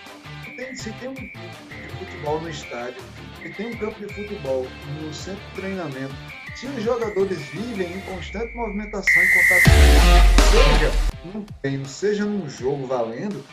Tem, 0.56 0.76
se 0.76 0.92
tem 0.94 1.10
um 1.10 1.16
futebol 2.00 2.42
no 2.42 2.50
estádio, 2.50 3.02
se 3.42 3.50
tem 3.50 3.68
um 3.68 3.78
campo 3.78 4.00
de 4.00 4.14
futebol 4.14 4.68
no 5.02 5.14
centro 5.14 5.42
de 5.50 5.62
treinamento, 5.62 6.14
se 6.56 6.68
os 6.68 6.84
jogadores 6.84 7.40
vivem 7.50 7.94
em 7.94 8.02
constante 8.02 8.56
movimentação 8.56 9.24
e 9.24 9.28
contato, 9.34 9.64
seja 10.52 10.92
num 11.34 11.46
treino, 11.62 11.86
seja 11.86 12.26
num 12.26 12.48
jogo 12.48 12.86
valendo, 12.86 13.44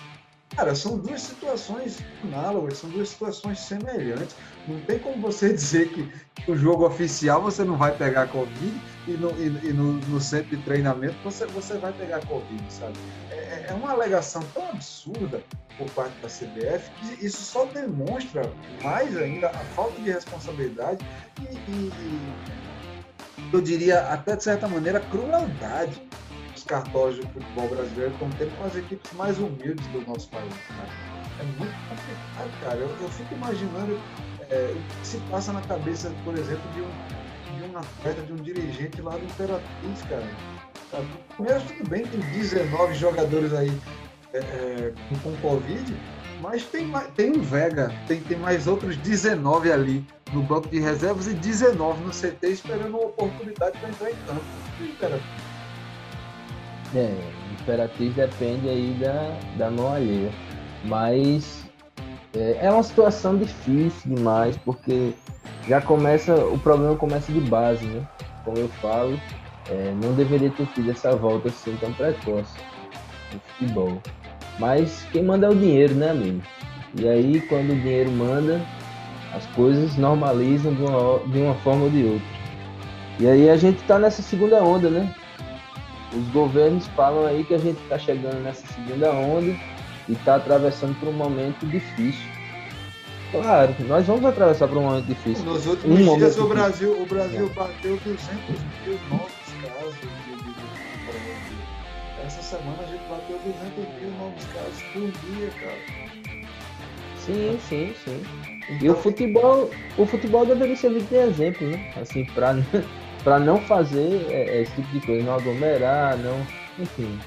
Cara, 0.56 0.74
são 0.74 0.98
duas 0.98 1.22
situações 1.22 1.98
análogas, 2.24 2.78
são 2.78 2.90
duas 2.90 3.10
situações 3.10 3.60
semelhantes. 3.60 4.34
Não 4.66 4.80
tem 4.80 4.98
como 4.98 5.20
você 5.20 5.52
dizer 5.54 5.88
que 5.90 6.50
o 6.50 6.56
jogo 6.56 6.86
oficial 6.86 7.42
você 7.42 7.64
não 7.64 7.76
vai 7.76 7.96
pegar 7.96 8.28
Covid 8.28 8.80
e 9.06 9.12
no, 9.12 9.30
e, 9.38 9.68
e 9.68 9.72
no, 9.72 9.94
no 9.94 10.20
centro 10.20 10.56
de 10.56 10.62
treinamento 10.64 11.16
você, 11.22 11.46
você 11.46 11.78
vai 11.78 11.92
pegar 11.92 12.24
Covid, 12.26 12.64
sabe? 12.72 12.98
É, 13.30 13.34
é, 13.34 13.66
é 13.70 13.74
uma 13.74 13.92
alegação 13.92 14.42
tão 14.54 14.68
absurda 14.70 15.42
por 15.76 15.88
parte 15.90 16.14
da 16.20 16.28
CBF 16.28 16.90
que 17.00 17.26
isso 17.26 17.42
só 17.42 17.64
demonstra 17.66 18.50
mais 18.82 19.16
ainda 19.16 19.48
a 19.48 19.64
falta 19.76 20.00
de 20.00 20.10
responsabilidade 20.10 21.04
e, 21.40 21.54
e, 21.70 21.92
e 22.00 22.48
eu 23.52 23.60
diria 23.60 24.00
até 24.12 24.36
de 24.36 24.44
certa 24.44 24.68
maneira 24.68 25.00
crueldade 25.00 26.02
cartórios 26.68 27.16
de 27.16 27.22
futebol 27.32 27.68
brasileiro 27.68 28.12
estão 28.12 28.30
tendo 28.30 28.56
com 28.56 28.64
as 28.64 28.76
equipes 28.76 29.12
mais 29.14 29.38
humildes 29.38 29.86
do 29.88 30.06
nosso 30.06 30.28
país. 30.28 30.52
Né? 30.52 30.88
É 31.40 31.44
muito 31.58 31.74
complicado, 31.88 32.60
cara. 32.62 32.76
Eu, 32.76 32.88
eu 33.00 33.08
fico 33.08 33.34
imaginando 33.34 33.98
é, 34.50 34.74
o 34.76 35.00
que 35.00 35.06
se 35.06 35.16
passa 35.30 35.52
na 35.52 35.62
cabeça, 35.62 36.12
por 36.24 36.34
exemplo, 36.34 36.70
de 36.72 36.82
um, 36.82 37.58
de 37.58 37.72
um 37.72 37.78
atleta, 37.78 38.22
de 38.22 38.32
um 38.32 38.36
dirigente 38.36 39.00
lá 39.00 39.16
do 39.16 39.24
Imperatriz, 39.24 40.02
cara. 40.08 40.28
Primeiro, 41.34 41.60
tudo 41.62 41.88
bem, 41.88 42.06
tem 42.06 42.20
19 42.20 42.94
jogadores 42.94 43.52
aí 43.52 43.72
é, 44.32 44.38
é, 44.38 44.92
com 45.22 45.36
Covid, 45.36 45.96
mas 46.40 46.64
tem, 46.64 46.90
tem 47.14 47.30
um 47.30 47.42
Vega, 47.42 47.92
tem, 48.06 48.20
tem 48.20 48.38
mais 48.38 48.66
outros 48.66 48.96
19 48.96 49.70
ali 49.72 50.06
no 50.32 50.42
banco 50.42 50.68
de 50.68 50.78
reservas 50.78 51.26
e 51.26 51.34
19 51.34 52.04
no 52.04 52.10
CT 52.10 52.46
esperando 52.48 52.88
uma 52.90 53.06
oportunidade 53.06 53.78
para 53.78 53.88
entrar 53.88 54.10
em 54.10 54.16
campo. 54.26 54.44
E, 54.80 54.88
cara, 55.00 55.20
é, 56.94 57.14
Imperatriz 57.60 58.14
depende 58.14 58.68
aí 58.68 58.96
da, 59.00 59.36
da 59.56 59.70
mão 59.70 59.92
alheia. 59.92 60.30
Mas 60.84 61.64
é, 62.34 62.58
é 62.62 62.70
uma 62.70 62.82
situação 62.82 63.36
difícil 63.36 64.14
demais, 64.14 64.56
porque 64.58 65.12
já 65.66 65.80
começa, 65.80 66.34
o 66.34 66.58
problema 66.58 66.96
começa 66.96 67.32
de 67.32 67.40
base, 67.40 67.84
né? 67.84 68.02
Como 68.44 68.58
eu 68.58 68.68
falo, 68.80 69.18
é, 69.70 69.94
não 70.02 70.14
deveria 70.14 70.50
ter 70.50 70.66
tido 70.68 70.90
essa 70.90 71.14
volta 71.14 71.48
assim 71.48 71.76
tão 71.80 71.92
precoce 71.92 72.54
no 73.32 73.40
futebol. 73.40 74.02
Mas 74.58 75.06
quem 75.12 75.22
manda 75.22 75.46
é 75.46 75.50
o 75.50 75.54
dinheiro, 75.54 75.94
né, 75.94 76.10
amigo? 76.10 76.42
E 76.94 77.06
aí, 77.06 77.40
quando 77.42 77.72
o 77.72 77.76
dinheiro 77.76 78.10
manda, 78.10 78.60
as 79.34 79.44
coisas 79.48 79.96
normalizam 79.96 80.74
de 80.74 80.82
uma, 80.82 81.18
de 81.26 81.38
uma 81.38 81.54
forma 81.56 81.84
ou 81.84 81.90
de 81.90 82.02
outra. 82.04 82.38
E 83.20 83.26
aí 83.26 83.50
a 83.50 83.56
gente 83.56 83.82
tá 83.82 83.98
nessa 83.98 84.22
segunda 84.22 84.62
onda, 84.62 84.88
né? 84.88 85.14
Os 86.12 86.26
governos 86.28 86.86
falam 86.88 87.26
aí 87.26 87.44
que 87.44 87.54
a 87.54 87.58
gente 87.58 87.80
está 87.82 87.98
chegando 87.98 88.40
nessa 88.42 88.66
segunda 88.68 89.10
onda 89.12 89.54
e 90.08 90.12
está 90.12 90.36
atravessando 90.36 90.98
por 90.98 91.08
um 91.08 91.12
momento 91.12 91.66
difícil. 91.66 92.26
Claro, 93.30 93.74
nós 93.80 94.06
vamos 94.06 94.24
atravessar 94.24 94.68
por 94.68 94.78
um 94.78 94.84
momento 94.84 95.06
difícil. 95.06 95.44
Nos 95.44 95.66
últimos 95.66 96.00
um 96.00 96.16
dias 96.16 96.38
o 96.38 96.48
Brasil, 96.48 97.02
o 97.02 97.06
Brasil 97.06 97.46
é. 97.46 97.54
bateu 97.54 97.98
200 97.98 98.26
mil 98.86 98.98
novos 99.10 99.32
casos 99.62 99.94
de, 100.00 100.06
de, 100.06 100.54
de, 100.54 102.26
Essa 102.26 102.42
semana 102.42 102.78
a 102.82 102.86
gente 102.86 103.02
bateu 103.06 103.38
200 103.44 104.00
mil 104.00 104.10
novos 104.18 104.44
casos 104.44 104.82
por 104.94 105.02
dia, 105.02 105.50
cara. 105.60 106.08
Sim, 107.18 107.58
sim, 107.68 107.94
sim. 108.02 108.22
Então, 108.70 108.78
e 108.80 108.88
o 108.88 108.94
futebol, 108.94 109.70
o 109.98 110.06
futebol 110.06 110.46
deveria 110.46 110.76
servir 110.76 111.02
de 111.02 111.16
exemplo, 111.16 111.66
né? 111.66 111.92
Assim, 112.00 112.24
para 112.24 112.54
para 113.28 113.38
não 113.38 113.60
fazer 113.60 114.26
é, 114.30 114.56
é, 114.56 114.62
esse 114.62 114.72
tipo 114.72 114.88
de 114.88 115.00
coisa, 115.04 115.22
não 115.22 115.34
aglomerar, 115.34 116.16
não, 116.16 116.40
enfim. 116.78 117.18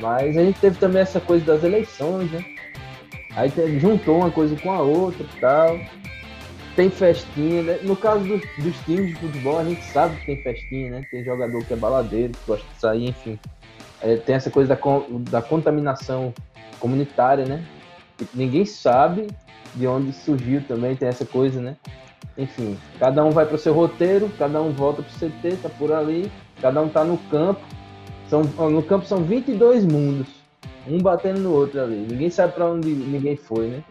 Mas 0.00 0.34
a 0.34 0.42
gente 0.42 0.58
teve 0.58 0.78
também 0.78 1.02
essa 1.02 1.20
coisa 1.20 1.44
das 1.44 1.62
eleições, 1.62 2.32
né? 2.32 2.42
Aí 3.36 3.52
juntou 3.78 4.16
uma 4.16 4.30
coisa 4.30 4.56
com 4.56 4.72
a 4.72 4.80
outra 4.80 5.22
e 5.22 5.40
tal. 5.40 5.78
Tem 6.74 6.88
festinha, 6.88 7.62
né? 7.64 7.78
No 7.82 7.94
caso 7.94 8.24
dos, 8.24 8.40
dos, 8.64 8.74
times 8.86 9.08
de 9.08 9.16
futebol, 9.16 9.58
a 9.58 9.64
gente 9.64 9.84
sabe 9.84 10.16
que 10.20 10.24
tem 10.24 10.42
festinha, 10.42 10.90
né? 10.90 11.06
Tem 11.10 11.22
jogador 11.22 11.62
que 11.62 11.74
é 11.74 11.76
baladeiro, 11.76 12.32
que 12.32 12.46
gosta 12.46 12.66
de 12.72 12.80
sair, 12.80 13.08
enfim. 13.10 13.38
É, 14.00 14.16
tem 14.16 14.34
essa 14.34 14.50
coisa 14.50 14.74
da, 14.74 14.80
da 15.30 15.42
contaminação 15.42 16.32
comunitária, 16.80 17.44
né? 17.44 17.62
Ninguém 18.32 18.64
sabe 18.64 19.26
de 19.74 19.86
onde 19.86 20.14
surgiu 20.14 20.62
também, 20.66 20.96
tem 20.96 21.08
essa 21.08 21.26
coisa, 21.26 21.60
né? 21.60 21.76
Enfim, 22.36 22.78
cada 22.98 23.24
um 23.24 23.30
vai 23.30 23.44
para 23.44 23.56
o 23.56 23.58
seu 23.58 23.74
roteiro, 23.74 24.30
cada 24.38 24.60
um 24.60 24.72
volta 24.72 25.02
para 25.02 25.10
o 25.10 25.30
CT, 25.30 25.56
tá 25.62 25.68
por 25.68 25.92
ali, 25.92 26.32
cada 26.60 26.80
um 26.80 26.88
tá 26.88 27.04
no 27.04 27.18
campo. 27.30 27.60
São, 28.28 28.42
no 28.42 28.82
campo 28.82 29.04
são 29.04 29.22
22 29.22 29.84
mundos. 29.84 30.28
Um 30.86 30.98
batendo 30.98 31.40
no 31.40 31.52
outro 31.52 31.80
ali. 31.80 32.06
Ninguém 32.08 32.30
sabe 32.30 32.54
para 32.54 32.66
onde 32.66 32.88
ninguém 32.88 33.36
foi, 33.36 33.68
né? 33.68 33.84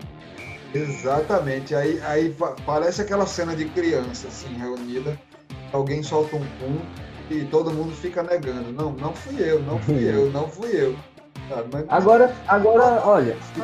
Exatamente. 0.73 1.75
Aí, 1.75 2.01
aí 2.03 2.35
parece 2.65 3.01
aquela 3.01 3.25
cena 3.25 3.55
de 3.55 3.65
criança, 3.65 4.27
assim, 4.27 4.53
reunida. 4.57 5.17
Alguém 5.71 6.01
solta 6.01 6.35
um 6.35 6.39
pum 6.39 6.77
e 7.29 7.45
todo 7.45 7.71
mundo 7.71 7.95
fica 7.95 8.23
negando. 8.23 8.71
Não, 8.71 8.91
não 8.93 9.13
fui 9.13 9.35
eu, 9.39 9.61
não 9.61 9.79
fui 9.79 10.03
eu, 10.09 10.31
não 10.31 10.47
fui 10.47 10.69
eu. 10.73 10.95
Mas, 11.71 11.85
agora, 11.89 12.33
agora, 12.47 13.01
olha, 13.05 13.35
se, 13.35 13.61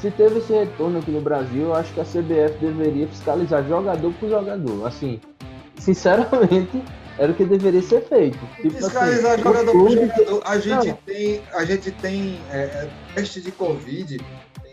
se, 0.00 0.10
teve 0.10 0.38
esse 0.38 0.52
retorno 0.52 0.98
aqui 0.98 1.10
no 1.10 1.20
Brasil, 1.20 1.64
eu 1.64 1.74
acho 1.74 1.92
que 1.92 2.00
a 2.00 2.04
CBF 2.04 2.58
deveria 2.60 3.06
fiscalizar 3.08 3.66
jogador 3.66 4.12
por 4.14 4.28
jogador. 4.28 4.86
Assim, 4.86 5.20
sinceramente, 5.78 6.82
era 7.18 7.32
o 7.32 7.34
que 7.34 7.44
deveria 7.44 7.82
ser 7.82 8.02
feito. 8.02 8.38
Tipo 8.56 8.68
assim, 8.68 8.76
fiscalizar 8.76 9.34
assim, 9.34 9.42
jogador 9.42 9.72
por 9.72 9.90
jogador. 9.90 10.42
A 10.44 10.58
gente 10.58 10.88
não. 10.88 10.98
tem, 11.04 11.42
a 11.52 11.64
gente 11.64 11.90
tem 11.90 12.40
é, 12.50 12.58
é 12.58 12.90
teste 13.14 13.40
de 13.40 13.50
Covid 13.50 14.20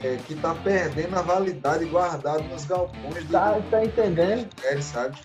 é, 0.01 0.17
que 0.27 0.33
está 0.33 0.53
perdendo 0.53 1.15
a 1.17 1.21
validade 1.21 1.85
guardada 1.85 2.43
nos 2.43 2.65
galpões 2.65 3.23
do. 3.25 3.31
Tá, 3.31 3.59
tá 3.71 3.83
entendendo? 3.83 4.47
É, 4.63 4.79
sabe? 4.79 5.17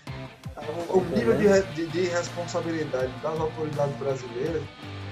O, 0.89 0.99
o 0.99 1.05
nível 1.15 1.35
de, 1.37 1.61
de, 1.73 1.87
de, 1.87 2.01
responsabilidade 2.07 3.11
das 3.23 3.39
autoridades 3.39 3.95
brasileiras 3.97 4.61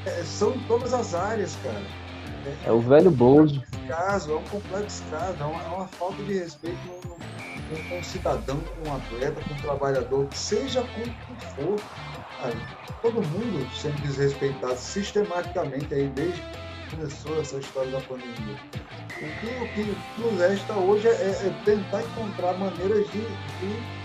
é, 0.05 0.23
são 0.23 0.53
em 0.53 0.59
todas 0.61 0.93
as 0.93 1.13
áreas, 1.13 1.55
cara. 1.63 1.81
É, 2.45 2.69
é 2.69 2.71
o 2.71 2.79
velho 2.79 3.11
bolso. 3.11 3.61
Caso, 3.89 4.33
é 4.33 4.35
um 4.35 4.43
complexo 4.43 5.03
caso, 5.09 5.35
é 5.41 5.45
uma, 5.45 5.63
é 5.63 5.67
uma 5.67 5.87
falta 5.87 6.21
de 6.21 6.37
respeito 6.37 6.77
com, 6.87 7.95
um 7.97 8.03
cidadão, 8.03 8.59
com 8.59 8.87
um 8.87 8.95
atleta, 8.95 9.41
com 9.41 9.53
um 9.55 9.57
trabalhador, 9.57 10.27
seja 10.31 10.83
como 10.83 11.39
for. 11.55 11.79
Sabe? 12.39 12.55
Todo 13.01 13.15
mundo 13.15 13.67
sendo 13.75 13.99
desrespeitado 14.03 14.77
sistematicamente 14.77 15.91
aí 15.91 16.07
desde 16.09 16.39
que 16.39 16.95
começou 16.95 17.41
essa 17.41 17.57
história 17.57 17.89
da 17.89 17.99
pandemia. 18.01 18.59
O 19.15 19.39
que, 19.39 19.47
o 19.47 19.73
que 19.73 19.97
nos 20.21 20.39
resta 20.39 20.73
hoje 20.73 21.07
é, 21.07 21.11
é 21.11 21.61
tentar 21.65 22.03
encontrar 22.03 22.53
maneiras 22.59 23.09
de, 23.09 23.21
de 23.21 23.99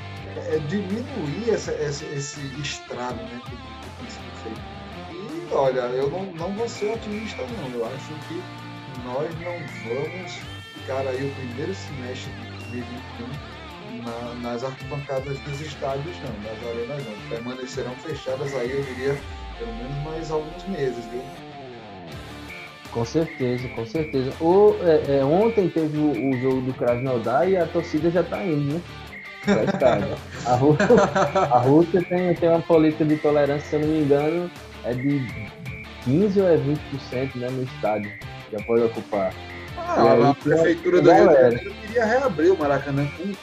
é, 0.49 0.59
diminuir 0.67 1.51
essa, 1.51 1.73
esse, 1.75 2.07
esse 2.07 2.41
estrago 2.59 3.23
né, 3.23 3.39
que 3.45 3.51
tem 3.51 4.11
sido 4.11 4.33
feito. 4.43 4.61
E 5.13 5.55
olha, 5.55 5.81
eu 5.81 6.11
não, 6.11 6.25
não 6.33 6.55
vou 6.55 6.67
ser 6.71 6.95
otimista 6.95 7.43
não. 7.43 7.79
Eu 7.79 7.85
acho 7.85 8.15
que 8.29 8.64
nós 9.03 9.29
não 9.41 9.59
vamos 9.89 10.33
ficar 10.75 11.07
aí 11.07 11.27
o 11.27 11.35
primeiro 11.35 11.75
semestre 11.75 12.31
de 12.33 12.81
2021 12.81 13.55
na, 14.03 14.35
nas 14.41 14.65
arquibancadas 14.65 15.39
dos 15.41 15.61
estádios 15.61 16.17
não, 16.19 16.51
nas 16.51 16.67
arenas 16.67 17.05
não. 17.05 17.29
Permanecerão 17.29 17.95
fechadas 17.97 18.55
aí, 18.55 18.71
eu 18.71 18.83
diria, 18.83 19.17
pelo 19.59 19.73
menos 19.75 20.05
mais 20.05 20.31
alguns 20.31 20.65
meses, 20.69 21.05
viu? 21.07 21.23
Com 22.91 23.05
certeza, 23.05 23.69
com 23.71 23.85
certeza. 23.87 24.33
O, 24.41 24.77
é, 24.83 25.19
é, 25.19 25.25
ontem 25.25 25.69
teve 25.69 25.99
o, 25.99 26.31
o, 26.31 26.41
jogo 26.41 26.61
do 26.61 26.75
Krasnodar 26.75 27.49
e 27.49 27.57
a 27.57 27.67
torcida 27.67 28.11
já 28.11 28.23
tá 28.23 28.45
indo, 28.45 28.75
né? 28.75 28.81
a, 30.47 30.55
Rússia, 30.55 30.87
a 31.35 31.59
Rússia 31.59 32.03
tem, 32.03 32.35
tem 32.35 32.49
uma 32.49 32.63
política 32.63 33.05
de 33.05 33.17
tolerância, 33.17 33.69
se 33.69 33.77
eu 33.77 33.81
não 33.81 33.89
me 33.89 34.03
engano, 34.03 34.51
é 34.85 34.95
de 34.95 35.27
15 36.05 36.41
ou 36.41 36.49
é 36.49 36.57
20% 36.57 37.35
né, 37.35 37.49
no 37.51 37.63
estádio. 37.65 38.13
Já 38.57 38.65
pode 38.65 38.83
ocupar. 38.85 39.35
Ah, 39.77 40.13
aí, 40.13 40.23
a 40.23 40.35
prefeitura 40.35 41.03
do 41.03 41.13
Rio 41.13 41.29
de 41.29 41.35
Janeiro 41.35 41.75
queria 41.75 42.05
reabrir 42.05 42.53
o 42.53 42.59
Maracanã 42.59 43.07
com 43.17 43.25
o 43.25 43.35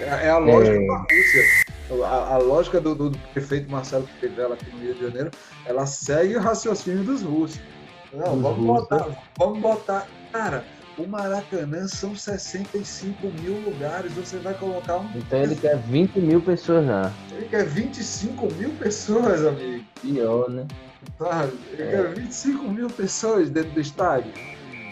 é, 0.00 0.26
é 0.26 0.30
a 0.30 0.38
lógica 0.38 0.76
é. 0.76 0.86
da 0.86 0.96
Rússia 0.98 1.74
a, 2.02 2.34
a 2.34 2.38
lógica 2.38 2.80
do, 2.80 2.94
do, 2.94 3.18
prefeito 3.32 3.70
Marcelo 3.70 4.08
Crivella 4.18 4.54
aqui 4.54 4.70
no 4.74 4.80
Rio 4.80 4.94
de 4.94 5.02
Janeiro, 5.02 5.30
ela 5.66 5.86
segue 5.86 6.36
o 6.36 6.40
raciocínio 6.40 7.04
dos 7.04 7.22
russos. 7.22 7.60
Não, 8.12 8.40
vamos 8.40 8.64
botar, 8.64 9.06
vamos 9.36 9.60
botar. 9.60 10.06
Cara, 10.32 10.64
o 10.96 11.06
Maracanã 11.06 11.86
são 11.88 12.14
65 12.14 13.26
mil 13.42 13.60
lugares, 13.60 14.12
você 14.12 14.38
vai 14.38 14.54
colocar 14.54 14.98
um. 14.98 15.10
Então 15.14 15.40
ele 15.40 15.56
quer 15.56 15.76
20 15.76 16.20
mil 16.20 16.40
pessoas 16.40 16.86
já. 16.86 17.12
Ele 17.32 17.46
quer 17.46 17.64
25 17.64 18.52
mil 18.54 18.70
pessoas, 18.70 19.44
amigo. 19.44 19.84
Pior, 20.00 20.48
né? 20.48 20.66
Sabe? 21.18 21.52
É. 21.72 21.76
quer 21.76 22.14
25 22.14 22.68
mil 22.68 22.88
pessoas 22.88 23.50
dentro 23.50 23.72
do 23.72 23.80
estádio 23.80 24.32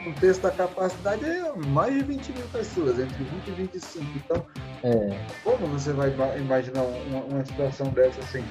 um 0.07 0.13
terço 0.13 0.41
da 0.41 0.51
capacidade 0.51 1.25
é 1.25 1.53
mais 1.69 1.95
de 1.95 2.03
20 2.03 2.33
mil 2.33 2.47
pessoas, 2.49 2.99
entre 2.99 3.25
20 3.25 3.49
e 3.49 3.51
25. 3.53 4.05
Então, 4.17 4.47
é. 4.83 5.19
como 5.45 5.67
você 5.69 5.93
vai 5.93 6.13
imaginar 6.39 6.83
uma, 6.83 7.21
uma 7.21 7.45
situação 7.45 7.89
dessa 7.89 8.21
assim? 8.21 8.45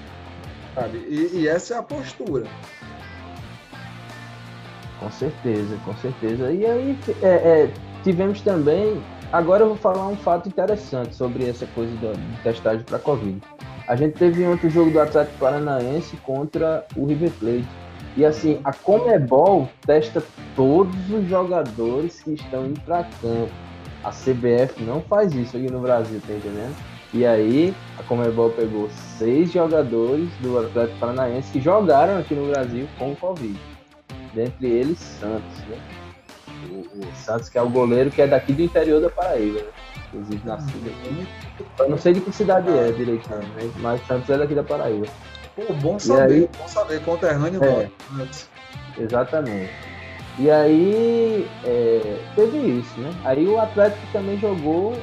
Sabe? 0.74 0.98
E, 1.00 1.40
e, 1.40 1.48
essa 1.48 1.76
é 1.76 1.78
a 1.78 1.84
postura. 1.84 2.46
Com 5.00 5.12
certeza, 5.12 5.78
com 5.84 5.96
certeza. 5.98 6.52
E 6.52 6.66
aí 6.66 6.98
é, 7.22 7.28
é, 7.28 7.74
tivemos 8.04 8.42
também. 8.42 9.02
Agora 9.32 9.64
eu 9.64 9.70
vou 9.70 9.78
falar 9.78 10.08
um 10.08 10.18
fato 10.18 10.48
interessante 10.48 11.16
sobre 11.16 11.50
essa 11.50 11.66
coisa 11.68 11.94
do, 11.98 12.14
de 12.14 12.44
testagem 12.44 12.84
para 12.84 13.00
Covid. 13.00 13.42
A 13.92 13.96
gente 13.98 14.14
teve 14.14 14.48
ontem 14.48 14.68
o 14.68 14.70
jogo 14.70 14.90
do 14.90 15.02
Atlético 15.02 15.38
Paranaense 15.38 16.16
contra 16.24 16.86
o 16.96 17.06
River 17.06 17.30
Plate 17.32 17.68
e 18.16 18.24
assim, 18.24 18.62
a 18.64 18.72
Comebol 18.72 19.68
testa 19.86 20.24
todos 20.56 20.96
os 21.10 21.28
jogadores 21.28 22.24
que 22.24 22.36
estão 22.36 22.68
indo 22.68 22.80
para 22.86 23.04
campo. 23.22 23.52
A 24.02 24.12
CBF 24.12 24.82
não 24.82 25.02
faz 25.02 25.34
isso 25.34 25.58
aqui 25.58 25.70
no 25.70 25.82
Brasil, 25.82 26.22
tá 26.26 26.34
entendendo? 26.34 26.74
E 27.14 27.26
aí, 27.26 27.76
a 28.00 28.04
Comebol 28.04 28.52
pegou 28.52 28.90
seis 29.18 29.52
jogadores 29.52 30.30
do 30.40 30.58
Atlético 30.58 30.98
Paranaense 30.98 31.52
que 31.52 31.60
jogaram 31.60 32.18
aqui 32.18 32.34
no 32.34 32.50
Brasil 32.50 32.88
com 32.98 33.14
Covid. 33.14 33.60
Dentre 34.34 34.68
eles, 34.68 35.00
Santos, 35.00 35.58
né? 35.68 35.78
O, 36.70 36.78
o 36.98 37.16
Santos, 37.16 37.50
que 37.50 37.58
é 37.58 37.62
o 37.62 37.70
goleiro 37.70 38.10
que 38.10 38.22
é 38.22 38.28
daqui 38.28 38.54
do 38.54 38.62
interior 38.62 39.02
da 39.02 39.10
Paraíba, 39.10 39.60
né? 39.60 39.81
Inclusive 40.08 40.46
nascido 40.46 40.90
aqui. 40.90 41.28
Eu 41.80 41.90
não 41.90 41.98
sei 41.98 42.14
de 42.14 42.22
que 42.22 42.32
cidade 42.32 42.70
é 42.70 42.92
direitinho, 42.92 43.38
né? 43.38 43.72
mas 43.78 44.06
Santos 44.06 44.30
é 44.30 44.38
daqui 44.38 44.54
da 44.54 44.64
Paraíba. 44.64 45.08
Pô, 45.56 45.74
bom 45.74 46.00
saber, 46.00 46.34
aí, 46.34 46.50
bom 46.58 46.68
saber, 46.68 47.02
conterrâneo 47.02 47.64
é, 47.64 47.90
Exatamente. 48.98 49.72
E 50.40 50.50
aí 50.50 51.48
é, 51.66 52.20
teve 52.36 52.58
isso, 52.58 53.00
né? 53.00 53.12
Aí 53.26 53.46
o 53.48 53.60
Atlético 53.60 54.02
também 54.12 54.40
jogou 54.40 54.96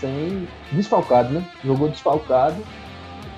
sem. 0.00 0.48
desfalcado, 0.72 1.30
né? 1.30 1.44
Jogou 1.64 1.88
desfalcado. 1.88 2.56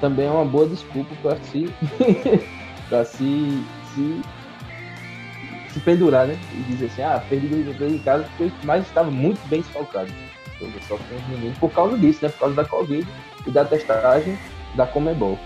Também 0.01 0.27
é 0.27 0.31
uma 0.31 0.45
boa 0.45 0.67
desculpa 0.67 1.15
para 1.23 1.37
se. 1.45 1.69
para 2.89 3.05
se, 3.05 3.65
se. 3.95 4.23
se 5.71 5.81
pendurar, 5.81 6.27
né? 6.27 6.39
E 6.53 6.63
dizer 6.73 6.87
assim, 6.87 7.03
ah, 7.03 7.23
perdi 7.29 7.47
em 7.47 7.99
casa, 7.99 8.25
porque 8.37 8.53
mas 8.65 8.87
estava 8.87 9.11
muito 9.11 9.41
bem 9.49 9.61
desfalcado. 9.61 10.11
Só 10.89 10.97
com 10.97 11.33
ninguém 11.33 11.53
por 11.55 11.71
causa 11.73 11.97
disso, 11.97 12.21
né? 12.23 12.29
Por 12.31 12.39
causa 12.41 12.55
da 12.55 12.65
Covid 12.65 13.07
e 13.47 13.51
da 13.51 13.65
testagem 13.65 14.39
da 14.77 14.87
Comebol. 14.87 15.39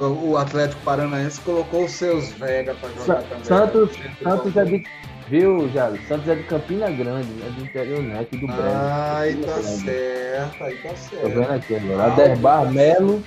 O 0.00 0.36
Atlético 0.36 0.80
Paranaense 0.82 1.40
colocou 1.40 1.84
os 1.84 1.92
seus 1.92 2.30
Vega 2.32 2.74
para 2.74 2.90
jogar 2.90 3.22
também. 3.22 3.44
Santos, 3.44 3.98
Santos 4.22 4.56
é 4.56 4.64
de. 4.64 4.84
Viu, 5.28 5.70
Jalo? 5.70 5.98
Santos 6.06 6.28
é 6.28 6.34
de 6.34 6.42
Campina 6.42 6.90
Grande, 6.90 7.28
é 7.42 7.50
do 7.50 7.64
interior 7.64 8.02
né? 8.02 8.20
aqui 8.20 8.36
do 8.36 8.46
Brejo. 8.46 8.62
Ah, 8.62 9.18
aí 9.20 9.36
tá 9.36 9.62
certo, 9.62 10.64
aí 10.64 10.76
tá 10.76 10.94
certo. 10.94 11.22
Tô 11.22 11.28
vendo 11.28 11.50
aqui 11.50 11.74
agora. 11.76 12.12
Aderbar 12.12 12.70
Melo, 12.70 13.22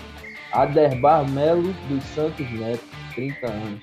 Aderbar 0.52 1.30
Melo 1.30 1.74
dos 1.90 2.04
Santos 2.04 2.52
Neto, 2.52 2.84
30 3.16 3.48
anos. 3.48 3.82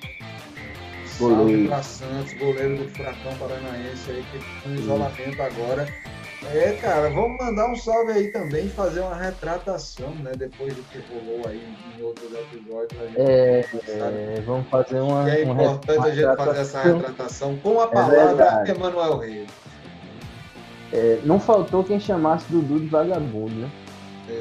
Goleiro. 1.19 1.69
Salve 1.69 1.83
Santos, 1.83 2.33
goleiro 2.33 2.77
do 2.77 2.89
Furacão 2.89 3.35
Paranaense 3.39 4.09
aí, 4.09 4.23
que 4.31 4.39
tá 4.39 4.69
em 4.69 4.75
isolamento 4.75 5.41
agora 5.41 5.87
é, 6.51 6.73
cara, 6.81 7.09
vamos 7.09 7.37
mandar 7.37 7.69
um 7.69 7.75
salve 7.75 8.11
aí 8.11 8.31
também, 8.31 8.67
fazer 8.69 9.01
uma 9.01 9.15
retratação, 9.15 10.09
né? 10.15 10.31
Depois 10.37 10.73
do 10.73 10.83
que 10.83 10.99
rolou 11.11 11.47
aí 11.47 11.61
em 11.97 12.01
outros 12.03 12.31
episódios. 12.31 12.99
É, 13.15 13.65
é, 13.87 14.43
vamos 14.45 14.67
fazer 14.67 14.99
uma. 14.99 15.29
é 15.29 15.43
importante 15.43 15.97
uma 15.97 16.05
a 16.05 16.11
gente 16.11 16.35
fazer 16.35 16.59
essa 16.61 16.81
retratação 16.81 17.57
com 17.57 17.79
a 17.79 17.85
é 17.85 17.87
palavra 17.87 18.63
é 18.67 18.71
Emanuel 18.71 19.17
Reis. 19.17 19.49
É, 20.91 21.19
não 21.23 21.39
faltou 21.39 21.83
quem 21.83 21.99
chamasse 21.99 22.45
Dudu 22.49 22.79
de 22.79 22.87
vagabundo, 22.87 23.55
né? 23.55 23.71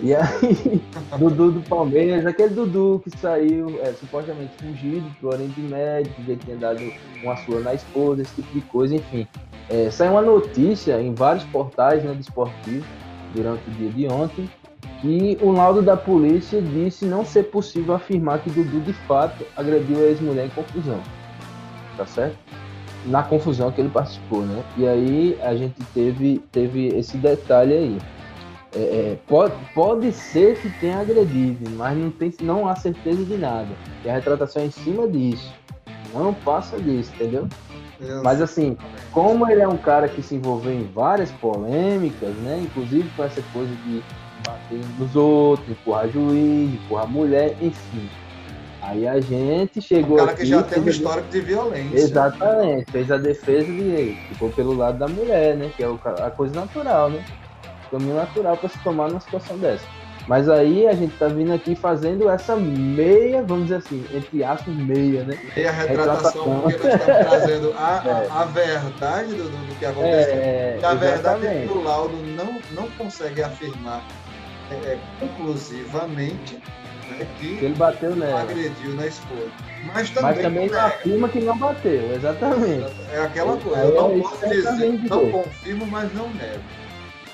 E 0.01 0.15
aí, 0.15 0.81
Dudu 1.19 1.53
do 1.53 1.61
Palmeiras, 1.63 2.25
aquele 2.25 2.55
Dudu 2.55 3.01
que 3.03 3.17
saiu 3.19 3.81
é, 3.83 3.93
supostamente 3.93 4.53
fugido 4.59 5.05
pro 5.19 5.31
Oriente 5.31 5.61
Médio, 5.61 6.13
que 6.13 6.37
tinha 6.37 6.57
dado 6.57 6.81
uma 7.23 7.37
sua 7.39 7.61
na 7.61 7.75
esposa, 7.75 8.23
esse 8.23 8.35
tipo 8.37 8.53
de 8.53 8.61
coisa, 8.63 8.95
enfim. 8.95 9.27
É, 9.69 9.91
saiu 9.91 10.13
uma 10.13 10.23
notícia 10.23 11.01
em 11.01 11.15
vários 11.15 11.45
portais 11.45 12.03
né, 12.03 12.13
de 12.15 12.21
esportivo 12.21 12.85
durante 13.35 13.69
o 13.69 13.73
dia 13.73 13.91
de 13.91 14.07
ontem 14.09 14.49
que 15.03 15.37
o 15.41 15.51
laudo 15.51 15.83
da 15.83 15.97
polícia 15.97 16.63
disse 16.63 17.05
não 17.05 17.25
ser 17.25 17.45
possível 17.45 17.95
afirmar 17.95 18.39
que 18.39 18.49
Dudu 18.51 18.81
de 18.81 18.93
fato 18.93 19.45
agrediu 19.57 19.99
a 19.99 20.03
ex-mulher 20.03 20.47
em 20.47 20.51
confusão. 20.51 21.01
Tá 21.97 22.07
certo? 22.07 22.37
Na 23.07 23.23
confusão 23.23 23.73
que 23.73 23.81
ele 23.81 23.91
participou, 23.91 24.43
né? 24.43 24.63
E 24.77 24.87
aí 24.87 25.39
a 25.43 25.57
gente 25.57 25.75
teve, 25.93 26.41
teve 26.53 26.87
esse 26.89 27.17
detalhe 27.17 27.75
aí. 27.75 27.99
É, 28.75 28.79
é 28.79 29.19
pode, 29.27 29.55
pode 29.75 30.13
ser 30.13 30.57
que 30.61 30.71
tenha 30.79 31.01
agredido, 31.01 31.69
mas 31.71 31.99
não, 31.99 32.11
tem, 32.11 32.33
não 32.41 32.69
há 32.69 32.77
certeza 32.77 33.25
de 33.25 33.37
nada. 33.37 33.69
E 34.05 34.09
a 34.09 34.15
retratação 34.15 34.63
é 34.63 34.67
em 34.67 34.71
cima 34.71 35.09
disso. 35.09 35.53
Não 36.15 36.33
passa 36.33 36.79
disso, 36.79 37.11
entendeu? 37.17 37.49
Mas 38.23 38.41
assim, 38.41 38.77
como 39.13 39.49
ele 39.49 39.61
é 39.61 39.69
um 39.69 39.77
cara 39.77 40.09
que 40.09 40.23
se 40.23 40.35
envolveu 40.35 40.73
em 40.73 40.85
várias 40.85 41.31
polêmicas, 41.31 42.35
né? 42.37 42.61
Inclusive 42.63 43.09
com 43.17 43.25
essa 43.25 43.43
coisa 43.53 43.73
de 43.87 44.03
bater 44.47 44.81
nos 44.99 45.15
outros, 45.15 45.69
empurrar 45.69 46.09
juiz, 46.09 46.75
empurrar 46.75 47.09
mulher, 47.09 47.57
enfim. 47.61 48.09
Aí 48.83 49.07
a 49.07 49.21
gente 49.21 49.81
chegou 49.81 50.15
Um 50.15 50.19
cara 50.19 50.33
aqui, 50.33 50.43
que 50.43 50.47
já 50.49 50.63
tem 50.63 50.83
um 50.83 50.89
histórico 50.89 51.29
de 51.29 51.41
violência. 51.41 51.97
Exatamente, 51.97 52.91
fez 52.91 53.11
a 53.13 53.17
defesa 53.17 53.73
de 53.73 54.17
ficou 54.29 54.51
pelo 54.51 54.75
lado 54.75 54.99
da 54.99 55.07
mulher, 55.07 55.57
né? 55.57 55.71
Que 55.77 55.85
é 55.85 55.87
a 55.87 56.31
coisa 56.31 56.55
natural, 56.55 57.09
né? 57.09 57.25
O 57.87 57.91
caminho 57.93 58.17
natural 58.17 58.57
para 58.57 58.69
se 58.69 58.79
tomar 58.83 59.09
numa 59.09 59.21
situação 59.21 59.57
dessa. 59.59 59.87
Mas 60.29 60.49
aí 60.49 60.87
a 60.87 60.95
gente 60.95 61.17
tá 61.17 61.27
vindo 61.27 61.53
aqui 61.53 61.75
fazendo 61.75 62.29
essa 62.31 62.55
meia, 62.57 63.43
vamos 63.43 63.65
dizer 63.65 63.77
assim, 63.77 64.05
entre 64.15 64.45
aspas, 64.45 64.75
meia, 64.75 65.25
né? 65.25 65.37
E 65.57 65.67
a 65.67 65.73
retratação, 65.73 66.61
porque 66.63 66.77
nós 66.79 66.95
estamos 66.95 67.29
trazendo 67.29 67.75
a, 67.77 68.29
a, 68.31 68.43
a 68.43 68.45
verdade 68.45 69.35
do, 69.35 69.49
do- 69.49 69.75
que 69.79 69.85
aconteceu. 69.85 70.35
É, 70.35 70.79
E 70.81 70.85
a 70.85 70.95
verdade 70.95 71.47
é 71.47 71.63
que 71.67 71.73
o 71.73 71.83
laudo 71.83 72.17
não, 72.37 72.61
não 72.73 72.89
consegue 72.97 73.43
afirmar 73.43 74.03
é, 74.71 74.75
é, 74.75 74.99
conclusivamente 75.19 76.55
né, 77.11 77.27
Que 77.39 77.57
que 77.57 77.65
ele 77.65 77.75
bateu 77.75 78.15
nela. 78.15 78.43
agrediu 78.43 78.95
na 78.95 79.07
esposa. 79.07 79.51
Mas 79.93 80.11
também, 80.11 80.31
Mas 80.35 80.43
também 80.43 80.71
é, 80.73 80.79
afirma 80.79 81.29
que 81.29 81.41
não 81.41 81.59
bateu, 81.59 82.15
exatamente. 82.15 82.87
é 83.13 83.19
aquela 83.19 83.57
coisa. 83.57 83.83
Eu 83.83 83.95
não 83.95 84.17
é 84.17 84.19
posso 84.21 84.49
dizer, 84.49 84.99
não 85.11 85.31
confirmo, 85.31 85.87
mas 85.87 86.15
não 86.15 86.29
nego. 86.31 86.61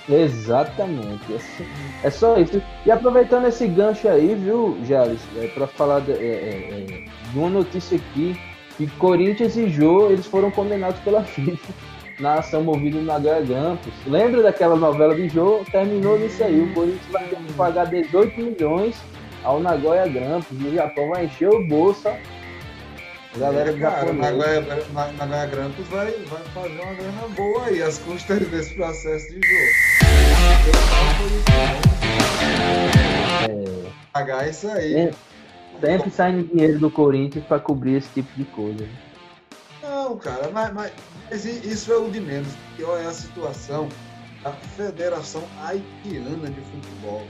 Exatamente. 0.09 1.35
É 1.35 1.39
só- 1.39 1.65
É 2.05 2.11
só 2.11 2.39
isso. 2.39 2.63
E 2.87 2.91
aproveitando 2.91 3.47
esse 3.47 3.67
gancho 3.67 4.09
aí, 4.09 4.35
viu, 4.35 4.77
Jales, 4.85 5.21
é, 5.37 5.49
para 5.49 5.67
falar 5.67 6.01
de, 6.01 6.13
é, 6.13 6.15
é, 6.17 6.87
é, 6.91 7.31
de 7.33 7.39
uma 7.39 7.51
notícia 7.51 7.97
aqui, 7.97 8.39
que 8.77 8.87
Corinthians 8.99 9.57
e 9.57 9.69
Jô, 9.69 10.11
eles 10.11 10.27
foram 10.27 10.51
condenados 10.51 11.01
pela 11.01 11.23
FIFA 11.25 11.73
na 12.21 12.35
ação 12.35 12.63
movida 12.63 12.99
no 12.99 13.47
Grampus. 13.47 13.93
Lembra 14.07 14.43
daquela 14.43 14.77
novela 14.77 15.15
de 15.15 15.29
Jô? 15.29 15.61
Terminou 15.71 16.19
nisso 16.19 16.43
aí. 16.43 16.61
O 16.61 16.73
Corinthians 16.75 17.07
vai 17.13 17.25
ter 17.25 17.37
que 17.37 17.53
pagar 17.53 17.87
18 17.87 18.41
milhões 18.41 18.97
ao 19.45 19.61
Nagoya 19.61 20.07
Grampus. 20.09 20.57
E 20.61 20.69
o 20.69 20.75
Japão 20.75 21.09
vai 21.11 21.27
encher 21.27 21.49
o 21.49 21.67
bolso. 21.67 22.09
A 23.35 23.39
galera 23.39 23.71
É, 23.71 23.79
cara. 23.79 24.13
Nagoya, 24.13 24.61
Na- 24.93 25.13
Nagoya 25.13 25.47
Grampus 25.47 25.87
vai, 25.89 26.11
vai 26.11 26.43
fazer 26.55 26.81
uma 26.81 26.95
grana 26.95 27.29
boa 27.37 27.65
aí, 27.67 27.83
as 27.83 27.99
custas 27.99 28.41
desse 28.49 28.75
processo 28.75 29.27
de 29.29 29.41
jogo. 29.47 30.79
É, 33.49 33.91
Pagar 34.13 34.49
isso 34.49 34.69
aí. 34.69 34.95
É. 34.95 35.11
sempre 35.81 36.11
saindo 36.11 36.49
dinheiro 36.49 36.79
do 36.79 36.91
Corinthians 36.91 37.45
para 37.45 37.61
cobrir 37.61 37.97
esse 37.97 38.09
tipo 38.15 38.29
de 38.37 38.45
coisa. 38.47 38.89
Não, 39.83 40.17
cara, 40.19 40.51
mas, 40.53 40.73
mas- 40.73 40.93
mas 41.31 41.45
isso 41.45 41.93
é 41.93 41.97
o 41.97 42.11
de 42.11 42.21
menos. 42.21 42.49
Pior 42.77 42.99
é 43.01 43.07
a 43.07 43.13
situação 43.13 43.89
da 44.43 44.53
Federação 44.53 45.45
Haitiana 45.63 46.49
de 46.51 46.61
Futebol. 46.63 47.23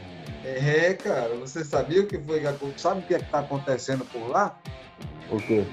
É, 0.45 0.95
cara, 0.95 1.35
você 1.35 1.63
sabia 1.65 2.01
o 2.03 2.07
que 2.07 2.17
foi 2.19 2.41
que? 2.41 2.81
Sabe 2.81 3.01
o 3.01 3.03
que 3.03 3.15
é 3.15 3.19
está 3.19 3.41
acontecendo 3.41 4.05
por 4.07 4.29
lá? 4.31 4.59
O 5.31 5.37
quê? 5.37 5.65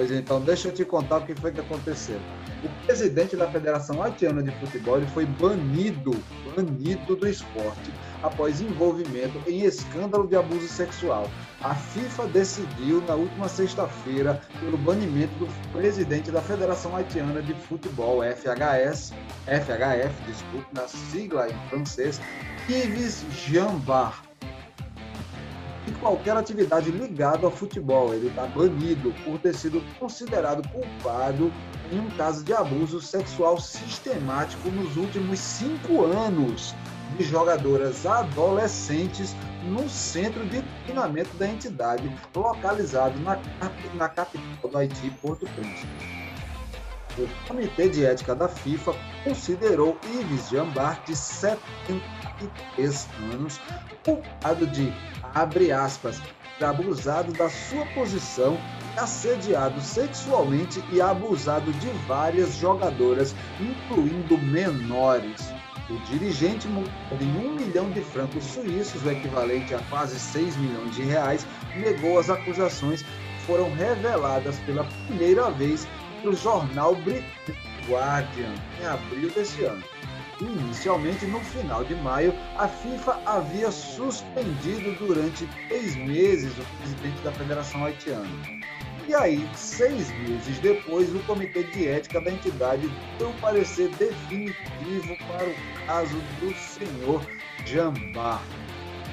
Pois 0.00 0.10
então, 0.10 0.40
deixa 0.40 0.68
eu 0.68 0.72
te 0.72 0.82
contar 0.82 1.18
o 1.18 1.26
que 1.26 1.34
foi 1.34 1.52
que 1.52 1.60
aconteceu. 1.60 2.18
O 2.64 2.86
presidente 2.86 3.36
da 3.36 3.50
Federação 3.50 4.02
Haitiana 4.02 4.42
de 4.42 4.50
Futebol 4.52 4.98
foi 5.08 5.26
banido, 5.26 6.16
banido 6.56 7.14
do 7.14 7.28
esporte 7.28 7.92
após 8.22 8.62
envolvimento 8.62 9.38
em 9.46 9.60
escândalo 9.60 10.26
de 10.26 10.36
abuso 10.36 10.66
sexual. 10.68 11.30
A 11.60 11.74
FIFA 11.74 12.28
decidiu 12.28 13.02
na 13.02 13.14
última 13.14 13.46
sexta-feira 13.46 14.40
pelo 14.58 14.78
banimento 14.78 15.34
do 15.34 15.46
presidente 15.70 16.30
da 16.30 16.40
Federação 16.40 16.96
Haitiana 16.96 17.42
de 17.42 17.52
Futebol, 17.52 18.22
FHS, 18.22 19.12
FHF, 19.44 20.22
desculpe, 20.26 20.66
na 20.72 20.88
sigla 20.88 21.46
em 21.50 21.68
francês, 21.68 22.18
Yves 22.70 23.22
Jambard 23.46 24.29
qualquer 25.92 26.36
atividade 26.36 26.90
ligada 26.90 27.46
ao 27.46 27.50
futebol. 27.50 28.14
Ele 28.14 28.28
está 28.28 28.46
banido 28.46 29.12
por 29.24 29.38
ter 29.38 29.54
sido 29.54 29.82
considerado 29.98 30.66
culpado 30.68 31.52
em 31.92 31.98
um 31.98 32.10
caso 32.10 32.44
de 32.44 32.52
abuso 32.52 33.00
sexual 33.00 33.58
sistemático 33.60 34.70
nos 34.70 34.96
últimos 34.96 35.38
cinco 35.38 36.04
anos 36.04 36.74
de 37.16 37.24
jogadoras 37.24 38.06
adolescentes 38.06 39.34
no 39.64 39.88
centro 39.88 40.44
de 40.46 40.62
treinamento 40.84 41.36
da 41.36 41.48
entidade, 41.48 42.10
localizado 42.34 43.18
na, 43.20 43.38
na 43.94 44.08
capital 44.08 44.70
do 44.70 44.78
Haiti, 44.78 45.10
Porto 45.20 45.46
Príncipe. 45.56 46.20
O 47.18 47.28
Comitê 47.48 47.88
de 47.88 48.06
Ética 48.06 48.34
da 48.34 48.48
FIFA 48.48 48.94
considerou 49.24 49.98
Yves 50.04 50.48
Jambard, 50.48 51.04
de 51.04 51.16
73 51.16 53.08
anos, 53.32 53.60
culpado 54.04 54.66
de 54.68 54.92
abre 55.34 55.72
aspas, 55.72 56.20
abusado 56.60 57.32
da 57.32 57.48
sua 57.48 57.86
posição, 57.86 58.58
assediado 58.96 59.80
sexualmente 59.80 60.82
e 60.92 61.00
abusado 61.00 61.72
de 61.74 61.88
várias 62.06 62.56
jogadoras, 62.56 63.34
incluindo 63.60 64.36
menores. 64.38 65.52
O 65.88 65.98
dirigente, 66.06 66.68
em 66.68 67.36
um 67.36 67.54
milhão 67.54 67.90
de 67.90 68.00
francos 68.00 68.44
suíços, 68.44 69.02
o 69.04 69.10
equivalente 69.10 69.74
a 69.74 69.78
quase 69.90 70.20
6 70.20 70.56
milhões 70.56 70.94
de 70.94 71.02
reais, 71.02 71.46
negou 71.74 72.18
as 72.18 72.30
acusações 72.30 73.02
que 73.02 73.46
foram 73.46 73.74
reveladas 73.74 74.56
pela 74.60 74.84
primeira 75.06 75.50
vez 75.50 75.88
no 76.22 76.34
jornal 76.34 76.94
britânico 76.94 77.70
Guardian, 77.88 78.54
em 78.80 78.86
abril 78.86 79.30
deste 79.30 79.64
ano. 79.64 79.82
Inicialmente, 80.40 81.26
no 81.26 81.40
final 81.40 81.84
de 81.84 81.94
maio, 81.96 82.34
a 82.56 82.66
FIFA 82.66 83.20
havia 83.26 83.70
suspendido 83.70 84.94
durante 84.98 85.46
três 85.68 85.94
meses 85.96 86.52
o 86.56 86.64
presidente 86.78 87.20
da 87.22 87.32
Federação 87.32 87.84
Haitiana. 87.84 88.26
E 89.06 89.14
aí, 89.14 89.48
seis 89.54 90.10
meses 90.20 90.58
depois, 90.60 91.14
o 91.14 91.18
Comitê 91.20 91.64
de 91.64 91.88
Ética 91.88 92.20
da 92.20 92.30
entidade 92.30 92.88
deu 93.18 93.32
parecer 93.40 93.88
definitivo 93.96 95.16
para 95.26 95.46
o 95.46 95.86
caso 95.86 96.16
do 96.40 96.54
senhor 96.54 97.20
Jambá. 97.66 98.40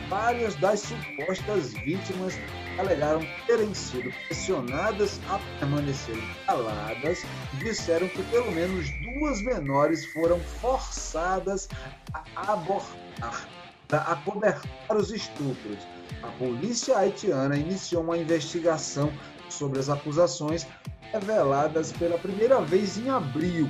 Várias 0.08 0.56
das 0.56 0.82
supostas 0.82 1.74
vítimas 1.74 2.40
alegaram 2.78 3.26
terem 3.46 3.74
sido 3.74 4.14
pressionadas 4.28 5.20
a 5.30 5.40
permanecerem 5.60 6.24
caladas, 6.46 7.26
disseram 7.60 8.08
que 8.08 8.24
pelo 8.24 8.52
menos 8.52 8.90
duas 9.18 9.42
menores 9.42 10.06
foram 10.14 10.40
forçadas 10.40 11.68
a 12.14 12.54
abortar, 12.54 13.48
a 13.92 14.16
cobertar 14.18 14.96
os 14.96 15.12
estupros. 15.12 15.78
A 16.24 16.28
polícia 16.38 16.98
haitiana 16.98 17.58
iniciou 17.58 18.04
uma 18.04 18.18
investigação 18.18 19.12
sobre 19.50 19.80
as 19.80 19.90
acusações 19.90 20.68
reveladas 21.12 21.92
pela 21.94 22.18
primeira 22.18 22.62
vez 22.62 22.98
em 22.98 23.10
abril. 23.10 23.70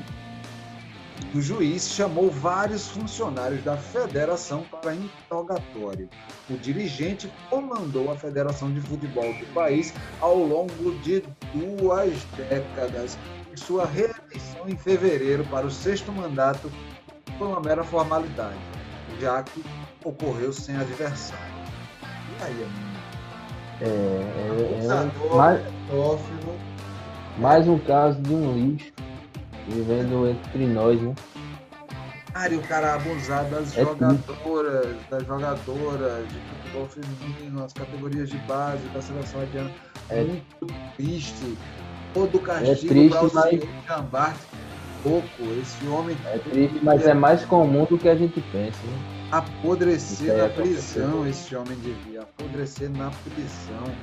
O 1.33 1.41
juiz 1.41 1.89
chamou 1.89 2.29
vários 2.29 2.87
funcionários 2.87 3.63
da 3.63 3.75
federação 3.75 4.63
para 4.63 4.95
interrogatório. 4.95 6.07
O 6.49 6.57
dirigente 6.57 7.29
comandou 7.49 8.11
a 8.11 8.15
Federação 8.15 8.71
de 8.71 8.79
Futebol 8.81 9.33
do 9.33 9.45
país 9.53 9.93
ao 10.21 10.37
longo 10.37 10.91
de 10.99 11.23
duas 11.53 12.23
décadas. 12.35 13.17
Sua 13.57 13.85
reeleição 13.85 14.67
em 14.67 14.77
fevereiro 14.77 15.43
para 15.45 15.65
o 15.65 15.71
sexto 15.71 16.11
mandato 16.11 16.71
foi 17.37 17.47
uma 17.47 17.59
mera 17.59 17.83
formalidade, 17.83 18.57
já 19.19 19.41
que 19.43 19.63
ocorreu 20.03 20.53
sem 20.53 20.75
adversário. 20.77 21.43
E 22.39 22.43
aí, 22.43 22.53
amigo? 22.53 22.87
É, 23.81 23.85
é- 23.85 24.85
é 24.85 25.35
mais, 25.35 25.61
pedófilo, 25.61 26.55
mais 27.37 27.67
um 27.67 27.79
caso 27.79 28.21
de 28.21 28.33
um 28.33 28.53
lixo 28.53 28.93
vivendo 29.67 30.27
entre 30.29 30.67
nós, 30.67 31.01
né? 31.01 31.15
Cara, 32.33 32.53
e 32.53 32.57
o 32.57 32.61
cara 32.61 32.93
abusar 32.95 33.45
das 33.45 33.75
É 33.75 33.81
jogadoras, 33.83 34.95
das 35.09 35.25
jogadoras 35.25 36.27
de 36.27 36.39
futebol 36.39 36.87
feminino, 36.87 37.63
as 37.65 37.73
categorias 37.73 38.29
de 38.29 38.37
base 38.39 38.87
da 38.89 39.01
seleção 39.01 39.41
haitiana. 39.41 39.71
É. 40.09 40.23
Muito 40.23 40.67
triste. 40.95 41.57
Todo 42.17 42.39
castigo 42.39 42.87
triste, 42.87 43.09
para 43.09 44.01
o 44.01 44.09
mas-. 44.11 44.37
Pouco. 45.03 45.43
Esse 45.61 45.87
homem 45.87 46.17
É 46.25 46.37
triste, 46.39 46.79
mas 46.81 47.05
é 47.05 47.13
mais 47.13 47.45
comum 47.45 47.85
do 47.85 47.97
que 47.97 48.09
a 48.09 48.15
gente 48.15 48.41
pensa, 48.51 48.79
né? 48.83 49.17
apodrecer 49.31 50.35
na 50.37 50.45
aconteceu. 50.45 51.03
prisão, 51.03 51.27
esse 51.27 51.55
homem 51.55 51.77
devia. 51.79 52.21
Apodrecer 52.21 52.89
na 52.89 53.11
prisão. 53.11 53.93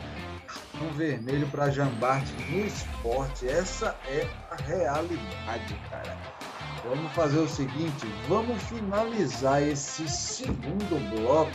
Cartão 0.47 0.93
vermelho 0.97 1.47
para 1.49 1.71
Jambart 1.71 2.27
no 2.51 2.67
esporte. 2.67 3.49
Essa 3.49 3.97
é 4.07 4.27
a 4.51 4.57
realidade, 4.63 5.75
cara. 5.91 6.17
Vamos 6.87 7.11
fazer 7.13 7.39
o 7.39 7.49
seguinte, 7.49 8.07
vamos 8.29 8.63
finalizar 8.65 9.63
esse 9.63 10.07
segundo 10.07 11.17
bloco 11.17 11.51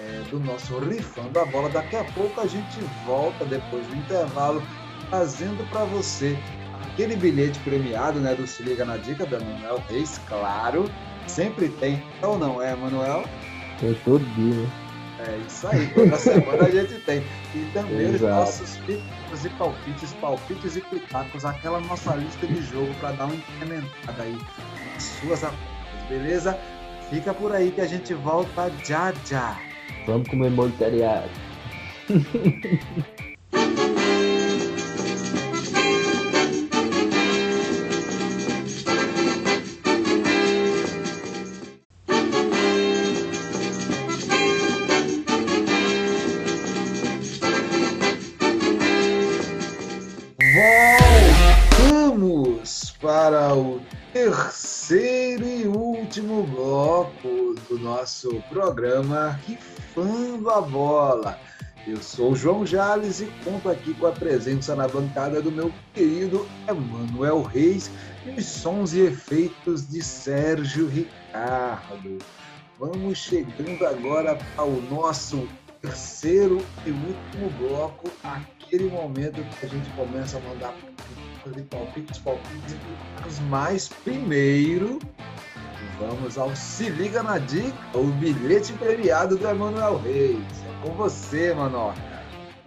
é, 0.00 0.22
do 0.30 0.38
nosso 0.38 0.78
Rifando 0.78 1.40
a 1.40 1.44
Bola. 1.46 1.68
Daqui 1.68 1.96
a 1.96 2.04
pouco 2.04 2.40
a 2.40 2.46
gente 2.46 2.78
volta, 3.04 3.44
depois 3.44 3.84
do 3.88 3.96
intervalo, 3.96 4.62
trazendo 5.10 5.68
para 5.70 5.84
você 5.84 6.36
aquele 6.82 7.16
bilhete 7.16 7.58
premiado, 7.60 8.20
né, 8.20 8.34
do 8.34 8.46
Se 8.46 8.62
Liga 8.62 8.84
na 8.84 8.96
Dica 8.96 9.26
da 9.26 9.38
Manuel 9.40 9.82
Reis, 9.88 10.20
claro, 10.26 10.90
sempre 11.26 11.68
tem, 11.68 12.02
ou 12.22 12.38
não 12.38 12.62
é, 12.62 12.74
Manuel? 12.74 13.24
Tem 13.80 13.94
todo 14.04 14.24
dia, 14.34 14.54
né? 14.54 14.70
É 15.18 15.38
isso 15.46 15.66
aí, 15.66 15.86
toda 15.94 16.16
semana 16.18 16.66
a 16.66 16.70
gente 16.70 16.94
tem. 17.00 17.24
E 17.54 17.70
também 17.72 18.14
os 18.14 18.20
nossos 18.20 18.76
picos 18.78 19.44
e 19.44 19.48
palpites, 19.50 20.12
palpites 20.20 20.76
e 20.76 20.80
pitacos, 20.82 21.44
aquela 21.44 21.80
nossa 21.80 22.14
lista 22.14 22.46
de 22.46 22.62
jogo 22.62 22.92
para 23.00 23.12
dar 23.12 23.24
uma 23.24 23.34
incrementada 23.34 24.22
aí 24.22 24.38
nas 24.92 25.02
suas 25.02 25.42
apostas, 25.42 26.08
beleza? 26.08 26.58
Fica 27.08 27.32
por 27.32 27.54
aí 27.54 27.70
que 27.70 27.80
a 27.80 27.86
gente 27.86 28.12
volta 28.12 28.70
já 28.84 29.12
já. 29.24 29.58
Vamos 30.06 30.28
comer 30.28 30.50
molho 30.50 30.74
do 57.76 57.78
nosso 57.82 58.42
programa 58.48 59.38
Rifando 59.46 60.50
a 60.50 60.60
Bola. 60.62 61.38
Eu 61.86 61.98
sou 62.02 62.32
o 62.32 62.36
João 62.36 62.64
Jales 62.64 63.20
e 63.20 63.26
conto 63.44 63.68
aqui 63.68 63.92
com 63.94 64.06
a 64.06 64.12
presença 64.12 64.74
na 64.74 64.88
bancada 64.88 65.42
do 65.42 65.52
meu 65.52 65.70
querido 65.92 66.48
Emanuel 66.66 67.42
Reis 67.42 67.90
e 68.24 68.30
os 68.30 68.46
sons 68.46 68.94
e 68.94 69.00
efeitos 69.00 69.86
de 69.88 70.02
Sérgio 70.02 70.88
Ricardo. 70.88 72.18
Vamos 72.78 73.18
chegando 73.18 73.86
agora 73.86 74.38
ao 74.56 74.70
nosso 74.70 75.46
terceiro 75.82 76.64
e 76.86 76.90
último 76.90 77.50
bloco, 77.58 78.10
aquele 78.66 78.90
momento 78.90 79.42
que 79.58 79.66
a 79.66 79.68
gente 79.68 79.88
começa 79.90 80.38
a 80.38 80.40
mandar 80.40 80.74
palpites, 81.70 82.18
palpites 82.18 82.76
Mas 83.48 83.88
primeiro, 83.88 84.98
vamos 85.98 86.36
ao 86.36 86.54
Se 86.56 86.90
Liga 86.90 87.22
na 87.22 87.38
Dica, 87.38 87.72
o 87.94 88.04
bilhete 88.04 88.72
premiado 88.72 89.36
do 89.36 89.46
Emanuel 89.46 89.98
Reis. 89.98 90.38
É 90.38 90.86
com 90.86 90.94
você, 90.94 91.54
Manoca. 91.54 92.00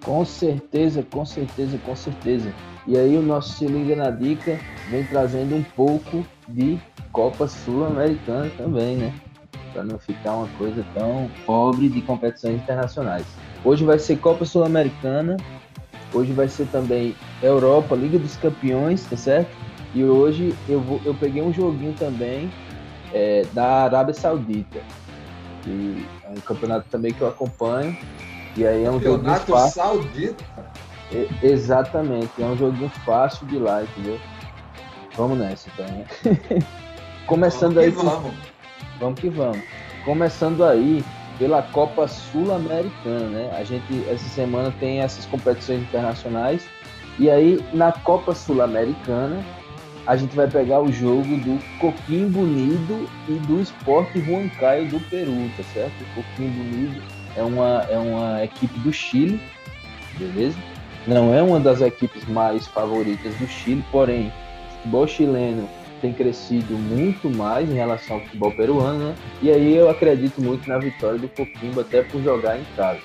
Com 0.03 0.23
certeza, 0.23 1.03
com 1.03 1.25
certeza, 1.25 1.77
com 1.79 1.95
certeza. 1.95 2.53
E 2.87 2.97
aí 2.97 3.17
o 3.17 3.21
nosso 3.21 3.57
Se 3.57 3.67
Liga 3.67 3.95
na 3.97 4.09
Dica 4.09 4.57
vem 4.89 5.05
trazendo 5.05 5.55
um 5.55 5.63
pouco 5.63 6.25
de 6.47 6.79
Copa 7.11 7.47
Sul-Americana 7.47 8.49
também, 8.57 8.95
né? 8.95 9.13
Para 9.73 9.83
não 9.83 9.99
ficar 9.99 10.35
uma 10.35 10.47
coisa 10.57 10.85
tão 10.93 11.29
pobre 11.45 11.89
de 11.89 12.01
competições 12.01 12.55
internacionais. 12.55 13.25
Hoje 13.65 13.83
vai 13.83 13.99
ser 13.99 14.17
Copa 14.17 14.45
Sul-Americana 14.45 15.35
Hoje 16.13 16.33
vai 16.33 16.47
ser 16.47 16.67
também 16.67 17.15
Europa, 17.41 17.95
Liga 17.95 18.17
dos 18.17 18.35
Campeões, 18.35 19.03
tá 19.05 19.15
certo? 19.15 19.49
E 19.93 20.03
hoje 20.03 20.55
eu, 20.67 20.79
vou, 20.81 21.01
eu 21.05 21.13
peguei 21.13 21.41
um 21.41 21.53
joguinho 21.53 21.93
também 21.93 22.51
é, 23.13 23.45
da 23.53 23.83
Arábia 23.83 24.13
Saudita. 24.13 24.79
Que 25.63 26.05
é 26.23 26.29
um 26.29 26.41
campeonato 26.41 26.85
também 26.89 27.13
que 27.13 27.21
eu 27.21 27.27
acompanho. 27.27 27.95
E 28.55 28.65
aí 28.65 28.83
é 28.83 28.89
um 28.89 28.99
campeonato 28.99 29.47
joguinho. 29.47 29.69
Saudita? 29.69 30.45
É, 31.11 31.27
exatamente, 31.41 32.29
é 32.39 32.45
um 32.45 32.55
joguinho 32.55 32.89
fácil 33.03 33.47
de 33.47 33.57
lá, 33.57 33.81
entendeu? 33.81 34.19
Vamos 35.15 35.39
nessa 35.39 35.69
então, 35.69 35.85
né? 35.87 36.05
Começando 37.25 37.75
vamos 37.75 37.85
aí. 37.85 37.91
Que 37.91 38.05
vamos. 38.05 38.33
Vamos 38.99 39.19
que 39.19 39.29
vamos. 39.29 39.63
Começando 40.05 40.63
aí 40.63 41.03
pela 41.39 41.63
Copa 41.63 42.07
Sul-Americana, 42.07 43.29
né? 43.29 43.57
A 43.57 43.63
gente 43.63 44.05
essa 44.09 44.27
semana 44.29 44.71
tem 44.79 44.99
essas 44.99 45.25
competições 45.25 45.81
internacionais 45.81 46.67
e 47.17 47.29
aí 47.29 47.59
na 47.73 47.91
Copa 47.91 48.35
Sul-Americana 48.35 49.43
a 50.05 50.15
gente 50.17 50.35
vai 50.35 50.47
pegar 50.47 50.81
o 50.81 50.91
jogo 50.91 51.37
do 51.37 51.59
Coquimbo 51.79 52.41
Unido 52.41 53.09
e 53.27 53.33
do 53.33 53.61
Esporte 53.61 54.19
Huancayo 54.19 54.89
do 54.89 54.99
Peru, 55.09 55.49
tá 55.55 55.63
certo? 55.73 55.93
O 56.01 56.15
Coquimbo 56.15 56.59
Unido 56.61 57.01
é 57.35 57.43
uma, 57.43 57.85
é 57.89 57.97
uma 57.97 58.43
equipe 58.43 58.77
do 58.79 58.91
Chile, 58.91 59.39
beleza? 60.17 60.57
Não 61.07 61.33
é 61.33 61.41
uma 61.41 61.59
das 61.59 61.79
equipes 61.81 62.25
mais 62.27 62.67
favoritas 62.67 63.35
do 63.35 63.47
Chile, 63.47 63.83
porém, 63.91 64.33
futebol 64.77 65.07
chileno 65.07 65.69
tem 65.99 66.13
crescido 66.13 66.73
muito 66.73 67.29
mais 67.29 67.69
em 67.69 67.75
relação 67.75 68.17
ao 68.17 68.23
futebol 68.23 68.51
peruano, 68.51 69.09
né? 69.09 69.15
E 69.41 69.51
aí 69.51 69.75
eu 69.75 69.89
acredito 69.89 70.41
muito 70.41 70.67
na 70.67 70.77
vitória 70.77 71.19
do 71.19 71.27
Coquimbo, 71.29 71.81
até 71.81 72.01
por 72.01 72.21
jogar 72.21 72.59
em 72.59 72.65
casa. 72.75 73.01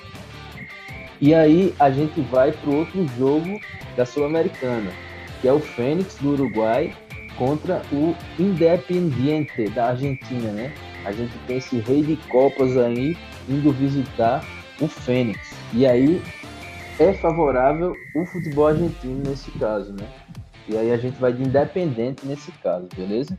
E 1.21 1.33
aí 1.33 1.73
a 1.79 1.89
gente 1.89 2.19
vai 2.21 2.51
para 2.51 2.69
o 2.69 2.75
outro 2.77 3.07
jogo 3.17 3.59
da 3.95 4.05
Sul-Americana, 4.05 4.91
que 5.41 5.47
é 5.47 5.53
o 5.53 5.59
Fênix 5.59 6.15
do 6.15 6.31
Uruguai 6.31 6.93
contra 7.37 7.81
o 7.91 8.15
Independiente 8.39 9.69
da 9.69 9.89
Argentina, 9.89 10.51
né? 10.51 10.73
A 11.05 11.11
gente 11.11 11.33
tem 11.47 11.57
esse 11.57 11.77
rei 11.79 12.01
de 12.01 12.15
copas 12.29 12.77
aí 12.77 13.15
indo 13.47 13.71
visitar 13.71 14.43
o 14.81 14.87
Fênix. 14.87 15.55
E 15.73 15.85
aí 15.85 16.21
é 16.99 17.13
favorável 17.13 17.95
o 18.15 18.25
futebol 18.25 18.67
argentino 18.67 19.21
nesse 19.27 19.51
caso, 19.51 19.93
né? 19.93 20.07
E 20.67 20.77
aí 20.77 20.91
a 20.91 20.97
gente 20.97 21.19
vai 21.19 21.31
de 21.31 21.43
independente 21.43 22.25
nesse 22.25 22.51
caso, 22.53 22.87
beleza? 22.95 23.37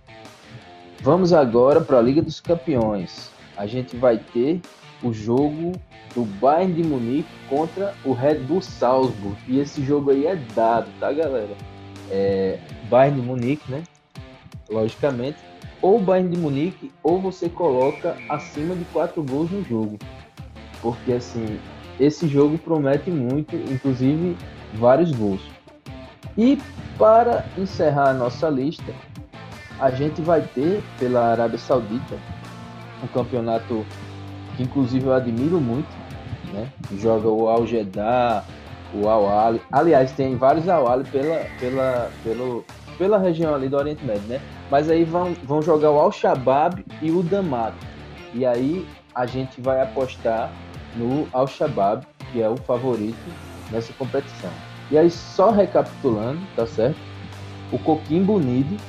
Vamos 1.01 1.33
agora 1.33 1.81
para 1.81 1.99
a 1.99 2.03
Liga 2.03 2.22
dos 2.22 2.41
Campeões. 2.41 3.31
A 3.57 3.66
gente 3.66 3.97
vai 3.97 4.18
ter 4.18 4.61
o 5.03 5.12
jogo 5.12 5.72
do 6.14 6.24
Bayern 6.24 6.72
de 6.72 6.89
Munique 6.89 7.29
contra 7.49 7.95
o 8.05 8.12
Red 8.12 8.37
Bull 8.41 8.62
Salzburg. 8.62 9.37
E 9.47 9.59
esse 9.59 9.85
jogo 9.85 10.11
aí 10.11 10.27
é 10.27 10.37
dado, 10.55 10.89
tá, 10.99 11.12
galera? 11.12 11.55
É 12.11 12.59
Bayern 12.89 13.20
de 13.20 13.27
Munique, 13.27 13.70
né? 13.70 13.83
Logicamente. 14.70 15.39
Ou 15.83 16.01
Bayern 16.01 16.31
de 16.31 16.39
Munique, 16.39 16.91
ou 17.03 17.20
você 17.20 17.49
coloca 17.49 18.16
acima 18.29 18.74
de 18.74 18.85
4 18.87 19.22
gols 19.22 19.51
no 19.51 19.62
jogo. 19.64 19.99
Porque, 20.81 21.12
assim, 21.12 21.59
esse 22.01 22.27
jogo 22.27 22.57
promete 22.57 23.11
muito, 23.11 23.55
inclusive 23.55 24.37
vários 24.74 25.12
gols. 25.12 25.41
E 26.37 26.59
para 26.99 27.45
encerrar 27.57 28.11
a 28.11 28.14
nossa 28.14 28.49
lista, 28.49 28.93
a 29.80 29.91
gente 29.91 30.20
vai 30.20 30.43
ter 30.43 30.82
pela 30.99 31.32
Arábia 31.32 31.59
Saudita 31.59 32.16
um 33.03 33.07
campeonato 33.09 33.84
que 34.57 34.62
inclusive 34.62 35.07
eu 35.07 35.14
admiro 35.14 35.61
muito, 35.61 35.89
né? 36.53 36.70
Joga 36.99 37.28
o 37.28 37.49
Al 37.49 37.66
Jeddah, 37.66 38.45
o 38.95 39.09
Al 39.09 39.39
Ali. 39.39 39.62
Aliás, 39.70 40.12
tem 40.12 40.37
vários 40.37 40.68
Al 40.68 40.89
Ali 40.89 41.05
pela, 41.05 41.45
pela, 41.61 42.11
pelo, 42.24 42.64
pela 42.97 43.18
região 43.18 43.55
ali 43.55 43.68
do 43.68 43.76
Oriente 43.76 44.05
Médio, 44.05 44.26
né? 44.28 44.41
Mas 44.70 44.91
aí 44.91 45.05
vão, 45.05 45.34
vão 45.45 45.61
jogar 45.61 45.91
o 45.91 45.99
Al 45.99 46.11
Shabaab 46.11 46.84
e 47.03 47.11
o 47.11 47.22
Damat. 47.22 47.74
E 48.34 48.45
aí 48.45 48.87
a 49.14 49.26
gente 49.26 49.61
vai 49.61 49.82
apostar 49.82 50.51
no 50.97 51.28
Al 51.32 51.47
Shabaab, 51.47 52.07
que 52.32 52.43
é 52.43 52.49
o 52.49 52.57
favorito 52.57 53.18
nessa 53.70 53.93
competição. 53.95 54.51
E 54.91 54.99
aí, 54.99 55.11
só 55.11 55.51
recapitulando, 55.51 56.41
tá 56.55 56.66
certo? 56.66 56.99
O 57.72 57.78
Coquim 57.78 58.22
Bonito. 58.22 58.80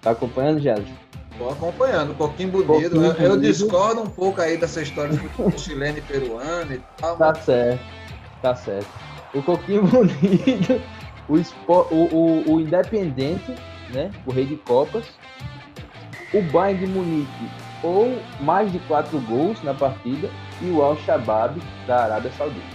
Tá 0.00 0.10
acompanhando, 0.10 0.60
Jade? 0.60 1.04
Tô 1.36 1.48
acompanhando, 1.48 2.14
pouquinho 2.14 2.50
bonito. 2.50 2.94
eu, 2.96 3.12
eu 3.12 3.40
discordo 3.40 4.02
um 4.02 4.06
pouco 4.06 4.40
aí 4.40 4.56
dessa 4.56 4.80
história 4.80 5.16
do 5.16 5.58
chileno 5.58 5.98
e 5.98 6.00
peruano 6.00 6.72
e 6.72 6.80
tal. 6.96 7.16
Tá 7.16 7.32
mas... 7.34 7.44
certo, 7.44 7.84
tá 8.40 8.54
certo. 8.54 8.88
O 9.34 9.42
Coquinho 9.42 9.82
Bonito, 9.82 10.80
o, 11.28 11.36
o, 11.36 11.96
o, 11.96 12.52
o 12.52 12.60
Independente, 12.60 13.52
né? 13.92 14.12
O 14.24 14.30
Rei 14.30 14.46
de 14.46 14.56
Copas. 14.56 15.04
O 16.32 16.42
Bayern 16.50 16.86
de 16.86 16.92
Munique, 16.92 17.50
ou 17.82 18.20
mais 18.40 18.70
de 18.72 18.78
quatro 18.80 19.20
gols 19.20 19.62
na 19.62 19.74
partida. 19.74 20.28
E 20.62 20.66
o 20.66 20.82
Al 20.82 20.96
Shabaab 20.98 21.60
da 21.86 22.04
Arábia 22.04 22.30
Saudita. 22.32 22.73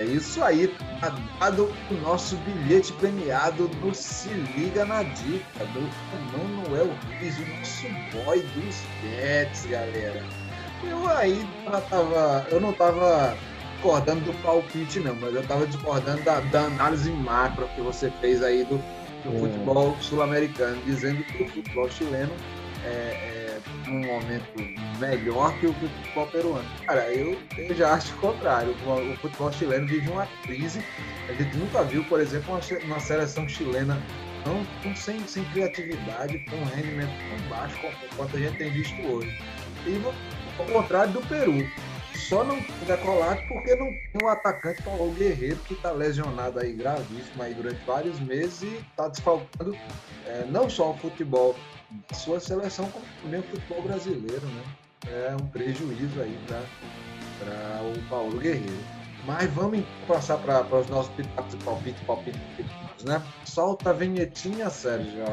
É 0.00 0.04
isso 0.04 0.42
aí, 0.42 0.68
tá 1.00 1.14
dado 1.38 1.72
o 1.90 1.94
nosso 2.02 2.36
bilhete 2.38 2.92
premiado 2.94 3.68
do 3.68 3.94
Se 3.94 4.28
Liga 4.28 4.84
na 4.84 5.02
Dica, 5.02 5.64
do 5.72 5.80
Manuel 6.32 6.88
Ruiz, 7.06 7.38
o 7.38 7.46
nosso 7.56 7.86
boy 8.12 8.40
dos 8.40 8.76
bets, 9.02 9.66
galera. 9.66 10.24
Eu 10.84 11.08
aí 11.08 11.46
tava, 11.88 12.46
eu 12.50 12.60
não 12.60 12.72
tava 12.72 13.36
discordando 13.74 14.20
do 14.24 14.42
palpite 14.42 15.00
não, 15.00 15.14
mas 15.14 15.34
eu 15.34 15.42
tava 15.46 15.66
discordando 15.66 16.22
da, 16.22 16.40
da 16.40 16.62
análise 16.62 17.10
macro 17.10 17.68
que 17.74 17.80
você 17.80 18.10
fez 18.20 18.42
aí 18.42 18.64
do, 18.64 18.78
do 19.24 19.36
é. 19.36 19.38
futebol 19.38 19.96
sul-americano, 20.00 20.76
dizendo 20.84 21.22
que 21.24 21.44
o 21.44 21.48
futebol 21.48 21.88
chileno 21.90 22.32
é, 22.84 22.88
é, 22.88 23.45
um 23.88 24.04
momento 24.04 24.98
melhor 24.98 25.58
que 25.58 25.66
o 25.66 25.74
futebol 25.74 26.26
peruano. 26.28 26.68
Cara, 26.86 27.12
eu, 27.12 27.38
eu 27.56 27.74
já 27.74 27.94
acho 27.94 28.14
o 28.14 28.18
contrário. 28.18 28.74
O, 28.84 29.12
o, 29.12 29.16
futebol 29.16 29.52
chileno 29.52 29.86
vive 29.86 30.08
uma 30.10 30.26
crise. 30.42 30.84
A 31.28 31.32
gente 31.32 31.56
nunca 31.56 31.82
viu, 31.84 32.04
por 32.04 32.20
exemplo, 32.20 32.54
uma, 32.54 32.84
uma 32.84 33.00
seleção 33.00 33.48
chilena 33.48 34.00
tão, 34.44 34.94
sem, 34.94 35.26
sem 35.26 35.44
criatividade, 35.46 36.38
com 36.50 36.56
um 36.56 36.64
rendimento 36.64 37.12
tão 37.28 37.48
baixo 37.48 37.76
quanto 38.16 38.36
a 38.36 38.40
gente 38.40 38.56
tem 38.58 38.70
visto 38.72 39.00
hoje. 39.06 39.36
E 39.86 40.02
ao 40.58 40.66
contrário 40.66 41.12
do 41.12 41.20
Peru. 41.22 41.66
Só 42.28 42.42
não 42.42 42.58
decolado 42.86 43.40
porque 43.46 43.76
não 43.76 43.86
tem 43.86 44.24
um 44.24 44.28
atacante 44.28 44.82
como 44.82 45.06
o 45.06 45.12
Guerreiro, 45.12 45.58
que 45.66 45.74
está 45.74 45.92
lesionado 45.92 46.58
aí 46.58 46.72
gravíssimo 46.72 47.42
aí 47.42 47.54
durante 47.54 47.84
vários 47.84 48.18
meses 48.20 48.62
e 48.62 48.76
está 48.90 49.08
desfalcando 49.08 49.76
é, 50.26 50.44
não 50.48 50.68
só 50.68 50.90
o 50.90 50.98
futebol 50.98 51.54
sua 52.12 52.40
seleção, 52.40 52.88
como 52.90 53.04
também 53.22 53.40
o 53.40 53.42
futebol 53.44 53.82
brasileiro, 53.82 54.46
né? 54.46 54.62
É 55.06 55.36
um 55.40 55.46
prejuízo 55.46 56.20
aí 56.20 56.38
para 57.38 57.82
o 57.82 58.08
Paulo 58.08 58.38
Guerreiro. 58.38 58.84
Mas 59.26 59.52
vamos 59.52 59.84
passar 60.06 60.38
para 60.38 60.62
os 60.76 60.88
nossos 60.88 61.12
pitacos 61.14 61.54
e 61.54 61.56
palpites, 61.58 62.02
palpites, 62.06 62.40
pitacos, 62.56 63.04
né? 63.04 63.22
Solta 63.44 63.90
a 63.90 63.92
vinhetinha, 63.92 64.70
Sérgio. 64.70 65.24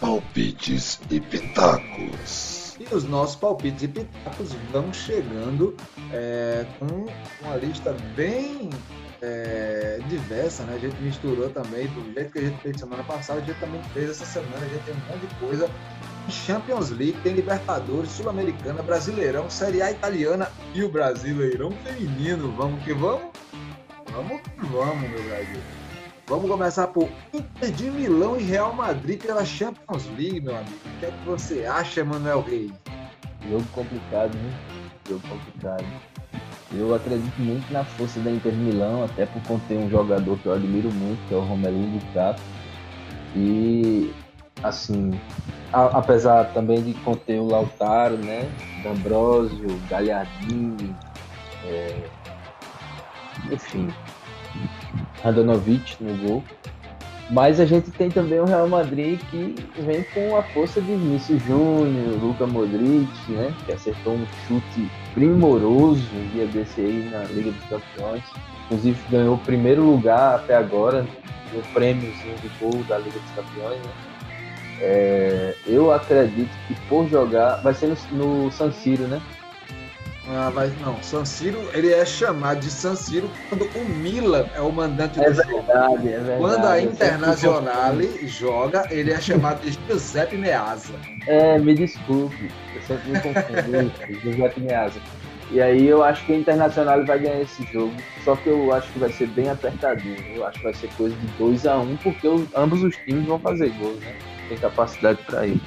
Palpites 0.00 1.00
e 1.10 1.20
pitacos. 1.20 2.76
E 2.80 2.94
os 2.94 3.04
nossos 3.04 3.36
palpites 3.36 3.82
e 3.82 3.88
pitacos 3.88 4.52
vão 4.72 4.90
chegando 4.92 5.76
é, 6.12 6.64
com 6.78 7.06
uma 7.44 7.56
lista 7.56 7.94
bem 8.16 8.70
é, 9.22 9.98
diversa, 10.08 10.64
né? 10.64 10.74
A 10.76 10.78
gente 10.78 10.96
misturou 11.02 11.50
também, 11.50 11.86
do 11.88 12.12
jeito 12.14 12.32
que 12.32 12.38
a 12.38 12.42
gente 12.42 12.60
fez 12.62 12.78
semana 12.78 13.02
passada, 13.04 13.40
a 13.40 13.42
gente 13.42 13.58
também 13.58 13.82
fez 13.92 14.10
essa 14.10 14.24
semana, 14.24 14.64
a 14.64 14.68
gente 14.68 14.84
tem 14.84 14.94
um 14.94 15.12
monte 15.12 15.26
de 15.26 15.34
coisa. 15.34 15.70
Champions 16.28 16.90
League, 16.90 17.18
tem 17.22 17.34
Libertadores, 17.34 18.10
Sul-Americana, 18.10 18.82
Brasileirão, 18.82 19.50
Série 19.50 19.82
A 19.82 19.90
Italiana 19.90 20.50
e 20.74 20.82
o 20.82 20.88
Brasileirão 20.88 21.72
Feminino. 21.82 22.52
Vamos 22.52 22.82
que 22.84 22.92
vamos? 22.92 23.30
Vamos 24.12 24.40
que 24.40 24.66
vamos, 24.66 25.10
meu 25.10 25.22
Brasil. 25.24 25.60
Vamos 26.26 26.48
começar 26.48 26.86
por 26.86 27.08
Inter 27.32 27.72
de 27.72 27.90
Milão 27.90 28.38
e 28.38 28.44
Real 28.44 28.72
Madrid 28.72 29.20
pela 29.20 29.44
Champions 29.44 30.06
League, 30.16 30.40
meu 30.40 30.56
amigo. 30.56 30.76
O 30.84 31.00
que 31.00 31.06
é 31.06 31.10
que 31.10 31.24
você 31.26 31.64
acha, 31.64 32.04
Manuel 32.04 32.42
Reis? 32.42 32.70
Jogo 33.48 33.64
complicado, 33.72 34.36
né? 34.36 34.52
Jogo 35.08 35.22
complicado. 35.28 35.84
Eu 36.72 36.94
acredito 36.94 37.36
muito 37.38 37.72
na 37.72 37.84
força 37.84 38.20
da 38.20 38.30
Inter 38.30 38.54
Milão, 38.54 39.04
até 39.04 39.26
por 39.26 39.42
conter 39.42 39.76
um 39.76 39.90
jogador 39.90 40.38
que 40.38 40.46
eu 40.46 40.52
admiro 40.52 40.90
muito, 40.92 41.20
que 41.26 41.34
é 41.34 41.36
o 41.36 41.40
Romelu 41.40 41.78
Lukaku. 41.78 42.40
E, 43.34 44.12
assim, 44.62 45.10
a, 45.72 45.86
apesar 45.98 46.52
também 46.52 46.82
de 46.82 46.94
conter 46.94 47.40
o 47.40 47.46
Lautaro, 47.48 48.16
né? 48.16 48.50
D'Ambrosio, 48.84 49.80
Galhardini, 49.88 50.94
é, 51.64 52.08
enfim, 53.50 53.92
Radanovic 55.22 56.02
no 56.02 56.16
gol. 56.18 56.44
Mas 57.30 57.60
a 57.60 57.64
gente 57.64 57.90
tem 57.92 58.10
também 58.10 58.40
o 58.40 58.44
Real 58.44 58.68
Madrid 58.68 59.20
que 59.30 59.54
vem 59.78 60.02
com 60.12 60.36
a 60.36 60.42
força 60.42 60.80
de 60.80 60.88
Vinícius 60.88 61.40
Júnior, 61.44 62.20
Luca 62.20 62.44
Modric, 62.46 63.08
né? 63.28 63.54
Que 63.64 63.72
acertou 63.72 64.14
um 64.14 64.26
chute 64.48 64.90
primoroso 65.14 66.02
um 66.12 66.28
dia 66.32 66.46
desse 66.46 66.80
aí 66.80 67.08
na 67.10 67.22
Liga 67.32 67.52
dos 67.52 67.64
Campeões. 67.64 68.24
Inclusive 68.66 68.98
ganhou 69.10 69.34
o 69.36 69.38
primeiro 69.38 69.82
lugar 69.82 70.36
até 70.36 70.56
agora 70.56 71.06
no 71.52 71.62
prêmiozinho 71.72 72.34
de 72.42 72.48
gol 72.58 72.82
da 72.84 72.98
Liga 72.98 73.18
dos 73.18 73.30
Campeões, 73.30 73.78
né? 73.78 73.92
É, 74.82 75.54
eu 75.66 75.92
acredito 75.92 76.50
que 76.66 76.74
por 76.88 77.06
jogar, 77.08 77.56
vai 77.56 77.74
ser 77.74 77.94
no, 78.12 78.44
no 78.44 78.50
San 78.50 78.72
Siro, 78.72 79.04
né? 79.04 79.20
Ah, 80.32 80.50
mas 80.54 80.78
não, 80.80 81.02
San 81.02 81.24
Siro, 81.24 81.58
ele 81.74 81.92
é 81.92 82.06
chamado 82.06 82.60
de 82.60 82.70
San 82.70 82.94
Siro 82.94 83.28
quando 83.48 83.64
o 83.74 83.84
Milan 83.84 84.46
é 84.54 84.60
o 84.60 84.70
mandante 84.70 85.18
do 85.18 85.24
é 85.24 85.30
verdade, 85.30 85.50
jogo. 85.50 86.08
É 86.08 86.18
verdade, 86.18 86.38
quando 86.38 86.64
a 86.66 86.80
Internazionale 86.80 88.28
joga, 88.28 88.86
ele 88.90 89.10
é 89.10 89.20
chamado 89.20 89.60
de 89.60 89.76
Giuseppe 89.88 90.36
Meazza. 90.36 90.94
É, 91.26 91.58
me 91.58 91.74
desculpe, 91.74 92.48
eu 92.76 92.82
sempre 92.82 93.10
me 93.10 93.20
confundo, 93.20 93.92
Giuseppe 94.22 94.60
Meazza. 94.60 95.00
E 95.50 95.60
aí 95.60 95.88
eu 95.88 96.04
acho 96.04 96.24
que 96.24 96.32
a 96.32 96.36
Internacional 96.36 97.04
vai 97.04 97.18
ganhar 97.18 97.40
esse 97.40 97.64
jogo, 97.72 97.92
só 98.24 98.36
que 98.36 98.48
eu 98.48 98.72
acho 98.72 98.88
que 98.92 99.00
vai 99.00 99.10
ser 99.10 99.26
bem 99.28 99.48
apertadinho. 99.48 100.16
Eu 100.32 100.46
acho 100.46 100.58
que 100.58 100.64
vai 100.64 100.74
ser 100.74 100.88
coisa 100.96 101.16
de 101.16 101.26
2 101.38 101.66
a 101.66 101.76
1 101.76 101.82
um, 101.82 101.96
porque 101.96 102.28
os, 102.28 102.46
ambos 102.54 102.84
os 102.84 102.96
times 102.98 103.26
vão 103.26 103.40
fazer 103.40 103.70
gols, 103.70 103.98
né? 103.98 104.14
Tem 104.48 104.58
capacidade 104.58 105.18
para 105.24 105.48
ir. 105.48 105.60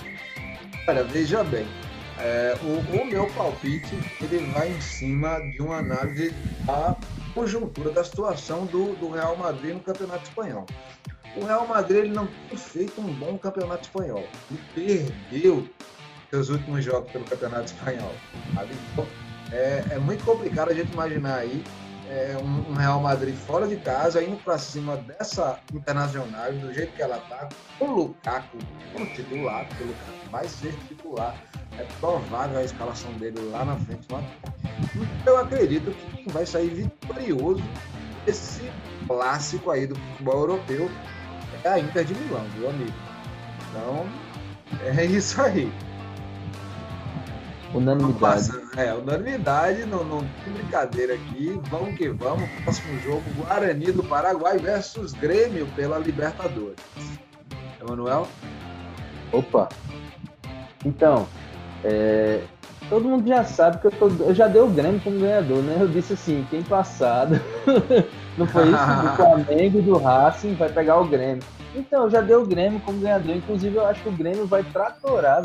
Olha, 0.87 1.03
veja 1.03 1.43
bem, 1.43 1.65
é, 2.19 2.55
o, 2.61 3.01
o, 3.01 3.05
meu 3.05 3.27
palpite 3.31 3.97
ele 4.21 4.39
vai 4.51 4.71
em 4.71 4.81
cima 4.81 5.39
de 5.39 5.61
uma 5.61 5.77
análise 5.77 6.31
da 6.65 6.95
conjuntura 7.33 7.91
da 7.91 8.03
situação 8.03 8.65
do, 8.65 8.95
do 8.95 9.09
Real 9.09 9.35
Madrid 9.35 9.73
no 9.73 9.79
Campeonato 9.79 10.23
Espanhol. 10.23 10.65
O 11.35 11.45
Real 11.45 11.67
Madrid 11.67 12.05
ele 12.05 12.13
não 12.13 12.27
tem 12.47 12.57
feito 12.57 13.01
um 13.01 13.11
bom 13.13 13.37
Campeonato 13.37 13.83
Espanhol. 13.83 14.27
Ele 14.77 15.11
perdeu 15.29 15.67
seus 16.29 16.49
últimos 16.49 16.83
jogos 16.83 17.11
pelo 17.11 17.25
Campeonato 17.25 17.65
Espanhol. 17.65 18.11
Então, 18.91 19.07
é, 19.51 19.83
é 19.91 19.99
muito 19.99 20.23
complicado 20.23 20.69
a 20.69 20.73
gente 20.73 20.91
imaginar 20.93 21.37
aí 21.37 21.63
é, 22.09 22.37
um, 22.37 22.71
um, 22.71 22.73
Real 22.73 22.99
Madrid 22.99 23.35
fora 23.35 23.67
de 23.67 23.77
casa, 23.77 24.23
indo 24.23 24.37
para 24.37 24.57
cima 24.57 24.97
dessa 24.97 25.59
Internacional, 25.73 26.51
do 26.53 26.73
jeito 26.73 26.93
que 26.93 27.01
ela 27.01 27.17
tá, 27.29 27.49
com 27.79 27.85
o 27.85 27.95
Lukaku 27.95 28.57
como 28.91 29.05
titular, 29.07 29.65
porque 29.67 29.83
o 29.83 29.87
Lukaku 29.87 30.29
vai 30.31 30.47
ser 30.47 30.73
titular 30.87 31.35
é 31.77 31.83
provável 31.99 32.59
a 32.59 32.63
escalação 32.63 33.11
dele 33.13 33.39
lá 33.51 33.65
na 33.65 33.75
frente. 33.77 34.07
Mas 34.11 34.25
eu 35.25 35.37
acredito 35.37 35.91
que 35.91 36.17
quem 36.17 36.27
vai 36.27 36.45
sair 36.45 36.69
vitorioso 36.69 37.63
desse 38.25 38.71
clássico 39.07 39.71
aí 39.71 39.87
do 39.87 39.95
futebol 39.95 40.41
europeu 40.41 40.89
é 41.63 41.69
a 41.69 41.79
Inter 41.79 42.05
de 42.05 42.15
Milão, 42.15 42.45
viu, 42.55 42.69
amigo? 42.69 42.93
Então, 43.69 44.07
é 44.85 45.05
isso 45.05 45.41
aí. 45.41 45.71
Unanimidade. 47.73 48.51
É, 48.77 48.93
unanimidade, 48.93 49.85
não, 49.85 50.03
não 50.03 50.19
tem 50.19 50.53
brincadeira 50.53 51.15
aqui. 51.15 51.59
Vamos 51.69 51.97
que 51.97 52.07
vamos. 52.09 52.47
Próximo 52.63 52.99
jogo, 52.99 53.23
Guarani 53.35 53.91
do 53.91 54.03
Paraguai 54.03 54.57
versus 54.59 55.13
Grêmio 55.13 55.67
pela 55.75 55.97
Libertadores. 55.97 56.77
Emanuel? 57.81 58.27
Opa! 59.31 59.69
Então, 60.85 61.27
é, 61.83 62.41
todo 62.89 63.09
mundo 63.09 63.27
já 63.27 63.43
sabe 63.43 63.79
que 63.79 63.87
eu, 63.87 63.91
tô, 63.91 64.07
eu, 64.23 64.35
já 64.35 64.47
dei 64.47 64.61
o 64.61 64.67
Grêmio 64.67 65.01
como 65.01 65.19
ganhador, 65.19 65.57
né? 65.63 65.77
Eu 65.79 65.87
disse 65.87 66.13
assim, 66.13 66.45
quem 66.51 66.61
passado 66.61 67.41
não 68.37 68.45
foi 68.45 68.65
isso 68.65 69.01
do 69.01 69.15
Flamengo 69.15 69.79
e 69.79 69.81
do 69.81 69.97
Racing 69.97 70.53
vai 70.53 70.69
pegar 70.69 70.99
o 70.99 71.07
Grêmio. 71.07 71.43
Então, 71.75 72.03
eu 72.03 72.09
já 72.11 72.21
dei 72.21 72.35
o 72.35 72.45
Grêmio 72.45 72.79
como 72.81 72.99
ganhador. 72.99 73.35
Inclusive, 73.35 73.75
eu 73.75 73.85
acho 73.85 74.03
que 74.03 74.09
o 74.09 74.11
Grêmio 74.11 74.45
vai 74.45 74.63
tratorar 74.63 75.43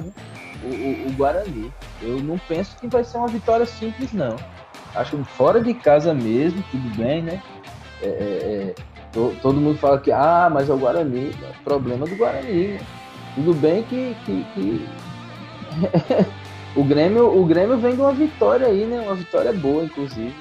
o, 0.63 0.69
o, 0.69 1.09
o, 1.09 1.13
Guarani. 1.13 1.73
Eu 2.01 2.21
não 2.21 2.39
penso 2.39 2.77
que 2.77 2.87
vai 2.87 3.05
ser 3.05 3.19
uma 3.19 3.29
vitória 3.29 3.67
simples, 3.67 4.13
não. 4.13 4.37
Acho 4.95 5.17
que 5.17 5.25
fora 5.25 5.61
de 5.61 5.75
casa 5.75 6.15
mesmo, 6.15 6.63
tudo 6.71 6.97
bem, 6.97 7.23
né? 7.23 7.43
É, 8.03 8.07
é, 8.07 8.11
é 8.11 8.75
to, 9.13 9.35
todo 9.43 9.61
mundo 9.61 9.79
fala 9.79 9.99
que, 9.99 10.11
ah, 10.11 10.49
mas 10.53 10.69
é 10.69 10.73
o 10.73 10.79
Guarani. 10.79 11.31
É 11.43 11.53
problema 11.65 12.07
do 12.07 12.17
Guarani. 12.17 12.69
Né? 12.69 12.81
Tudo 13.35 13.55
bem 13.55 13.83
que, 13.85 14.17
que, 14.25 14.45
que 14.55 14.89
o, 16.75 16.85
Grêmio, 16.85 17.39
o 17.39 17.45
Grêmio 17.45 17.79
vem 17.79 17.95
de 17.95 18.01
uma 18.01 18.13
vitória 18.13 18.67
aí, 18.67 18.85
né? 18.85 19.01
Uma 19.01 19.15
vitória 19.15 19.53
boa, 19.53 19.85
inclusive. 19.85 20.35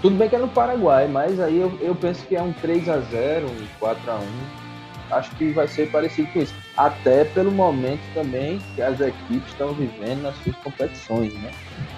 Tudo 0.00 0.16
bem 0.16 0.28
que 0.28 0.36
é 0.36 0.38
no 0.38 0.48
Paraguai, 0.48 1.06
mas 1.06 1.38
aí 1.38 1.60
eu, 1.60 1.70
eu 1.80 1.94
penso 1.94 2.24
que 2.26 2.34
é 2.34 2.42
um 2.42 2.52
3 2.52 2.88
a 2.88 2.98
0 2.98 3.46
um 3.46 3.66
4 3.78 4.10
a 4.10 4.14
1 4.14 4.65
Acho 5.10 5.30
que 5.36 5.50
vai 5.50 5.68
ser 5.68 5.90
parecido 5.90 6.28
com 6.32 6.40
isso. 6.40 6.54
Até 6.76 7.24
pelo 7.24 7.50
momento 7.50 8.00
também 8.14 8.60
que 8.74 8.82
as 8.82 9.00
equipes 9.00 9.48
estão 9.48 9.72
vivendo 9.72 10.22
nas 10.22 10.36
suas 10.38 10.56
competições, 10.56 11.32
né? 11.34 11.50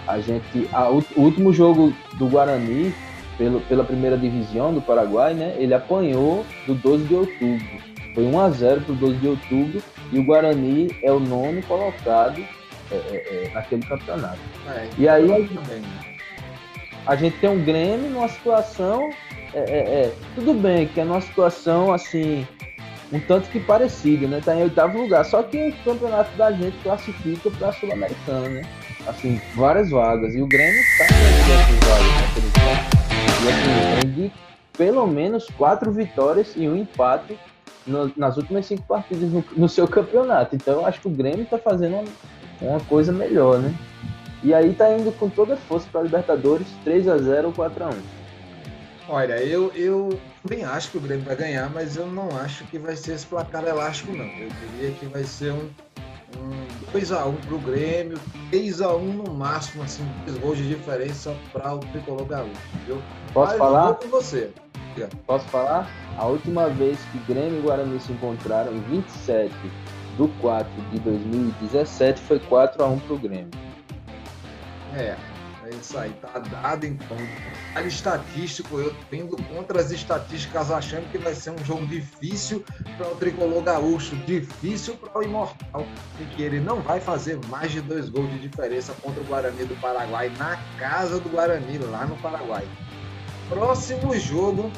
A 0.07 0.21
gente. 0.21 0.69
A, 0.73 0.91
o, 0.91 1.03
último 1.17 1.53
jogo 1.53 1.93
do 2.15 2.29
Guarani, 2.29 2.95
pelo, 3.37 3.61
pela 3.63 3.85
primeira 3.85 4.17
divisão 4.17 4.73
do 4.73 4.81
Paraguai, 4.81 5.35
né? 5.35 5.55
Ele 5.59 5.75
apanhou 5.75 6.45
do 6.67 6.75
12 6.75 7.05
de 7.05 7.15
outubro. 7.15 7.89
Foi 8.15 8.25
1 8.25 8.41
a 8.41 8.51
0 8.51 8.81
para 8.83 8.93
o 8.93 8.97
12 8.97 9.17
de 9.17 9.29
outubro 9.29 9.83
e 10.13 10.19
o 10.19 10.25
Guarani 10.25 10.91
é 11.03 11.13
o 11.13 11.21
nono 11.21 11.63
colocado 11.63 12.41
é, 12.91 12.95
é, 12.95 13.45
é, 13.47 13.51
naquele 13.55 13.83
campeonato. 13.83 14.39
É, 14.69 14.89
e 14.99 15.09
aí 15.09 15.27
também, 15.27 15.81
né? 15.81 16.17
a 17.07 17.17
gente 17.17 17.39
tem 17.39 17.51
um 17.51 17.63
Grêmio 17.63 18.11
numa 18.11 18.29
situação. 18.29 19.11
É, 19.55 19.61
é, 19.61 20.15
tudo 20.35 20.53
bem 20.53 20.87
que 20.87 21.01
é 21.01 21.05
numa 21.05 21.21
situação 21.21 21.93
assim, 21.93 22.47
um 23.13 23.21
tanto 23.21 23.49
que 23.49 23.61
parecida, 23.61 24.27
né? 24.27 24.41
Tá 24.45 24.55
em 24.55 24.63
oitavo 24.63 24.99
lugar. 24.99 25.25
Só 25.25 25.43
que 25.43 25.69
o 25.69 25.85
campeonato 25.85 26.37
da 26.37 26.53
gente 26.53 26.77
classifica 26.83 27.51
para 27.51 27.73
Sul-Americana, 27.73 28.49
né? 28.49 28.63
Assim, 29.07 29.41
várias 29.55 29.91
vagas. 29.91 30.35
E 30.35 30.43
o 30.43 30.47
Grêmio 30.47 30.81
está 30.81 31.05
nessas 31.05 31.79
vagas, 31.89 32.45
né? 32.45 33.09
E 33.45 33.49
assim, 33.49 34.01
tem 34.03 34.13
de 34.13 34.33
pelo 34.77 35.07
menos 35.07 35.47
quatro 35.57 35.91
vitórias 35.91 36.53
e 36.55 36.69
um 36.69 36.77
empate 36.77 37.39
no, 37.87 38.13
nas 38.17 38.37
últimas 38.37 38.67
cinco 38.67 38.83
partidas 38.85 39.31
no, 39.31 39.45
no, 39.57 39.69
seu 39.69 39.89
campeonato. 39.89 40.55
Então 40.55 40.75
eu 40.75 40.87
acho 40.87 41.01
que 41.01 41.09
o 41.09 41.11
Grêmio 41.11 41.43
está 41.43 41.59
fazendo 41.59 41.97
uma, 41.97 42.05
uma 42.61 42.81
coisa 42.81 43.11
melhor, 43.13 43.59
né? 43.59 43.75
E 44.43 44.55
aí 44.55 44.73
tá 44.73 44.93
indo 44.93 45.11
com 45.13 45.29
toda 45.29 45.55
a 45.55 45.57
força 45.57 45.89
para 45.91 46.03
Libertadores, 46.03 46.67
3 46.85 47.09
a 47.09 47.19
0 47.19 47.49
ou 47.49 47.53
4 47.53 47.85
a 47.85 47.89
1. 47.89 47.93
Olha, 49.09 49.43
eu, 49.43 49.73
eu 49.75 50.11
bem 50.45 50.65
acho 50.65 50.91
que 50.91 50.99
o 50.99 51.01
Grêmio 51.01 51.25
vai 51.25 51.37
ganhar, 51.37 51.71
mas 51.71 51.97
eu 51.97 52.07
não 52.07 52.29
acho 52.37 52.65
que 52.65 52.79
vai 52.79 52.97
ser 52.97 53.15
esse 53.15 53.27
placar 53.27 53.65
elástico, 53.65 54.13
não. 54.13 54.25
Eu 54.25 54.49
diria 54.73 54.93
que 54.93 55.07
vai 55.07 55.25
ser 55.25 55.53
um, 55.53 55.71
um 56.39 56.93
2x1 56.93 57.35
pro 57.47 57.59
Grêmio, 57.59 58.19
3x1 58.53 59.01
no 59.01 59.33
máximo, 59.35 59.83
assim, 59.83 60.07
dois 60.27 60.39
gols 60.39 60.59
de 60.59 60.69
diferença 60.69 61.35
para 61.53 61.75
o 61.75 61.79
Tricolor 61.79 62.25
Gaúcho, 62.25 62.53
viu? 62.87 63.03
Posso 63.33 63.51
mas 63.51 63.59
falar? 63.59 63.95
com 63.95 64.09
você. 64.09 64.51
Posso 65.27 65.45
falar? 65.47 65.89
A 66.17 66.27
última 66.27 66.69
vez 66.69 66.99
que 67.13 67.19
Grêmio 67.33 67.61
e 67.61 67.63
Guarani 67.63 68.01
se 68.01 68.13
encontraram, 68.13 68.73
em 68.73 68.81
27 68.81 69.55
de 70.19 70.29
4 70.41 70.69
de 70.91 70.99
2017, 70.99 72.21
foi 72.23 72.41
4x1 72.41 73.01
pro 73.03 73.19
Grêmio. 73.19 73.51
É 74.95 75.15
isso 75.81 75.99
aí, 75.99 76.11
tá 76.21 76.39
dado 76.39 76.87
então. 76.87 77.17
A 77.75 77.83
estatístico, 77.83 78.79
eu 78.79 78.95
tendo 79.11 79.37
contra 79.45 79.81
as 79.81 79.91
estatísticas 79.91 80.71
achando 80.71 81.11
que 81.11 81.19
vai 81.19 81.35
ser 81.35 81.51
um 81.51 81.65
jogo 81.65 81.87
difícil 81.87 82.65
para 82.97 83.09
o 83.09 83.17
tricolor 83.17 83.63
gaúcho, 83.63 84.17
difícil 84.17 84.97
para 84.97 85.19
o 85.19 85.23
Imortal, 85.23 85.87
e 86.21 86.25
que 86.35 86.43
ele 86.43 86.61
não 86.61 86.81
vai 86.81 87.01
fazer 87.01 87.39
mais 87.47 87.73
de 87.73 87.81
dois 87.81 88.09
gols 88.09 88.31
de 88.31 88.39
diferença 88.39 88.93
contra 89.03 89.21
o 89.21 89.25
Guarani 89.27 89.65
do 89.65 89.77
Paraguai 89.81 90.33
na 90.39 90.57
casa 90.79 91.21
do 91.21 91.29
Guarani, 91.29 91.79
lá 91.79 92.07
no 92.07 92.17
Paraguai. 92.17 92.67
Próximo 93.49 94.19
jogo 94.19 94.71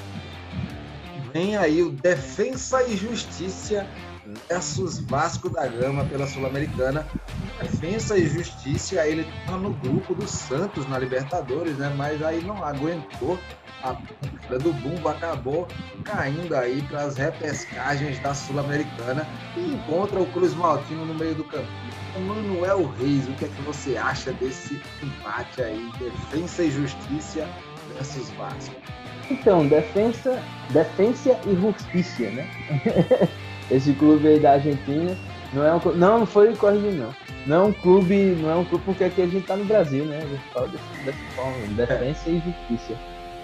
vem 1.32 1.56
aí 1.56 1.82
o 1.82 1.90
Defensa 1.90 2.82
e 2.82 2.96
Justiça 2.96 3.86
versus 4.48 5.00
Vasco 5.00 5.48
da 5.48 5.66
Gama 5.66 6.04
pela 6.04 6.26
Sul-Americana. 6.26 7.06
Defensa 7.60 8.16
e 8.16 8.26
Justiça, 8.26 9.06
ele 9.06 9.26
tá 9.46 9.56
no 9.56 9.72
grupo 9.74 10.14
do 10.14 10.26
Santos 10.26 10.88
na 10.88 10.98
Libertadores, 10.98 11.76
né? 11.78 11.92
Mas 11.96 12.22
aí 12.22 12.42
não 12.42 12.64
aguentou. 12.64 13.38
A 13.82 13.94
pista 13.94 14.58
do 14.58 14.74
Bumbo 14.74 15.08
acabou 15.08 15.66
caindo 16.04 16.54
aí 16.54 16.82
para 16.82 17.02
as 17.02 17.16
repescagens 17.16 18.18
da 18.20 18.34
Sul-Americana 18.34 19.26
e 19.56 19.72
encontra 19.72 20.20
o 20.20 20.26
Cruz 20.32 20.52
Maltino 20.54 21.06
no 21.06 21.14
meio 21.14 21.34
do 21.34 21.44
campo. 21.44 21.68
Manuel 22.26 22.92
Reis, 22.98 23.26
o 23.26 23.32
que 23.32 23.46
é 23.46 23.48
que 23.48 23.62
você 23.62 23.96
acha 23.96 24.32
desse 24.34 24.78
empate 25.02 25.62
aí? 25.62 25.90
Defensa 25.98 26.62
e 26.62 26.70
Justiça 26.70 27.48
versus 27.94 28.28
Vasco. 28.32 28.74
Então, 29.30 29.66
defensa, 29.66 30.42
defensa 30.70 31.38
e 31.46 31.54
justiça, 31.54 32.30
né? 32.30 32.50
esse 33.70 33.92
clube 33.92 34.26
aí 34.26 34.38
da 34.38 34.52
Argentina 34.52 35.16
não 35.52 35.64
é 35.64 35.74
um 35.74 35.80
não, 35.96 36.26
foi 36.26 36.54
corrigir 36.54 36.92
não. 36.92 37.10
Não 37.46 37.56
é 37.56 37.68
um 37.68 37.72
clube, 37.72 38.36
não 38.40 38.50
é 38.50 38.54
um 38.54 38.64
clube 38.64 38.84
porque 38.84 39.04
aqui 39.04 39.22
a 39.22 39.26
gente 39.26 39.46
tá 39.46 39.56
no 39.56 39.64
Brasil, 39.64 40.04
né? 40.04 40.18
A 40.18 40.26
gente 40.26 40.42
fala 40.52 40.68
desse, 40.68 41.04
dessa 41.04 41.18
forma, 41.34 41.66
defesa 41.74 42.30
e 42.30 42.42
justiça. 42.68 42.94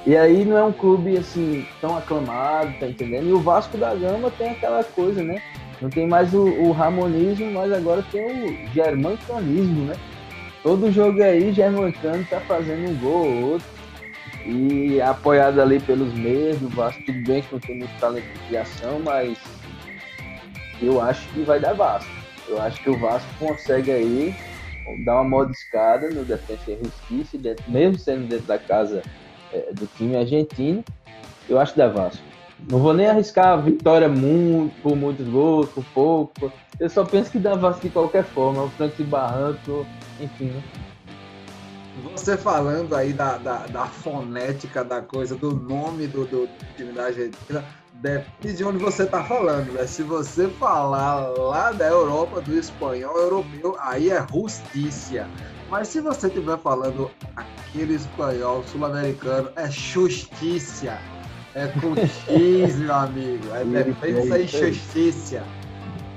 E 0.06 0.16
aí 0.16 0.44
não 0.44 0.56
é 0.56 0.62
um 0.62 0.72
clube 0.72 1.16
assim 1.16 1.66
tão 1.80 1.96
aclamado, 1.96 2.72
tá 2.78 2.86
entendendo? 2.86 3.28
E 3.28 3.32
o 3.32 3.40
Vasco 3.40 3.76
da 3.76 3.94
Gama 3.94 4.30
tem 4.30 4.50
aquela 4.50 4.84
coisa, 4.84 5.22
né? 5.22 5.42
Não 5.80 5.90
tem 5.90 6.06
mais 6.06 6.32
o, 6.32 6.44
o 6.44 6.70
ramonismo, 6.70 7.50
mas 7.52 7.72
agora 7.72 8.04
tem 8.12 8.24
o 8.24 8.68
germancanismo, 8.72 9.86
né? 9.86 9.94
Todo 10.62 10.92
jogo 10.92 11.22
aí, 11.22 11.52
germancano 11.52 12.24
tá 12.30 12.40
fazendo 12.40 12.90
um 12.90 12.96
gol 12.98 13.26
ou 13.26 13.50
outro. 13.52 13.68
E 14.44 15.00
apoiado 15.00 15.60
ali 15.60 15.80
pelos 15.80 16.14
meios 16.14 16.58
do 16.58 16.68
Vasco, 16.68 17.02
tudo 17.04 17.18
bem 17.26 17.42
que 17.42 17.52
não 17.52 17.58
tem 17.58 17.78
muito 17.78 17.98
talento 17.98 18.32
de 18.32 18.38
criação, 18.46 19.00
mas 19.00 19.36
eu 20.80 21.00
acho 21.00 21.28
que 21.30 21.42
vai 21.42 21.60
dar 21.60 21.74
Vasco. 21.74 22.10
Eu 22.48 22.60
acho 22.60 22.82
que 22.82 22.90
o 22.90 22.98
Vasco 22.98 23.28
consegue 23.38 23.90
aí 23.90 24.36
dar 25.04 25.14
uma 25.16 25.24
modificada 25.24 26.08
no 26.10 26.24
Defensa 26.24 26.70
e 26.70 26.78
Justiça, 26.82 27.56
mesmo 27.68 27.98
sendo 27.98 28.28
dentro 28.28 28.46
da 28.46 28.58
casa 28.58 29.02
é, 29.52 29.72
do 29.72 29.86
time 29.96 30.16
argentino. 30.16 30.84
Eu 31.48 31.58
acho 31.58 31.72
que 31.72 31.78
dá 31.78 31.88
Vasco. 31.88 32.22
Não 32.70 32.78
vou 32.78 32.94
nem 32.94 33.06
arriscar 33.06 33.48
a 33.48 33.56
vitória 33.56 34.08
muito, 34.08 34.74
por 34.80 34.96
muitos 34.96 35.26
gols, 35.28 35.68
por 35.70 35.84
pouco. 35.92 36.52
Eu 36.78 36.88
só 36.88 37.04
penso 37.04 37.30
que 37.30 37.38
dá 37.38 37.54
Vasco 37.54 37.82
de 37.82 37.90
qualquer 37.90 38.24
forma. 38.24 38.62
O 38.64 38.70
Franco 38.70 39.02
Barranco, 39.04 39.86
enfim. 40.20 40.46
Né? 40.46 40.62
Você 42.12 42.36
falando 42.36 42.94
aí 42.94 43.12
da, 43.12 43.38
da, 43.38 43.66
da, 43.66 43.86
fonética 43.86 44.84
da 44.84 45.00
coisa, 45.00 45.34
do 45.34 45.54
nome 45.54 46.06
do, 46.06 46.26
do 46.26 46.48
time 46.76 46.92
da 46.92 47.06
Argentina, 47.06 47.64
depende 48.06 48.56
de 48.56 48.64
onde 48.64 48.78
você 48.78 49.02
está 49.02 49.22
falando, 49.24 49.72
né? 49.72 49.86
Se 49.86 50.02
você 50.02 50.48
falar 50.48 51.28
lá 51.30 51.72
da 51.72 51.86
Europa, 51.86 52.40
do 52.40 52.56
espanhol 52.56 53.18
europeu, 53.18 53.76
aí 53.80 54.10
é 54.10 54.24
justiça. 54.32 55.28
Mas 55.68 55.88
se 55.88 56.00
você 56.00 56.28
estiver 56.28 56.58
falando 56.58 57.10
aquele 57.34 57.94
espanhol 57.94 58.62
sul-americano, 58.62 59.50
é 59.56 59.68
justiça. 59.68 60.96
É 61.54 61.66
com 61.68 61.96
X, 62.06 62.76
meu 62.76 62.94
amigo. 62.94 63.52
É 63.54 63.64
defesa 63.64 64.38
e 64.38 64.46
justiça. 64.46 65.42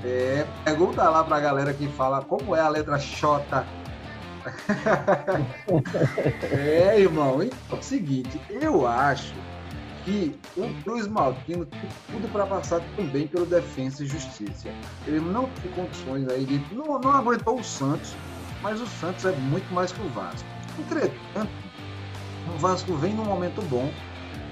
É, 0.04 0.46
pergunta 0.64 1.08
lá 1.08 1.24
pra 1.24 1.40
galera 1.40 1.74
que 1.74 1.88
fala 1.88 2.22
como 2.22 2.54
é 2.54 2.60
a 2.60 2.68
letra 2.68 2.98
J. 2.98 3.66
é, 6.50 6.98
irmão, 6.98 7.42
então 7.42 7.76
é 7.76 7.80
o 7.80 7.82
seguinte, 7.82 8.40
eu 8.48 8.86
acho 8.86 9.34
que 10.04 10.38
o 10.56 10.82
Cruz 10.82 11.06
Maltino 11.06 11.66
tem 11.66 11.80
tudo 12.10 12.30
para 12.32 12.46
passar 12.46 12.80
também 12.96 13.26
pelo 13.26 13.46
Defensa 13.46 14.02
e 14.02 14.06
Justiça. 14.06 14.68
Ele 15.06 15.20
não 15.20 15.48
tem 15.62 15.70
condições 15.72 16.28
aí 16.28 16.44
de. 16.44 16.74
Não, 16.74 16.98
não 16.98 17.12
aguentou 17.12 17.58
o 17.58 17.64
Santos, 17.64 18.14
mas 18.62 18.80
o 18.80 18.86
Santos 18.86 19.24
é 19.24 19.32
muito 19.32 19.72
mais 19.72 19.92
que 19.92 20.00
o 20.00 20.08
Vasco. 20.10 20.48
Entretanto, 20.78 21.50
o 22.54 22.58
Vasco 22.58 22.94
vem 22.94 23.14
num 23.14 23.24
momento 23.24 23.62
bom. 23.62 23.92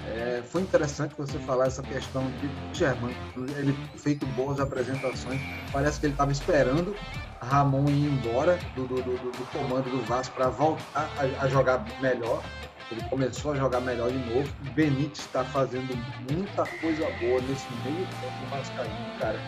É, 0.09 0.43
foi 0.43 0.63
interessante 0.63 1.15
você 1.19 1.39
falar 1.41 1.67
essa 1.67 1.83
questão 1.83 2.25
de 2.41 2.79
Germano, 2.79 3.15
ele 3.59 3.77
feito 3.97 4.25
boas 4.29 4.59
apresentações. 4.59 5.41
Parece 5.71 6.01
que 6.01 6.07
ele 6.07 6.15
estava 6.15 6.33
esperando 6.33 6.97
Ramon 7.43 7.85
ir 7.89 8.07
embora 8.07 8.59
do, 8.75 8.87
do, 8.87 9.03
do, 9.03 9.17
do 9.17 9.47
comando 9.53 9.91
do 9.91 10.03
Vasco 10.07 10.35
para 10.35 10.49
voltar 10.49 11.11
a, 11.19 11.45
a 11.45 11.49
jogar 11.49 11.85
melhor. 12.01 12.43
Ele 12.91 13.03
começou 13.11 13.53
a 13.53 13.57
jogar 13.57 13.81
melhor 13.81 14.11
de 14.11 14.19
novo. 14.19 14.49
O 14.67 14.71
Benítez 14.73 15.19
está 15.19 15.45
fazendo 15.45 15.95
muita 16.31 16.65
coisa 16.81 17.05
boa 17.21 17.41
nesse 17.43 17.67
meio 17.85 18.07
tempo 18.21 18.39
do 18.41 18.51
Vascaíno, 18.51 19.19
cara. 19.21 19.39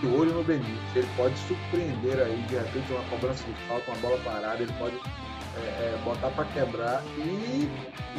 De 0.00 0.06
olho 0.06 0.32
no 0.32 0.44
Benítez. 0.44 0.78
Ele 0.94 1.08
pode 1.16 1.36
surpreender 1.38 2.20
aí, 2.20 2.36
de 2.48 2.54
repente, 2.54 2.92
uma 2.92 3.02
cobrança 3.10 3.44
de 3.44 3.54
falta, 3.66 3.90
uma 3.90 4.00
bola 4.00 4.18
parada, 4.18 4.62
ele 4.62 4.72
pode 4.78 4.96
é, 5.56 5.60
é, 5.60 6.00
botar 6.04 6.30
para 6.30 6.44
quebrar. 6.46 7.02
E 7.18 7.68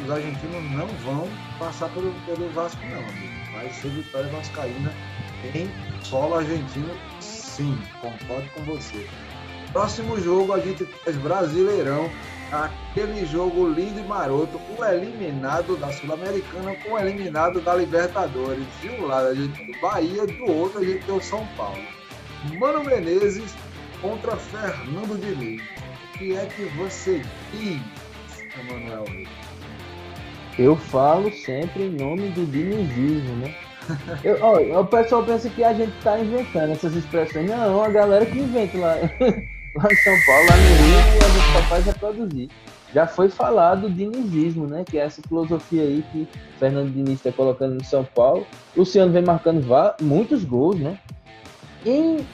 os 0.02 0.10
argentinos 0.10 0.70
não 0.72 0.86
vão 1.04 1.28
passar 1.58 1.88
pelo, 1.90 2.12
pelo 2.26 2.48
Vasco, 2.50 2.80
não, 2.86 2.98
amigo. 2.98 3.52
Vai 3.52 3.70
ser 3.70 3.88
vitória 3.88 4.28
vascaína 4.28 4.92
em 5.54 5.70
solo 6.04 6.34
argentino, 6.34 6.94
sim. 7.20 7.78
Concordo 8.00 8.48
com 8.50 8.62
você. 8.64 9.08
Próximo 9.72 10.20
jogo 10.20 10.52
a 10.52 10.60
gente 10.60 10.84
traz 10.84 11.16
Brasileirão 11.18 12.10
aquele 12.52 13.26
jogo 13.26 13.68
lindo 13.68 14.00
e 14.00 14.04
maroto, 14.04 14.60
o 14.76 14.84
eliminado 14.84 15.76
da 15.76 15.92
Sul-Americana 15.92 16.74
com 16.76 16.92
o 16.92 16.98
eliminado 16.98 17.60
da 17.60 17.74
Libertadores. 17.74 18.64
De 18.80 18.88
um 18.90 19.06
lado 19.06 19.28
a 19.28 19.34
gente 19.34 19.56
tem 19.56 19.74
o 19.74 19.80
Bahia, 19.80 20.26
do 20.26 20.50
outro 20.50 20.80
a 20.80 20.84
gente 20.84 21.04
tem 21.04 21.14
o 21.14 21.22
São 21.22 21.46
Paulo. 21.56 21.82
Mano 22.58 22.84
Menezes 22.84 23.54
contra 24.00 24.36
Fernando 24.36 25.18
Diniz. 25.20 25.62
O 26.14 26.18
que 26.18 26.36
é 26.36 26.46
que 26.46 26.64
você 26.76 27.22
diz, 27.52 27.80
Emanuel? 28.58 29.04
Eu 30.58 30.76
falo 30.76 31.30
sempre 31.32 31.84
em 31.84 31.90
nome 31.90 32.30
do 32.30 32.44
dinizismo, 32.46 33.36
né? 33.36 33.54
Eu, 34.24 34.38
ó, 34.42 34.80
o 34.80 34.86
pessoal 34.86 35.24
pensa 35.24 35.48
que 35.48 35.64
a 35.64 35.72
gente 35.72 35.92
tá 36.02 36.18
inventando 36.18 36.72
essas 36.72 36.94
expressões. 36.94 37.48
Não, 37.48 37.82
a 37.82 37.88
galera 37.88 38.26
que 38.26 38.38
inventa 38.38 38.76
lá. 38.78 38.94
lá 39.74 39.88
em 39.90 39.96
São 39.96 40.14
Paulo, 40.26 40.46
lá 40.48 40.56
no 40.56 40.62
Rio, 40.62 40.98
a 41.24 41.28
gente 41.28 41.52
só 41.52 41.62
faz 41.68 41.84
reproduzir. 41.86 42.50
Já 42.94 43.06
foi 43.06 43.28
falado 43.28 43.86
o 43.86 43.90
dinizismo, 43.90 44.66
né? 44.66 44.84
Que 44.84 44.98
é 44.98 45.02
essa 45.02 45.20
filosofia 45.22 45.82
aí 45.82 46.02
que 46.10 46.26
Fernando 46.58 46.90
Diniz 46.90 47.14
está 47.14 47.30
colocando 47.30 47.74
no 47.74 47.84
São 47.84 48.02
Paulo. 48.02 48.46
Luciano 48.74 49.12
vem 49.12 49.22
marcando 49.22 49.64
muitos 50.00 50.42
gols, 50.44 50.78
né? 50.78 50.98
Em 51.84 52.26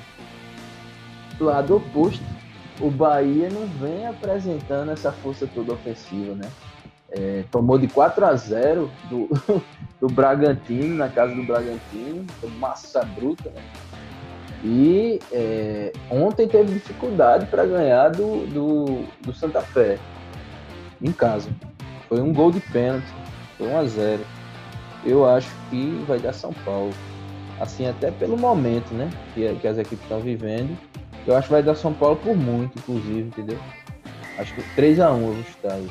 lado 1.41 1.77
oposto, 1.77 2.25
o 2.81 2.91
Bahia 2.91 3.51
não 3.51 3.67
vem 3.67 4.07
apresentando 4.07 4.93
essa 4.93 5.11
força 5.11 5.49
toda 5.53 5.73
ofensiva, 5.73 6.35
né? 6.35 6.49
É, 7.11 7.45
tomou 7.51 7.79
de 7.79 7.87
4 7.87 8.25
a 8.25 8.35
0 8.35 8.91
do, 9.09 9.29
do 10.01 10.09
Bragantino, 10.09 10.97
na 10.97 11.09
casa 11.09 11.35
do 11.35 11.45
Bragantino, 11.45 12.25
massa 12.59 13.05
bruta, 13.05 13.51
né? 13.51 13.63
E 14.65 15.21
é, 15.31 15.93
ontem 16.11 16.49
teve 16.49 16.73
dificuldade 16.73 17.45
para 17.47 17.67
ganhar 17.67 18.09
do, 18.09 18.47
do, 18.47 19.05
do, 19.21 19.33
Santa 19.35 19.61
Fé 19.61 19.99
em 21.03 21.13
casa. 21.13 21.51
Foi 22.09 22.23
um 22.23 22.33
gol 22.33 22.51
de 22.51 22.61
pênalti, 22.61 23.07
foi 23.59 23.69
1 23.69 23.77
a 23.77 23.85
0 23.85 24.23
Eu 25.05 25.29
acho 25.29 25.51
que 25.69 26.03
vai 26.09 26.19
dar 26.19 26.33
São 26.33 26.55
Paulo. 26.65 26.95
Assim, 27.61 27.87
até 27.87 28.11
pelo 28.11 28.39
momento 28.39 28.93
né, 28.95 29.11
que, 29.35 29.55
que 29.57 29.69
as 29.69 29.77
equipes 29.77 30.03
estão 30.03 30.21
vivendo, 30.21 30.77
Eu 31.27 31.37
acho 31.37 31.49
que 31.49 31.53
vai 31.53 31.63
dar 31.63 31.75
São 31.75 31.93
Paulo 31.93 32.17
por 32.17 32.35
muito, 32.35 32.79
inclusive, 32.79 33.21
entendeu? 33.21 33.59
Acho 34.39 34.55
que 34.55 34.63
3x1 34.81 35.21
eu 35.21 35.33
vou 35.33 35.45
chutar 35.45 35.73
aí. 35.73 35.91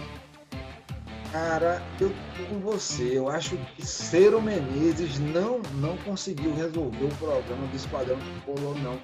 Cara, 1.34 1.81
eu 1.99 2.11
tô 2.38 2.43
com 2.43 2.59
você. 2.59 3.17
Eu 3.17 3.27
acho 3.27 3.57
que 3.57 3.84
Ciro 3.84 4.39
Menezes 4.39 5.17
não, 5.17 5.63
não 5.81 5.97
conseguiu 5.97 6.53
resolver 6.53 7.05
o 7.05 7.15
problema 7.15 7.65
do 7.65 7.75
esquadrão 7.75 8.19
tricolor, 8.19 8.77
não. 8.84 8.99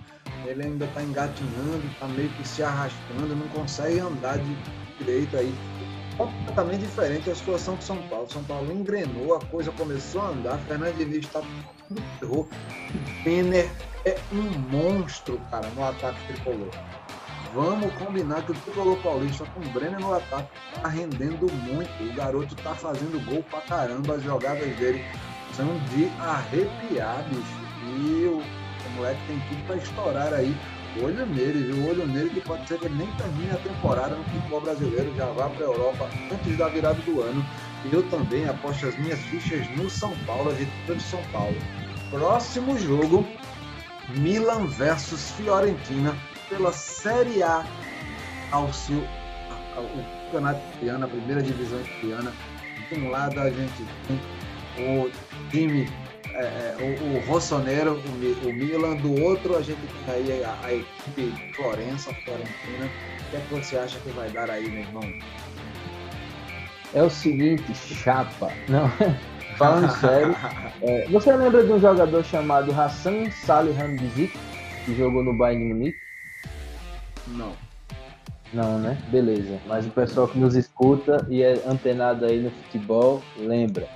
Ele 0.45 0.61
ainda 0.61 0.85
tá 0.93 1.01
engatinhando, 1.01 1.81
tá 1.99 2.07
meio 2.07 2.29
que 2.29 2.47
se 2.47 2.61
arrastando, 2.61 3.35
não 3.35 3.47
consegue 3.47 3.99
andar 3.99 4.37
de 4.37 4.55
direito 4.99 5.35
aí. 5.37 5.51
Completamente 6.17 6.81
diferente 6.81 7.31
a 7.31 7.35
situação 7.35 7.75
de 7.77 7.83
São 7.83 7.97
Paulo. 8.09 8.29
São 8.29 8.43
Paulo 8.43 8.71
engrenou, 8.71 9.33
a 9.33 9.43
coisa 9.45 9.71
começou 9.71 10.21
a 10.21 10.27
andar. 10.27 10.59
Fernando 10.67 10.97
Diniz 10.97 11.27
tá 11.29 11.41
errou. 12.21 12.47
Penner 13.23 13.71
é 14.05 14.15
um 14.31 14.59
monstro, 14.69 15.41
cara, 15.49 15.67
no 15.69 15.83
ataque 15.83 16.19
tricolor. 16.27 16.69
Vamos 17.53 17.91
combinar 17.93 18.43
que 18.43 18.51
o 18.51 18.55
tricolor 18.55 18.97
paulista 18.97 19.43
com 19.53 19.59
o 19.59 19.69
Brenner 19.69 19.99
no 19.99 20.13
ataque 20.13 20.49
tá 20.75 20.87
rendendo 20.87 21.51
muito. 21.51 21.89
O 22.03 22.13
garoto 22.13 22.55
tá 22.57 22.75
fazendo 22.75 23.23
gol 23.25 23.43
pra 23.49 23.61
caramba. 23.61 24.15
As 24.15 24.23
jogadas 24.23 24.75
dele 24.77 25.03
são 25.55 25.67
de 25.89 26.05
arrepiar, 26.19 27.23
bicho. 27.29 27.59
E 27.97 28.25
o, 28.25 28.37
o 28.37 28.89
moleque 28.95 29.19
tem 29.27 29.39
tudo 29.49 29.65
pra 29.65 29.75
estourar 29.77 30.33
aí. 30.33 30.55
Olho 31.01 31.25
nele, 31.25 31.71
viu? 31.71 31.89
Olho 31.89 32.05
nele 32.05 32.29
que 32.29 32.41
pode 32.41 32.67
ser 32.67 32.79
que 32.79 32.85
ele 32.85 32.95
nem 32.95 33.11
termine 33.13 33.51
a 33.51 33.57
temporada 33.57 34.15
no 34.15 34.23
futebol 34.25 34.61
brasileiro, 34.61 35.15
já 35.15 35.25
vá 35.27 35.49
pra 35.49 35.65
Europa 35.65 36.09
antes 36.31 36.57
da 36.57 36.67
virada 36.67 36.99
do 37.01 37.21
ano. 37.21 37.45
E 37.85 37.93
eu 37.93 38.07
também 38.09 38.47
aposto 38.47 38.87
as 38.87 38.97
minhas 38.97 39.19
fichas 39.19 39.67
no 39.75 39.89
São 39.89 40.15
Paulo, 40.25 40.49
a 40.49 40.53
vitória 40.53 40.95
de 40.95 41.03
São 41.03 41.21
Paulo. 41.31 41.55
Próximo 42.09 42.77
jogo, 42.77 43.25
Milan 44.17 44.65
versus 44.65 45.31
Fiorentina 45.31 46.15
pela 46.49 46.73
Série 46.73 47.43
A 47.43 47.63
ao 48.51 48.73
seu 48.73 49.01
o 49.77 50.25
campeonato 50.25 50.59
italiano, 50.73 51.05
a 51.05 51.07
primeira 51.07 51.41
divisão 51.41 51.79
italiana. 51.79 52.33
De 52.89 52.99
um 52.99 53.09
lado 53.09 53.39
a 53.39 53.49
gente 53.49 53.85
tem 54.07 54.19
o 54.77 55.11
time, 55.51 55.87
é, 56.33 56.39
é 56.39 56.97
o, 57.01 57.17
o 57.17 57.25
Rossonero, 57.27 57.93
o, 57.93 58.47
o, 58.47 58.53
Milan, 58.53 58.95
do 58.97 59.21
outro 59.23 59.55
a 59.55 59.61
gente 59.61 59.79
tem 60.05 60.15
aí 60.15 60.43
a, 60.43 60.57
a 60.63 60.73
equipe 60.73 61.53
Florença, 61.55 62.13
Florentina. 62.25 62.85
O 62.85 63.29
que 63.29 63.37
é 63.37 63.39
que 63.39 63.53
você 63.53 63.77
acha 63.77 63.99
que 63.99 64.09
vai 64.09 64.29
dar 64.29 64.49
aí, 64.49 64.69
meu 64.69 64.81
irmão? 64.81 65.03
É 66.93 67.03
o 67.03 67.09
seguinte, 67.09 67.73
chapa. 67.75 68.51
Não, 68.67 68.91
falando 69.57 69.91
sério, 69.99 70.35
é, 70.81 71.07
você 71.09 71.31
lembra 71.35 71.63
de 71.63 71.71
um 71.71 71.79
jogador 71.79 72.23
chamado 72.23 72.71
Hassan 72.71 73.29
Salihamidzic, 73.29 74.35
que 74.85 74.95
jogou 74.95 75.23
no 75.23 75.33
Bayern 75.33 75.65
Munique? 75.65 76.08
Não. 77.29 77.53
Não, 78.53 78.79
né? 78.79 78.97
Beleza. 79.09 79.59
Mas 79.67 79.85
o 79.85 79.89
pessoal 79.89 80.27
que 80.27 80.39
nos 80.39 80.55
escuta 80.55 81.25
e 81.29 81.43
é 81.43 81.61
antenado 81.67 82.25
aí 82.25 82.41
no 82.41 82.49
futebol, 82.49 83.21
lembra. 83.37 83.87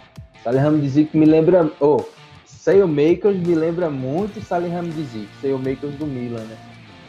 Salihamidzic 0.44 1.16
me 1.18 1.26
lembra... 1.26 1.72
Oh, 1.80 2.04
Sailmakers 2.46 3.38
me 3.38 3.56
lembra 3.56 3.90
muito 3.90 4.42
Salihamidzic, 4.42 5.28
Sailmakers 5.42 5.96
do 5.96 6.06
Milan, 6.06 6.44
né? 6.44 6.58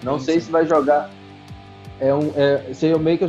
Não 0.03 0.19
sim, 0.19 0.25
sei 0.25 0.35
sim. 0.35 0.47
se 0.47 0.51
vai 0.51 0.67
jogar 0.67 1.11
é 2.01 2.13
um, 2.13 2.33
é, 2.37 2.73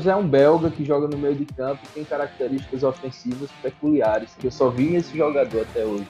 é 0.09 0.15
um 0.15 0.27
belga 0.27 0.69
que 0.69 0.83
joga 0.83 1.07
no 1.07 1.17
meio 1.17 1.35
de 1.35 1.45
campo 1.45 1.79
e 1.85 1.87
tem 1.93 2.03
características 2.03 2.83
ofensivas 2.83 3.49
peculiares, 3.61 4.35
que 4.39 4.47
eu 4.47 4.51
só 4.51 4.69
vi 4.69 4.89
nesse 4.89 5.15
jogador 5.15 5.61
até 5.61 5.85
hoje. 5.85 6.07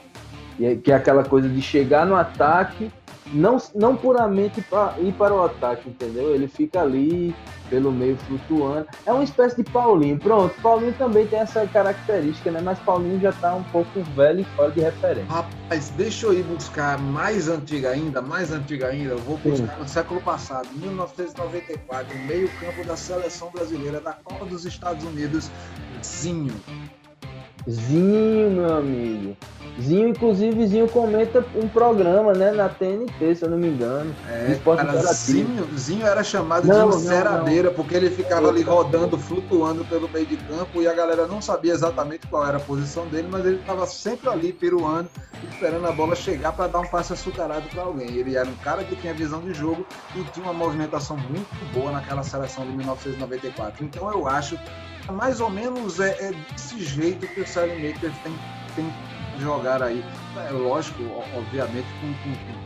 E 0.58 0.64
é, 0.64 0.74
que 0.74 0.90
é 0.90 0.94
aquela 0.94 1.22
coisa 1.22 1.48
de 1.48 1.60
chegar 1.60 2.06
no 2.06 2.16
ataque 2.16 2.90
não, 3.32 3.56
não 3.74 3.96
puramente 3.96 4.60
para 4.62 4.94
ir 4.98 5.12
para 5.12 5.34
o 5.34 5.44
ataque, 5.44 5.88
entendeu? 5.88 6.34
Ele 6.34 6.48
fica 6.48 6.80
ali 6.80 7.34
pelo 7.68 7.90
meio 7.90 8.16
flutuando. 8.16 8.86
É 9.04 9.12
uma 9.12 9.24
espécie 9.24 9.56
de 9.56 9.64
Paulinho. 9.70 10.18
Pronto, 10.18 10.54
Paulinho 10.60 10.92
também 10.94 11.26
tem 11.26 11.40
essa 11.40 11.66
característica, 11.66 12.50
né? 12.50 12.60
Mas 12.62 12.78
Paulinho 12.78 13.20
já 13.20 13.30
está 13.30 13.54
um 13.54 13.62
pouco 13.64 14.02
velho 14.14 14.40
e 14.40 14.44
fora 14.44 14.70
de 14.70 14.80
referência. 14.80 15.26
Rapaz, 15.28 15.90
deixa 15.90 16.26
eu 16.26 16.32
ir 16.32 16.44
buscar 16.44 16.98
mais 16.98 17.48
antiga 17.48 17.90
ainda, 17.90 18.22
mais 18.22 18.52
antiga 18.52 18.88
ainda. 18.88 19.12
Eu 19.12 19.18
vou 19.18 19.36
buscar 19.38 19.74
Sim. 19.74 19.80
no 19.80 19.88
século 19.88 20.20
passado, 20.20 20.68
1994, 20.74 22.18
meio 22.20 22.48
campo 22.60 22.84
da 22.84 22.96
seleção 22.96 23.50
brasileira 23.50 24.00
da 24.00 24.12
Copa 24.12 24.44
dos 24.44 24.64
Estados 24.64 25.04
Unidos, 25.04 25.50
Zinho. 26.04 26.54
Zinho, 27.68 28.50
meu 28.52 28.76
amigo. 28.76 29.36
Zinho, 29.80 30.08
inclusive, 30.08 30.66
Zinho 30.66 30.88
comenta 30.88 31.44
um 31.54 31.68
programa, 31.68 32.32
né, 32.32 32.50
na 32.50 32.68
TNT, 32.68 33.34
se 33.34 33.44
eu 33.44 33.50
não 33.50 33.58
me 33.58 33.68
engano. 33.68 34.14
É, 34.28 34.58
cara, 34.64 35.12
Zinho, 35.12 35.68
Zinho 35.76 36.06
era 36.06 36.24
chamado 36.24 36.66
não, 36.66 36.90
de 36.90 36.96
enceradeira, 36.96 37.70
porque 37.70 37.94
ele 37.94 38.10
ficava 38.10 38.48
ali 38.48 38.62
rodando, 38.62 39.18
flutuando 39.18 39.84
pelo 39.84 40.08
meio 40.08 40.26
de 40.26 40.36
campo 40.38 40.80
e 40.80 40.88
a 40.88 40.94
galera 40.94 41.26
não 41.26 41.42
sabia 41.42 41.74
exatamente 41.74 42.26
qual 42.26 42.46
era 42.46 42.56
a 42.56 42.60
posição 42.60 43.06
dele, 43.06 43.28
mas 43.30 43.44
ele 43.44 43.56
estava 43.56 43.86
sempre 43.86 44.30
ali, 44.30 44.52
peruando, 44.52 45.10
esperando 45.50 45.86
a 45.86 45.92
bola 45.92 46.16
chegar 46.16 46.52
para 46.52 46.68
dar 46.68 46.80
um 46.80 46.86
passe 46.86 47.12
açucarado 47.12 47.68
para 47.68 47.82
alguém. 47.82 48.08
Ele 48.16 48.34
era 48.34 48.48
um 48.48 48.56
cara 48.56 48.82
que 48.82 48.96
tinha 48.96 49.12
visão 49.12 49.40
de 49.40 49.52
jogo 49.52 49.86
e 50.14 50.22
tinha 50.32 50.44
uma 50.46 50.54
movimentação 50.54 51.18
muito 51.18 51.74
boa 51.74 51.92
naquela 51.92 52.22
seleção 52.22 52.64
de 52.64 52.72
1994. 52.72 53.84
Então 53.84 54.10
eu 54.10 54.26
acho 54.26 54.56
que 54.56 55.12
mais 55.12 55.40
ou 55.40 55.50
menos 55.50 56.00
é, 56.00 56.10
é 56.18 56.32
desse 56.52 56.82
jeito 56.82 57.26
que 57.28 57.40
o 57.40 57.46
Sally 57.46 57.74
Maker 57.74 58.10
tem, 58.22 58.34
tem 58.74 58.92
jogar 59.40 59.82
aí, 59.82 60.04
é, 60.36 60.50
lógico, 60.50 61.02
obviamente, 61.36 61.86
com, 62.00 62.12
com, 62.22 62.32
com, 62.32 62.64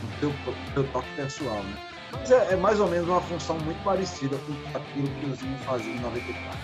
com 0.00 0.06
o 0.06 0.20
teu, 0.20 0.54
teu 0.74 0.84
toque 0.92 1.08
pessoal, 1.16 1.62
né? 1.62 1.76
Mas 2.12 2.30
é, 2.30 2.52
é, 2.52 2.56
mais 2.56 2.78
ou 2.78 2.88
menos 2.88 3.08
uma 3.08 3.20
função 3.20 3.58
muito 3.60 3.82
parecida 3.82 4.36
com 4.36 4.78
aquilo 4.78 5.08
que 5.08 5.26
o 5.26 5.34
Zinho 5.34 5.58
fazia 5.64 5.92
em 5.92 6.00
94. 6.00 6.58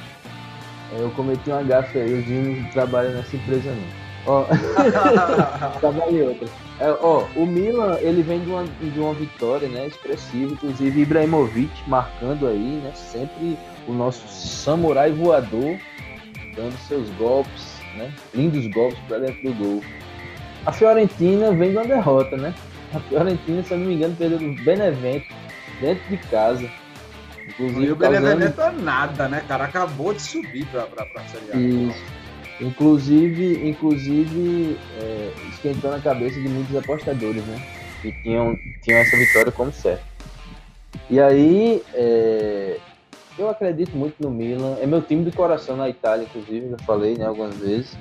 É, 0.93 1.03
eu 1.03 1.11
cometi 1.11 1.51
uma 1.51 1.63
gafe 1.63 1.99
aí, 1.99 2.13
o 2.13 2.27
Zinho 2.27 2.63
não 2.63 2.71
trabalha 2.71 3.11
nessa 3.11 3.37
empresa 3.37 3.71
não. 3.71 4.09
Ó, 4.27 4.45
trabalha 5.81 6.11
em 6.11 6.23
outra. 6.23 6.49
É, 6.81 6.91
ó, 7.01 7.25
o 7.35 7.47
Milan, 7.47 7.99
ele 8.01 8.23
vem 8.23 8.41
de 8.41 8.51
uma, 8.51 8.65
de 8.65 9.01
uma 9.01 9.15
vitória, 9.15 9.69
né, 9.69 9.87
expressiva, 9.87 10.53
inclusive 10.53 11.01
Ibrahimovic 11.01 11.73
marcando 11.89 12.47
aí, 12.47 12.81
né, 12.83 12.93
sempre 12.95 13.59
o 13.87 13.93
nosso 13.93 14.29
samurai 14.29 15.11
voador, 15.11 15.79
dando 16.55 16.77
seus 16.87 17.09
golpes, 17.11 17.78
né? 17.99 18.13
Lindos 18.35 18.67
golpes 18.69 18.99
para 19.07 19.19
dentro 19.19 19.43
do 19.43 19.55
gol. 19.55 19.85
A 20.65 20.73
Fiorentina 20.73 21.53
vem 21.53 21.71
de 21.71 21.77
uma 21.77 21.87
derrota, 21.87 22.37
né? 22.37 22.55
A 22.93 23.01
Fiorentina, 23.01 23.63
se 23.63 23.73
eu 23.73 23.79
não 23.79 23.87
me 23.87 23.95
engano, 23.95 24.17
perdeu 24.17 24.39
do 24.39 24.65
Benevento 24.65 25.27
dentro 25.81 26.05
de 26.09 26.17
casa. 26.29 26.71
Inclusive, 27.47 27.87
e 27.87 27.93
o 27.93 27.97
Benevento 27.97 28.57
causando... 28.57 28.81
é 28.81 28.83
nada, 28.83 29.29
né, 29.29 29.43
cara? 29.47 29.65
Acabou 29.65 30.13
de 30.13 30.23
subir 30.23 30.67
para 30.67 30.83
a 30.83 31.29
Série 31.29 31.53
A. 31.53 31.57
Isso. 31.57 32.19
Inclusive, 32.61 33.69
inclusive 33.69 34.77
é, 35.01 35.33
esquentou 35.51 35.91
na 35.91 36.01
cabeça 36.01 36.41
de 36.41 36.49
muitos 36.49 36.75
apostadores, 36.77 37.45
né? 37.45 37.63
Que 38.03 38.13
tinham, 38.23 38.57
tinham 38.83 38.99
essa 38.99 39.17
vitória 39.17 39.53
como 39.53 39.73
certo. 39.73 40.05
E 41.09 41.21
aí, 41.21 41.83
é, 41.95 42.79
eu 43.39 43.49
acredito 43.49 43.97
muito 43.97 44.15
no 44.21 44.31
Milan. 44.31 44.77
É 44.81 44.87
meu 44.87 45.01
time 45.01 45.25
de 45.25 45.31
coração 45.31 45.77
na 45.77 45.89
Itália, 45.89 46.25
inclusive, 46.25 46.71
já 46.71 46.79
falei 46.79 47.17
né, 47.17 47.27
algumas 47.27 47.57
vezes. 47.57 47.97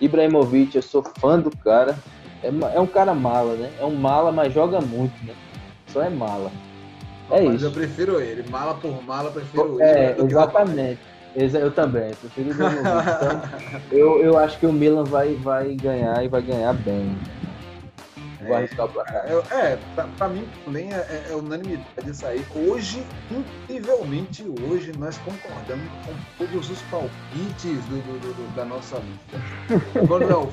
Ibrahimovic, 0.00 0.74
eu 0.74 0.82
sou 0.82 1.02
fã 1.02 1.38
do 1.38 1.50
cara. 1.58 1.96
É, 2.42 2.48
é 2.76 2.80
um 2.80 2.86
cara 2.86 3.14
mala, 3.14 3.54
né? 3.54 3.70
É 3.78 3.84
um 3.84 3.94
mala, 3.94 4.32
mas 4.32 4.52
joga 4.52 4.80
muito, 4.80 5.14
né? 5.24 5.34
Só 5.86 6.02
é 6.02 6.10
mala. 6.10 6.50
É 7.30 7.42
mas 7.42 7.56
isso. 7.56 7.66
eu 7.66 7.70
prefiro 7.70 8.20
ele. 8.20 8.44
Mala 8.50 8.74
por 8.74 9.02
mala, 9.04 9.30
prefiro 9.30 9.80
é, 9.80 10.10
ele. 10.10 10.22
Exatamente. 10.24 10.98
Eu 11.34 11.70
também, 11.70 12.10
prefiro 12.10 12.50
o 12.50 12.52
Então, 12.52 13.42
eu, 13.90 14.22
eu 14.22 14.38
acho 14.38 14.58
que 14.58 14.66
o 14.66 14.72
Milan 14.72 15.04
vai, 15.04 15.34
vai 15.36 15.74
ganhar 15.74 16.22
e 16.22 16.28
vai 16.28 16.42
ganhar 16.42 16.74
bem. 16.74 17.16
Vou 18.46 18.56
arriscar 18.56 18.86
o 18.86 18.88
placar. 18.88 19.24
É, 19.26 19.72
é 19.72 19.78
pra, 19.94 20.04
pra, 20.04 20.28
mim 20.28 20.46
também 20.64 20.92
é, 20.92 20.96
é, 20.96 21.26
é, 21.30 21.34
unanimidade 21.34 22.10
isso 22.10 22.26
aí. 22.26 22.44
Hoje, 22.54 23.04
incrivelmente, 23.30 24.44
hoje 24.68 24.92
nós 24.98 25.18
concordamos 25.18 25.88
com 26.04 26.44
todos 26.44 26.70
os 26.70 26.82
palpites 26.82 27.84
do, 27.86 28.02
do, 28.02 28.34
do, 28.34 28.54
da 28.56 28.64
nossa 28.64 28.96
lista. 28.98 29.98
Agora, 29.98 30.26
não, 30.26 30.48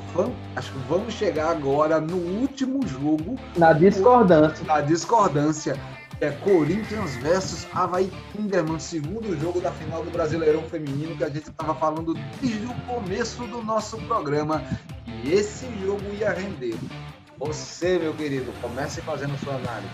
acho 0.55 0.71
que 0.71 0.79
vamos 0.87 1.13
chegar 1.13 1.51
agora 1.51 1.99
no 1.99 2.17
último 2.17 2.85
jogo. 2.87 3.35
Na 3.57 3.73
discordância. 3.73 4.65
Na 4.65 4.81
discordância. 4.81 5.75
É 6.21 6.31
Corinthians 6.31 7.15
versus 7.15 7.65
Havaí 7.73 8.11
Kinderman, 8.33 8.77
segundo 8.77 9.39
jogo 9.39 9.61
da 9.61 9.71
final 9.71 10.03
do 10.03 10.11
Brasileirão 10.11 10.63
Feminino 10.63 11.15
que 11.15 11.23
a 11.23 11.29
gente 11.29 11.49
estava 11.49 11.73
falando 11.73 12.13
desde 12.41 12.65
o 12.65 12.73
começo 12.81 13.41
do 13.47 13.63
nosso 13.63 13.97
programa. 13.99 14.61
E 15.23 15.31
esse 15.31 15.65
jogo 15.81 16.03
ia 16.19 16.31
render. 16.31 16.75
Você, 17.39 17.97
meu 17.97 18.13
querido, 18.13 18.51
comece 18.61 19.01
fazendo 19.01 19.37
sua 19.39 19.53
análise. 19.53 19.87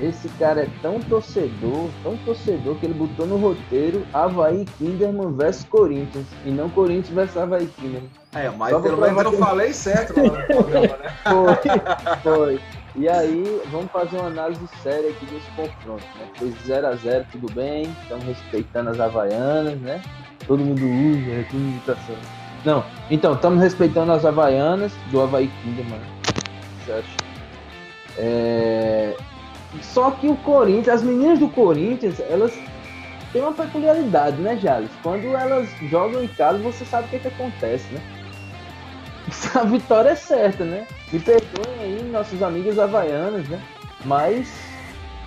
Esse 0.00 0.28
cara 0.38 0.62
é 0.62 0.68
tão 0.82 1.00
torcedor, 1.00 1.88
tão 2.02 2.16
torcedor 2.18 2.76
que 2.76 2.86
ele 2.86 2.94
botou 2.94 3.26
no 3.26 3.36
roteiro 3.36 4.06
Havaí 4.12 4.66
Kinderman 4.78 5.34
versus 5.34 5.64
Corinthians 5.64 6.26
e 6.44 6.50
não 6.50 6.68
Corinthians 6.70 7.14
versus 7.14 7.36
Havaí 7.36 7.66
Kinderman. 7.66 8.10
É, 8.34 8.50
mas 8.50 8.70
Só 8.70 8.80
pelo 8.80 8.98
menos 8.98 9.22
eu 9.22 9.32
falei 9.32 9.72
certo 9.72 10.20
no 10.20 10.30
programa, 10.46 10.96
né? 10.98 11.12
Foi, 11.24 12.22
foi. 12.22 12.60
E 12.94 13.08
aí, 13.08 13.62
vamos 13.70 13.90
fazer 13.90 14.16
uma 14.16 14.28
análise 14.28 14.66
séria 14.82 15.10
aqui 15.10 15.26
desse 15.26 15.50
confronto, 15.50 16.04
né? 16.18 16.26
Foi 16.36 16.48
0x0, 16.66 17.26
tudo 17.32 17.52
bem, 17.52 17.94
estamos 18.02 18.24
respeitando 18.24 18.90
as 18.90 19.00
Havaianas, 19.00 19.78
né? 19.80 20.02
Todo 20.46 20.64
mundo 20.64 20.82
usa, 20.82 21.30
é 21.30 21.46
tudo 21.50 21.60
imitação. 21.60 22.16
Não, 22.64 22.84
então, 23.10 23.34
estamos 23.34 23.62
respeitando 23.62 24.12
as 24.12 24.24
Havaianas 24.24 24.92
do 25.10 25.20
Havaí 25.20 25.50
Kinderman. 25.62 26.15
É... 28.16 29.16
Só 29.82 30.10
que 30.10 30.28
o 30.28 30.36
Corinthians, 30.36 30.88
as 30.88 31.02
meninas 31.02 31.38
do 31.38 31.48
Corinthians, 31.48 32.20
elas 32.20 32.52
têm 33.32 33.42
uma 33.42 33.52
peculiaridade, 33.52 34.36
né, 34.40 34.56
Jales? 34.56 34.90
Quando 35.02 35.36
elas 35.36 35.68
jogam 35.90 36.22
em 36.22 36.28
casa, 36.28 36.58
você 36.58 36.84
sabe 36.84 37.06
o 37.06 37.10
que, 37.10 37.16
é 37.16 37.18
que 37.18 37.28
acontece, 37.28 37.92
né? 37.92 38.00
A 39.54 39.64
vitória 39.64 40.10
é 40.10 40.14
certa, 40.14 40.64
né? 40.64 40.86
Me 41.12 41.18
perdoem 41.18 41.80
aí, 41.80 42.02
nossos 42.10 42.42
amigos 42.42 42.78
havaianos, 42.78 43.48
né? 43.48 43.60
Mas, 44.04 44.48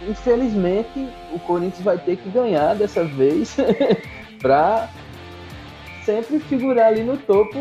infelizmente, 0.07 1.10
o 1.34 1.40
Corinthians 1.40 1.84
vai 1.84 1.98
ter 1.98 2.18
que 2.18 2.30
ganhar 2.30 2.76
dessa 2.76 3.03
vez 3.03 3.56
para 4.41 4.90
sempre 6.06 6.40
figurar 6.40 6.88
ali 6.88 7.03
no 7.03 7.18
topo 7.18 7.60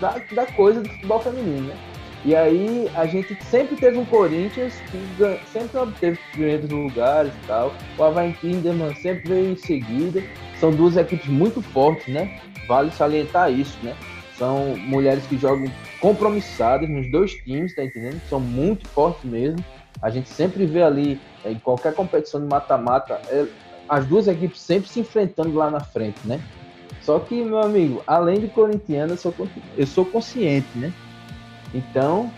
da, 0.00 0.20
da 0.32 0.46
coisa 0.46 0.82
do 0.82 0.88
futebol 0.88 1.20
feminino, 1.20 1.68
né? 1.68 1.87
E 2.24 2.34
aí 2.34 2.90
a 2.94 3.06
gente 3.06 3.36
sempre 3.44 3.76
teve 3.76 3.96
um 3.96 4.04
Corinthians 4.04 4.74
que 4.90 5.48
sempre 5.52 5.78
obteve 5.78 6.18
primeiros 6.32 6.68
lugares 6.68 7.32
e 7.32 7.46
tal. 7.46 7.72
O 7.96 8.02
Havaí 8.02 8.32
Kinderman 8.34 8.94
sempre 8.96 9.28
veio 9.28 9.52
em 9.52 9.56
seguida. 9.56 10.22
São 10.58 10.72
duas 10.72 10.96
equipes 10.96 11.28
muito 11.28 11.62
fortes, 11.62 12.12
né? 12.12 12.40
Vale 12.66 12.90
salientar 12.90 13.52
isso, 13.52 13.78
né? 13.82 13.94
São 14.36 14.76
mulheres 14.76 15.26
que 15.26 15.38
jogam 15.38 15.70
compromissadas 16.00 16.88
nos 16.88 17.10
dois 17.10 17.32
times, 17.34 17.74
tá 17.74 17.84
entendendo? 17.84 18.20
São 18.28 18.40
muito 18.40 18.86
fortes 18.88 19.24
mesmo. 19.24 19.64
A 20.02 20.10
gente 20.10 20.28
sempre 20.28 20.66
vê 20.66 20.82
ali, 20.82 21.20
em 21.44 21.58
qualquer 21.58 21.94
competição 21.94 22.40
de 22.40 22.46
mata-mata, 22.46 23.20
é, 23.28 23.46
as 23.88 24.06
duas 24.06 24.28
equipes 24.28 24.60
sempre 24.60 24.88
se 24.88 25.00
enfrentando 25.00 25.54
lá 25.54 25.70
na 25.70 25.80
frente, 25.80 26.20
né? 26.24 26.40
Só 27.00 27.18
que, 27.18 27.42
meu 27.42 27.58
amigo, 27.58 28.02
além 28.06 28.38
de 28.38 28.48
corintiano, 28.48 29.16
eu 29.76 29.86
sou 29.86 30.04
consciente, 30.04 30.68
né? 30.76 30.92
Então, 31.74 32.32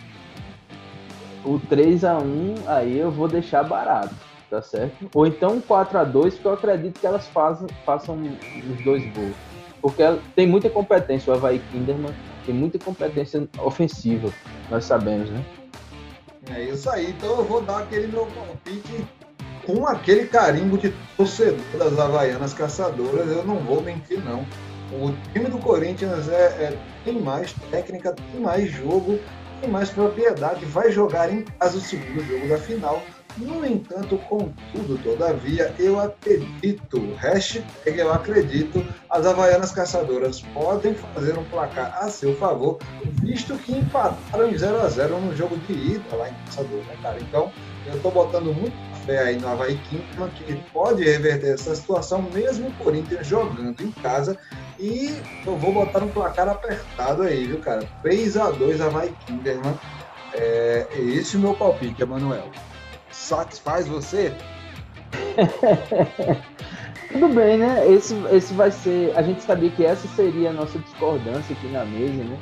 o 1.44 1.58
3 1.58 2.04
a 2.04 2.18
1 2.18 2.54
aí 2.66 2.98
eu 2.98 3.10
vou 3.10 3.28
deixar 3.28 3.62
barato, 3.62 4.14
tá 4.48 4.60
certo? 4.60 5.10
Ou 5.14 5.26
então 5.26 5.60
4 5.60 5.98
a 5.98 6.04
2 6.04 6.34
porque 6.34 6.48
eu 6.48 6.52
acredito 6.52 7.00
que 7.00 7.06
elas 7.06 7.26
façam, 7.28 7.66
os 7.66 8.84
dois 8.84 9.04
gols. 9.12 9.34
Porque 9.80 10.02
tem 10.36 10.46
muita 10.46 10.68
competência, 10.68 11.32
o 11.32 11.36
Havaí 11.36 11.58
Kinderman 11.70 12.12
tem 12.44 12.54
muita 12.54 12.78
competência 12.78 13.48
ofensiva, 13.58 14.30
nós 14.70 14.84
sabemos, 14.84 15.30
né? 15.30 15.44
É 16.50 16.64
isso 16.64 16.90
aí, 16.90 17.10
então 17.10 17.38
eu 17.38 17.44
vou 17.44 17.62
dar 17.62 17.78
aquele 17.78 18.08
meu 18.08 18.26
palpite 18.26 19.06
com 19.64 19.86
aquele 19.86 20.26
carimbo 20.26 20.76
de 20.76 20.92
torcedor 21.16 21.60
das 21.78 21.98
Havaianas 21.98 22.52
Caçadoras, 22.52 23.28
eu 23.30 23.44
não 23.44 23.56
vou 23.56 23.80
mentir 23.80 24.22
não. 24.24 24.44
O 24.92 25.12
time 25.32 25.46
do 25.46 25.58
Corinthians 25.58 26.28
é, 26.28 26.32
é, 26.32 26.78
tem 27.04 27.20
mais 27.20 27.52
técnica, 27.70 28.12
tem 28.12 28.40
mais 28.40 28.70
jogo, 28.70 29.20
tem 29.60 29.70
mais 29.70 29.90
propriedade, 29.90 30.64
vai 30.64 30.90
jogar 30.90 31.32
em 31.32 31.42
casa 31.42 31.78
o 31.78 31.80
segundo 31.80 32.24
jogo 32.24 32.48
da 32.48 32.58
final. 32.58 33.02
No 33.36 33.64
entanto, 33.64 34.18
contudo, 34.28 34.98
todavia, 35.04 35.72
eu 35.78 36.00
acredito, 36.00 37.14
hashtag 37.16 37.98
eu 37.98 38.12
acredito, 38.12 38.84
as 39.08 39.24
Havaianas 39.24 39.70
Caçadoras 39.70 40.40
podem 40.52 40.94
fazer 40.94 41.38
um 41.38 41.44
placar 41.44 41.96
a 42.00 42.10
seu 42.10 42.34
favor, 42.36 42.78
visto 43.22 43.56
que 43.58 43.78
empataram 43.78 44.50
em 44.50 44.58
0 44.58 44.80
a 44.80 44.88
0 44.88 45.20
no 45.20 45.36
jogo 45.36 45.56
de 45.58 45.72
ida 45.72 46.16
lá 46.16 46.28
em 46.28 46.34
Caçador, 46.46 46.80
né, 46.86 46.96
cara? 47.00 47.18
Então, 47.20 47.52
eu 47.86 47.94
estou 47.94 48.10
botando 48.10 48.52
muito 48.52 48.74
fé 49.04 49.18
aí 49.18 49.38
no 49.38 49.48
Havaí 49.48 49.78
Quintana, 49.88 50.28
que 50.28 50.54
pode 50.72 51.04
reverter 51.04 51.54
essa 51.54 51.74
situação, 51.74 52.22
mesmo 52.32 52.68
o 52.68 52.72
Corinthians 52.74 53.26
jogando 53.26 53.80
em 53.80 53.90
casa. 53.90 54.38
E 54.78 55.14
eu 55.46 55.56
vou 55.56 55.72
botar 55.72 56.02
um 56.02 56.08
placar 56.08 56.48
apertado 56.48 57.22
aí, 57.22 57.46
viu, 57.46 57.60
cara? 57.60 57.88
3 58.02 58.36
a 58.36 58.50
2 58.50 58.80
Havaí 58.80 59.12
Kinderman. 59.26 59.74
É, 60.34 60.86
esse 60.94 61.36
é 61.36 61.38
o 61.38 61.42
meu 61.42 61.54
palpite, 61.54 62.02
Emanuel. 62.02 62.50
Satisfaz 63.10 63.88
você? 63.88 64.32
Tudo 67.12 67.28
bem, 67.28 67.58
né? 67.58 67.90
Esse, 67.92 68.14
esse 68.32 68.54
vai 68.54 68.70
ser. 68.70 69.12
A 69.16 69.22
gente 69.22 69.42
sabia 69.42 69.70
que 69.70 69.84
essa 69.84 70.06
seria 70.08 70.50
a 70.50 70.52
nossa 70.52 70.78
discordância 70.78 71.54
aqui 71.56 71.66
na 71.68 71.84
mesa, 71.84 72.22
né? 72.22 72.38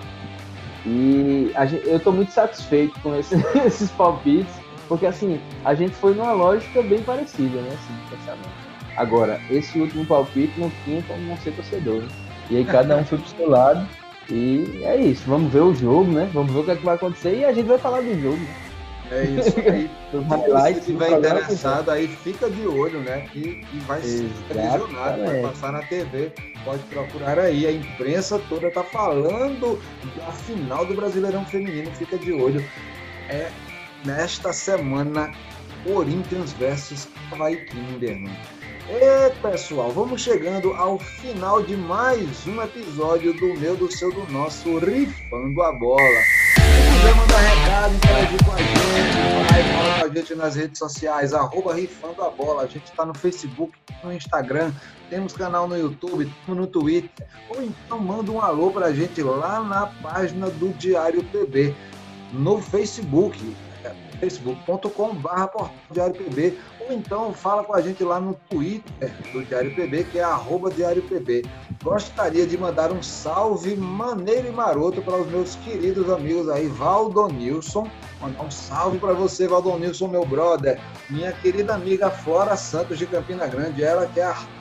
E 0.85 1.53
gente, 1.67 1.89
eu 1.89 1.97
estou 1.97 2.13
muito 2.13 2.33
satisfeito 2.33 2.99
com 3.01 3.15
esse, 3.17 3.35
esses 3.67 3.91
palpites. 3.91 4.55
Porque 4.89 5.07
assim, 5.07 5.41
a 5.65 5.75
gente 5.75 5.95
foi 5.95 6.15
numa 6.15 6.33
lógica 6.33 6.83
bem 6.83 7.03
parecida, 7.03 7.61
né? 7.61 7.69
Assim, 7.69 8.17
pensamento. 8.17 8.69
Agora, 8.97 9.41
esse 9.51 9.79
último 9.79 10.05
palpite 10.05 10.59
não 10.59 10.73
tinha 10.85 11.03
como 11.03 11.21
não 11.23 11.37
ser 11.37 11.53
torcedor. 11.53 12.03
Né? 12.03 12.09
E 12.51 12.57
aí 12.57 12.65
cada 12.65 12.97
um 12.97 13.05
foi 13.05 13.19
pro 13.19 13.29
seu 13.29 13.49
lado. 13.49 13.87
E 14.31 14.83
é 14.83 14.97
isso. 14.97 15.23
Vamos 15.27 15.53
ver 15.53 15.61
o 15.61 15.75
jogo, 15.75 16.11
né? 16.11 16.29
Vamos 16.33 16.53
ver 16.53 16.61
o 16.61 16.65
que, 16.65 16.71
é 16.73 16.77
que 16.77 16.85
vai 16.85 16.97
acontecer 16.97 17.39
e 17.39 17.45
a 17.45 17.53
gente 17.53 17.67
vai 17.67 17.79
falar 17.79 18.01
do 18.01 18.21
jogo. 18.21 18.37
Né? 18.37 18.69
É 19.11 19.25
isso 19.25 19.59
aí. 19.61 19.91
Se 20.75 20.79
estiver 20.81 21.19
interessado, 21.19 21.91
aí 21.91 22.09
fica 22.09 22.51
de 22.51 22.67
olho, 22.67 23.01
né? 23.01 23.27
Que, 23.33 23.65
que 23.65 23.79
vai 23.81 24.03
ser 24.03 24.29
televisionado, 24.49 25.25
vai 25.25 25.43
passar 25.43 25.73
na 25.73 25.83
TV. 25.83 26.33
Pode 26.65 26.83
procurar 26.85 27.39
aí. 27.39 27.67
A 27.67 27.73
imprensa 27.73 28.41
toda 28.49 28.71
tá 28.71 28.83
falando 28.83 29.81
da 30.17 30.33
final 30.33 30.85
do 30.85 30.95
Brasileirão 30.95 31.45
Feminino. 31.45 31.91
Fica 31.93 32.19
de 32.19 32.33
olho. 32.33 32.63
É 33.29 33.51
nesta 34.05 34.53
semana 34.53 35.33
Corinthians 35.85 36.53
versus 36.53 37.09
Kinderman. 37.31 38.37
E 38.91 39.31
pessoal, 39.43 39.91
vamos 39.93 40.23
chegando 40.23 40.73
ao 40.73 40.99
final 40.99 41.63
de 41.63 41.77
mais 41.77 42.47
um 42.47 42.63
episódio 42.63 43.35
do 43.35 43.55
meu, 43.59 43.77
do 43.77 43.93
seu, 43.93 44.11
do 44.11 44.31
nosso 44.33 44.79
Rifando 44.79 45.63
a 45.63 45.73
Bola. 45.73 46.21
Se 46.55 46.95
quiser 46.95 47.15
mandar 47.15 47.39
recado, 47.39 47.95
interagir 47.95 48.45
com 48.45 48.53
a 48.53 48.57
gente, 48.57 49.53
vai, 49.53 49.63
fala 49.63 49.99
com 49.99 50.05
a 50.07 50.15
gente 50.15 50.35
nas 50.35 50.57
redes 50.57 50.79
sociais, 50.79 51.35
arroba 51.35 51.75
Rifando 51.75 52.23
a 52.23 52.31
Bola. 52.31 52.63
A 52.63 52.67
gente 52.67 52.87
está 52.87 53.05
no 53.05 53.15
Facebook, 53.15 53.77
no 54.03 54.11
Instagram, 54.11 54.73
temos 55.11 55.35
canal 55.35 55.69
no 55.69 55.77
YouTube, 55.77 56.33
no 56.47 56.67
Twitter. 56.67 57.27
Ou 57.51 57.63
então 57.63 57.99
manda 57.99 58.33
um 58.33 58.41
alô 58.41 58.71
para 58.71 58.87
a 58.87 58.93
gente 58.93 59.23
lá 59.23 59.61
na 59.61 59.87
página 59.87 60.49
do 60.49 60.71
Diário 60.79 61.23
PB, 61.25 61.75
no 62.33 62.59
Facebook 62.63 63.39
facebook.com.br 64.21 64.89
ou 66.81 66.93
então 66.93 67.33
fala 67.33 67.65
com 67.65 67.75
a 67.75 67.81
gente 67.81 68.03
lá 68.03 68.19
no 68.19 68.35
Twitter 68.49 69.13
do 69.33 69.45
Diário 69.45 69.75
PB, 69.75 70.05
que 70.05 70.19
é 70.19 70.23
arroba 70.23 70.71
Diário 70.71 71.03
PB. 71.03 71.45
Gostaria 71.83 72.47
de 72.47 72.57
mandar 72.57 72.93
um 72.93 73.03
salve 73.03 73.77
maneiro 73.77 74.49
e 74.49 74.51
maroto 74.51 75.03
para 75.03 75.17
os 75.17 75.29
meus 75.29 75.55
queridos 75.57 76.11
amigos 76.11 76.49
aí, 76.49 76.67
Valdonilson. 76.67 77.89
Mandar 78.21 78.43
um 78.43 78.51
salve 78.51 78.99
para 78.99 79.13
você, 79.13 79.47
Valdonilson, 79.47 80.09
meu 80.09 80.25
brother. 80.25 80.81
Minha 81.09 81.33
querida 81.33 81.75
amiga 81.75 82.11
Flora 82.11 82.57
Santos 82.57 82.99
de 82.99 83.07
Campina 83.07 83.47
Grande, 83.47 83.83
ela 83.83 84.07
que 84.07 84.21
é 84.21 84.25
artista 84.25 84.58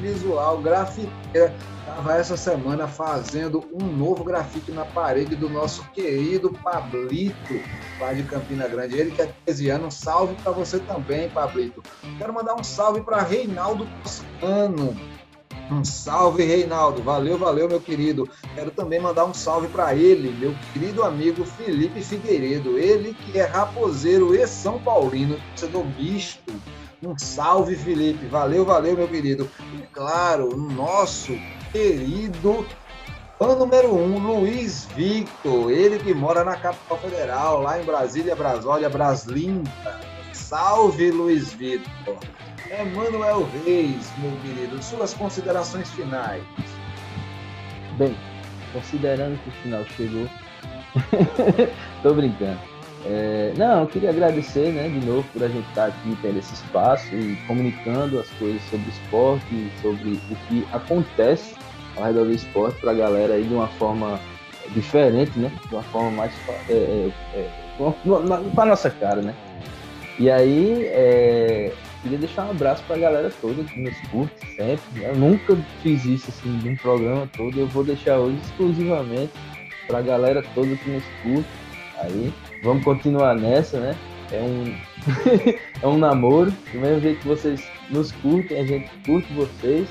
visual, 0.00 0.58
grafiteira, 0.58 1.54
estava 1.80 2.14
essa 2.14 2.36
semana 2.36 2.86
fazendo 2.86 3.64
um 3.72 3.84
novo 3.84 4.22
grafite 4.22 4.70
na 4.70 4.84
parede 4.84 5.34
do 5.34 5.48
nosso 5.48 5.82
querido 5.90 6.52
Pablito, 6.62 7.60
lá 7.98 8.12
de 8.12 8.22
Campina 8.22 8.68
Grande. 8.68 8.96
Ele 8.96 9.10
que 9.10 9.22
é 9.22 9.32
13 9.44 9.70
anos, 9.70 9.94
salve 9.94 10.34
para 10.42 10.52
você 10.52 10.78
também, 10.78 11.28
Pablito. 11.30 11.82
Quero 12.18 12.32
mandar 12.32 12.54
um 12.54 12.62
salve 12.62 13.00
para 13.00 13.22
Reinaldo 13.22 13.86
Toscano. 14.02 14.96
Um 15.70 15.84
salve, 15.84 16.44
Reinaldo. 16.44 17.02
Valeu, 17.02 17.36
valeu, 17.36 17.68
meu 17.68 17.80
querido. 17.80 18.28
Quero 18.54 18.70
também 18.70 18.98
mandar 18.98 19.26
um 19.26 19.34
salve 19.34 19.68
para 19.68 19.94
ele, 19.94 20.30
meu 20.30 20.54
querido 20.72 21.02
amigo 21.02 21.44
Felipe 21.44 22.00
Figueiredo. 22.00 22.78
Ele 22.78 23.12
que 23.12 23.38
é 23.38 23.44
raposeiro 23.44 24.34
e 24.34 24.46
São 24.46 24.78
Paulino, 24.78 25.36
torcedor 25.50 25.84
misto 25.98 26.52
um 27.02 27.16
salve, 27.18 27.76
Felipe. 27.76 28.26
Valeu, 28.26 28.64
valeu, 28.64 28.96
meu 28.96 29.08
querido. 29.08 29.48
E 29.74 29.82
claro, 29.92 30.56
nosso 30.56 31.32
querido 31.70 32.66
fã 33.38 33.54
número 33.54 33.94
um, 33.94 34.18
Luiz 34.18 34.86
Victor. 34.96 35.70
Ele 35.70 35.98
que 35.98 36.12
mora 36.12 36.44
na 36.44 36.56
capital 36.56 36.98
federal, 36.98 37.62
lá 37.62 37.80
em 37.80 37.84
Brasília, 37.84 38.34
Brasólia, 38.34 38.88
Braslinda. 38.88 39.70
Salve, 40.32 41.10
Luiz 41.10 41.52
Victor. 41.52 42.18
Emanuel 42.70 43.48
Reis, 43.64 44.12
meu 44.18 44.32
querido, 44.42 44.82
suas 44.82 45.14
considerações 45.14 45.90
finais. 45.90 46.42
Bem, 47.96 48.16
considerando 48.72 49.38
que 49.42 49.48
o 49.48 49.52
final 49.62 49.84
chegou, 49.96 50.28
tô 52.02 52.12
brincando. 52.12 52.77
É, 53.10 53.54
não, 53.56 53.80
eu 53.80 53.86
queria 53.86 54.10
agradecer 54.10 54.70
né, 54.70 54.86
de 54.88 55.06
novo 55.06 55.26
por 55.32 55.42
a 55.42 55.48
gente 55.48 55.66
estar 55.70 55.86
aqui 55.86 56.18
tendo 56.20 56.38
esse 56.38 56.52
espaço 56.52 57.14
e 57.14 57.36
comunicando 57.46 58.20
as 58.20 58.28
coisas 58.32 58.60
sobre 58.68 58.86
esporte, 58.90 59.72
sobre 59.80 60.20
o 60.30 60.36
que 60.46 60.66
acontece 60.72 61.54
ao 61.96 62.04
redor 62.04 62.24
do 62.24 62.32
esporte 62.32 62.78
para 62.80 62.90
a 62.90 62.94
galera 62.94 63.34
aí 63.34 63.44
de 63.44 63.54
uma 63.54 63.68
forma 63.68 64.20
diferente, 64.74 65.38
né? 65.38 65.50
De 65.68 65.74
uma 65.74 65.82
forma 65.84 66.10
mais 66.10 66.32
é, 66.68 66.72
é, 66.72 67.10
é, 67.34 67.50
para 68.54 68.66
nossa 68.66 68.90
cara, 68.90 69.22
né? 69.22 69.34
E 70.18 70.30
aí, 70.30 70.84
é, 70.86 71.72
queria 72.02 72.18
deixar 72.18 72.44
um 72.46 72.50
abraço 72.50 72.82
para 72.84 72.96
a 72.96 72.98
galera 72.98 73.32
toda 73.40 73.62
que 73.64 73.80
nos 73.80 73.96
curte 74.10 74.34
sempre. 74.56 75.00
Né? 75.00 75.10
Eu 75.10 75.16
nunca 75.16 75.56
fiz 75.82 76.04
isso 76.04 76.28
assim 76.28 76.58
de 76.58 76.68
um 76.68 76.76
programa 76.76 77.28
todo. 77.36 77.58
Eu 77.58 77.68
vou 77.68 77.84
deixar 77.84 78.18
hoje 78.18 78.36
exclusivamente 78.44 79.32
para 79.86 79.98
a 79.98 80.02
galera 80.02 80.44
toda 80.54 80.76
que 80.76 80.90
nos 80.90 81.04
curte. 81.22 81.48
Aí, 82.00 82.32
vamos 82.62 82.84
continuar 82.84 83.34
nessa, 83.34 83.78
né? 83.78 83.96
É 84.30 84.40
um, 84.40 84.76
é 85.82 85.86
um 85.86 85.98
namoro. 85.98 86.50
Do 86.72 86.78
mesmo 86.78 87.00
jeito 87.00 87.20
que 87.20 87.28
vocês 87.28 87.62
nos 87.90 88.12
curtem, 88.12 88.60
a 88.60 88.66
gente 88.66 88.90
curte 89.04 89.32
vocês. 89.32 89.88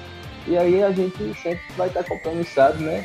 E 0.48 0.57
aí 0.57 0.84
a 0.84 0.91
gente 0.91 1.34
sempre 1.41 1.64
vai 1.76 1.88
estar 1.88 2.03
compromissado, 2.03 2.80
né? 2.80 3.03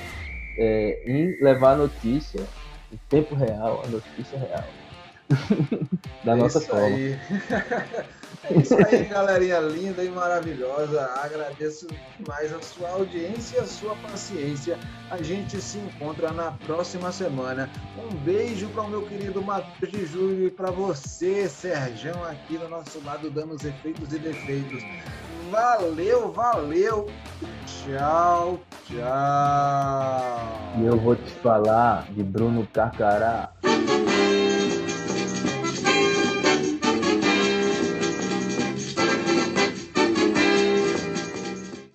É, 0.59 0.99
em 1.07 1.37
levar 1.43 1.73
a 1.73 1.77
notícia 1.77 2.47
em 2.93 2.99
tempo 3.09 3.35
real, 3.35 3.83
a 3.85 3.89
notícia 3.89 4.39
real. 4.39 4.65
da 6.25 6.33
é 6.33 6.37
nossa 6.37 6.61
forma. 6.61 6.97
É 8.45 8.59
isso 8.59 8.75
aí, 8.75 9.05
galerinha 9.05 9.61
linda 9.61 10.03
e 10.03 10.09
maravilhosa. 10.09 11.09
Agradeço 11.23 11.87
demais 12.19 12.53
a 12.53 12.61
sua 12.61 12.89
audiência 12.91 13.59
e 13.59 13.61
a 13.61 13.67
sua 13.67 13.95
paciência. 13.97 14.79
A 15.11 15.23
gente 15.23 15.61
se 15.61 15.79
encontra 15.79 16.33
na 16.33 16.53
próxima 16.67 17.13
semana. 17.13 17.71
Um 17.97 18.15
beijo 18.17 18.69
para 18.71 18.83
o 18.83 18.89
meu 18.89 19.03
querido 19.03 19.41
Matheus 19.43 19.93
de 19.93 20.07
Júlio 20.07 20.47
e 20.47 20.51
para 20.51 20.71
você, 20.71 21.49
Serjão, 21.49 22.25
aqui 22.25 22.59
do 22.59 22.69
nosso 22.69 23.01
lado, 23.05 23.31
dando 23.31 23.55
os 23.55 23.65
efeitos 23.65 24.13
e 24.13 24.19
defeitos. 24.19 24.83
Valeu, 25.51 26.33
valeu. 26.33 27.09
Tchau, 27.67 28.59
tchau. 28.87 28.99
E 30.79 30.87
eu 30.87 30.99
vou 30.99 31.15
te 31.15 31.31
falar 31.35 32.07
de 32.11 32.25
Bruno 32.25 32.67
Carcará. 32.73 33.53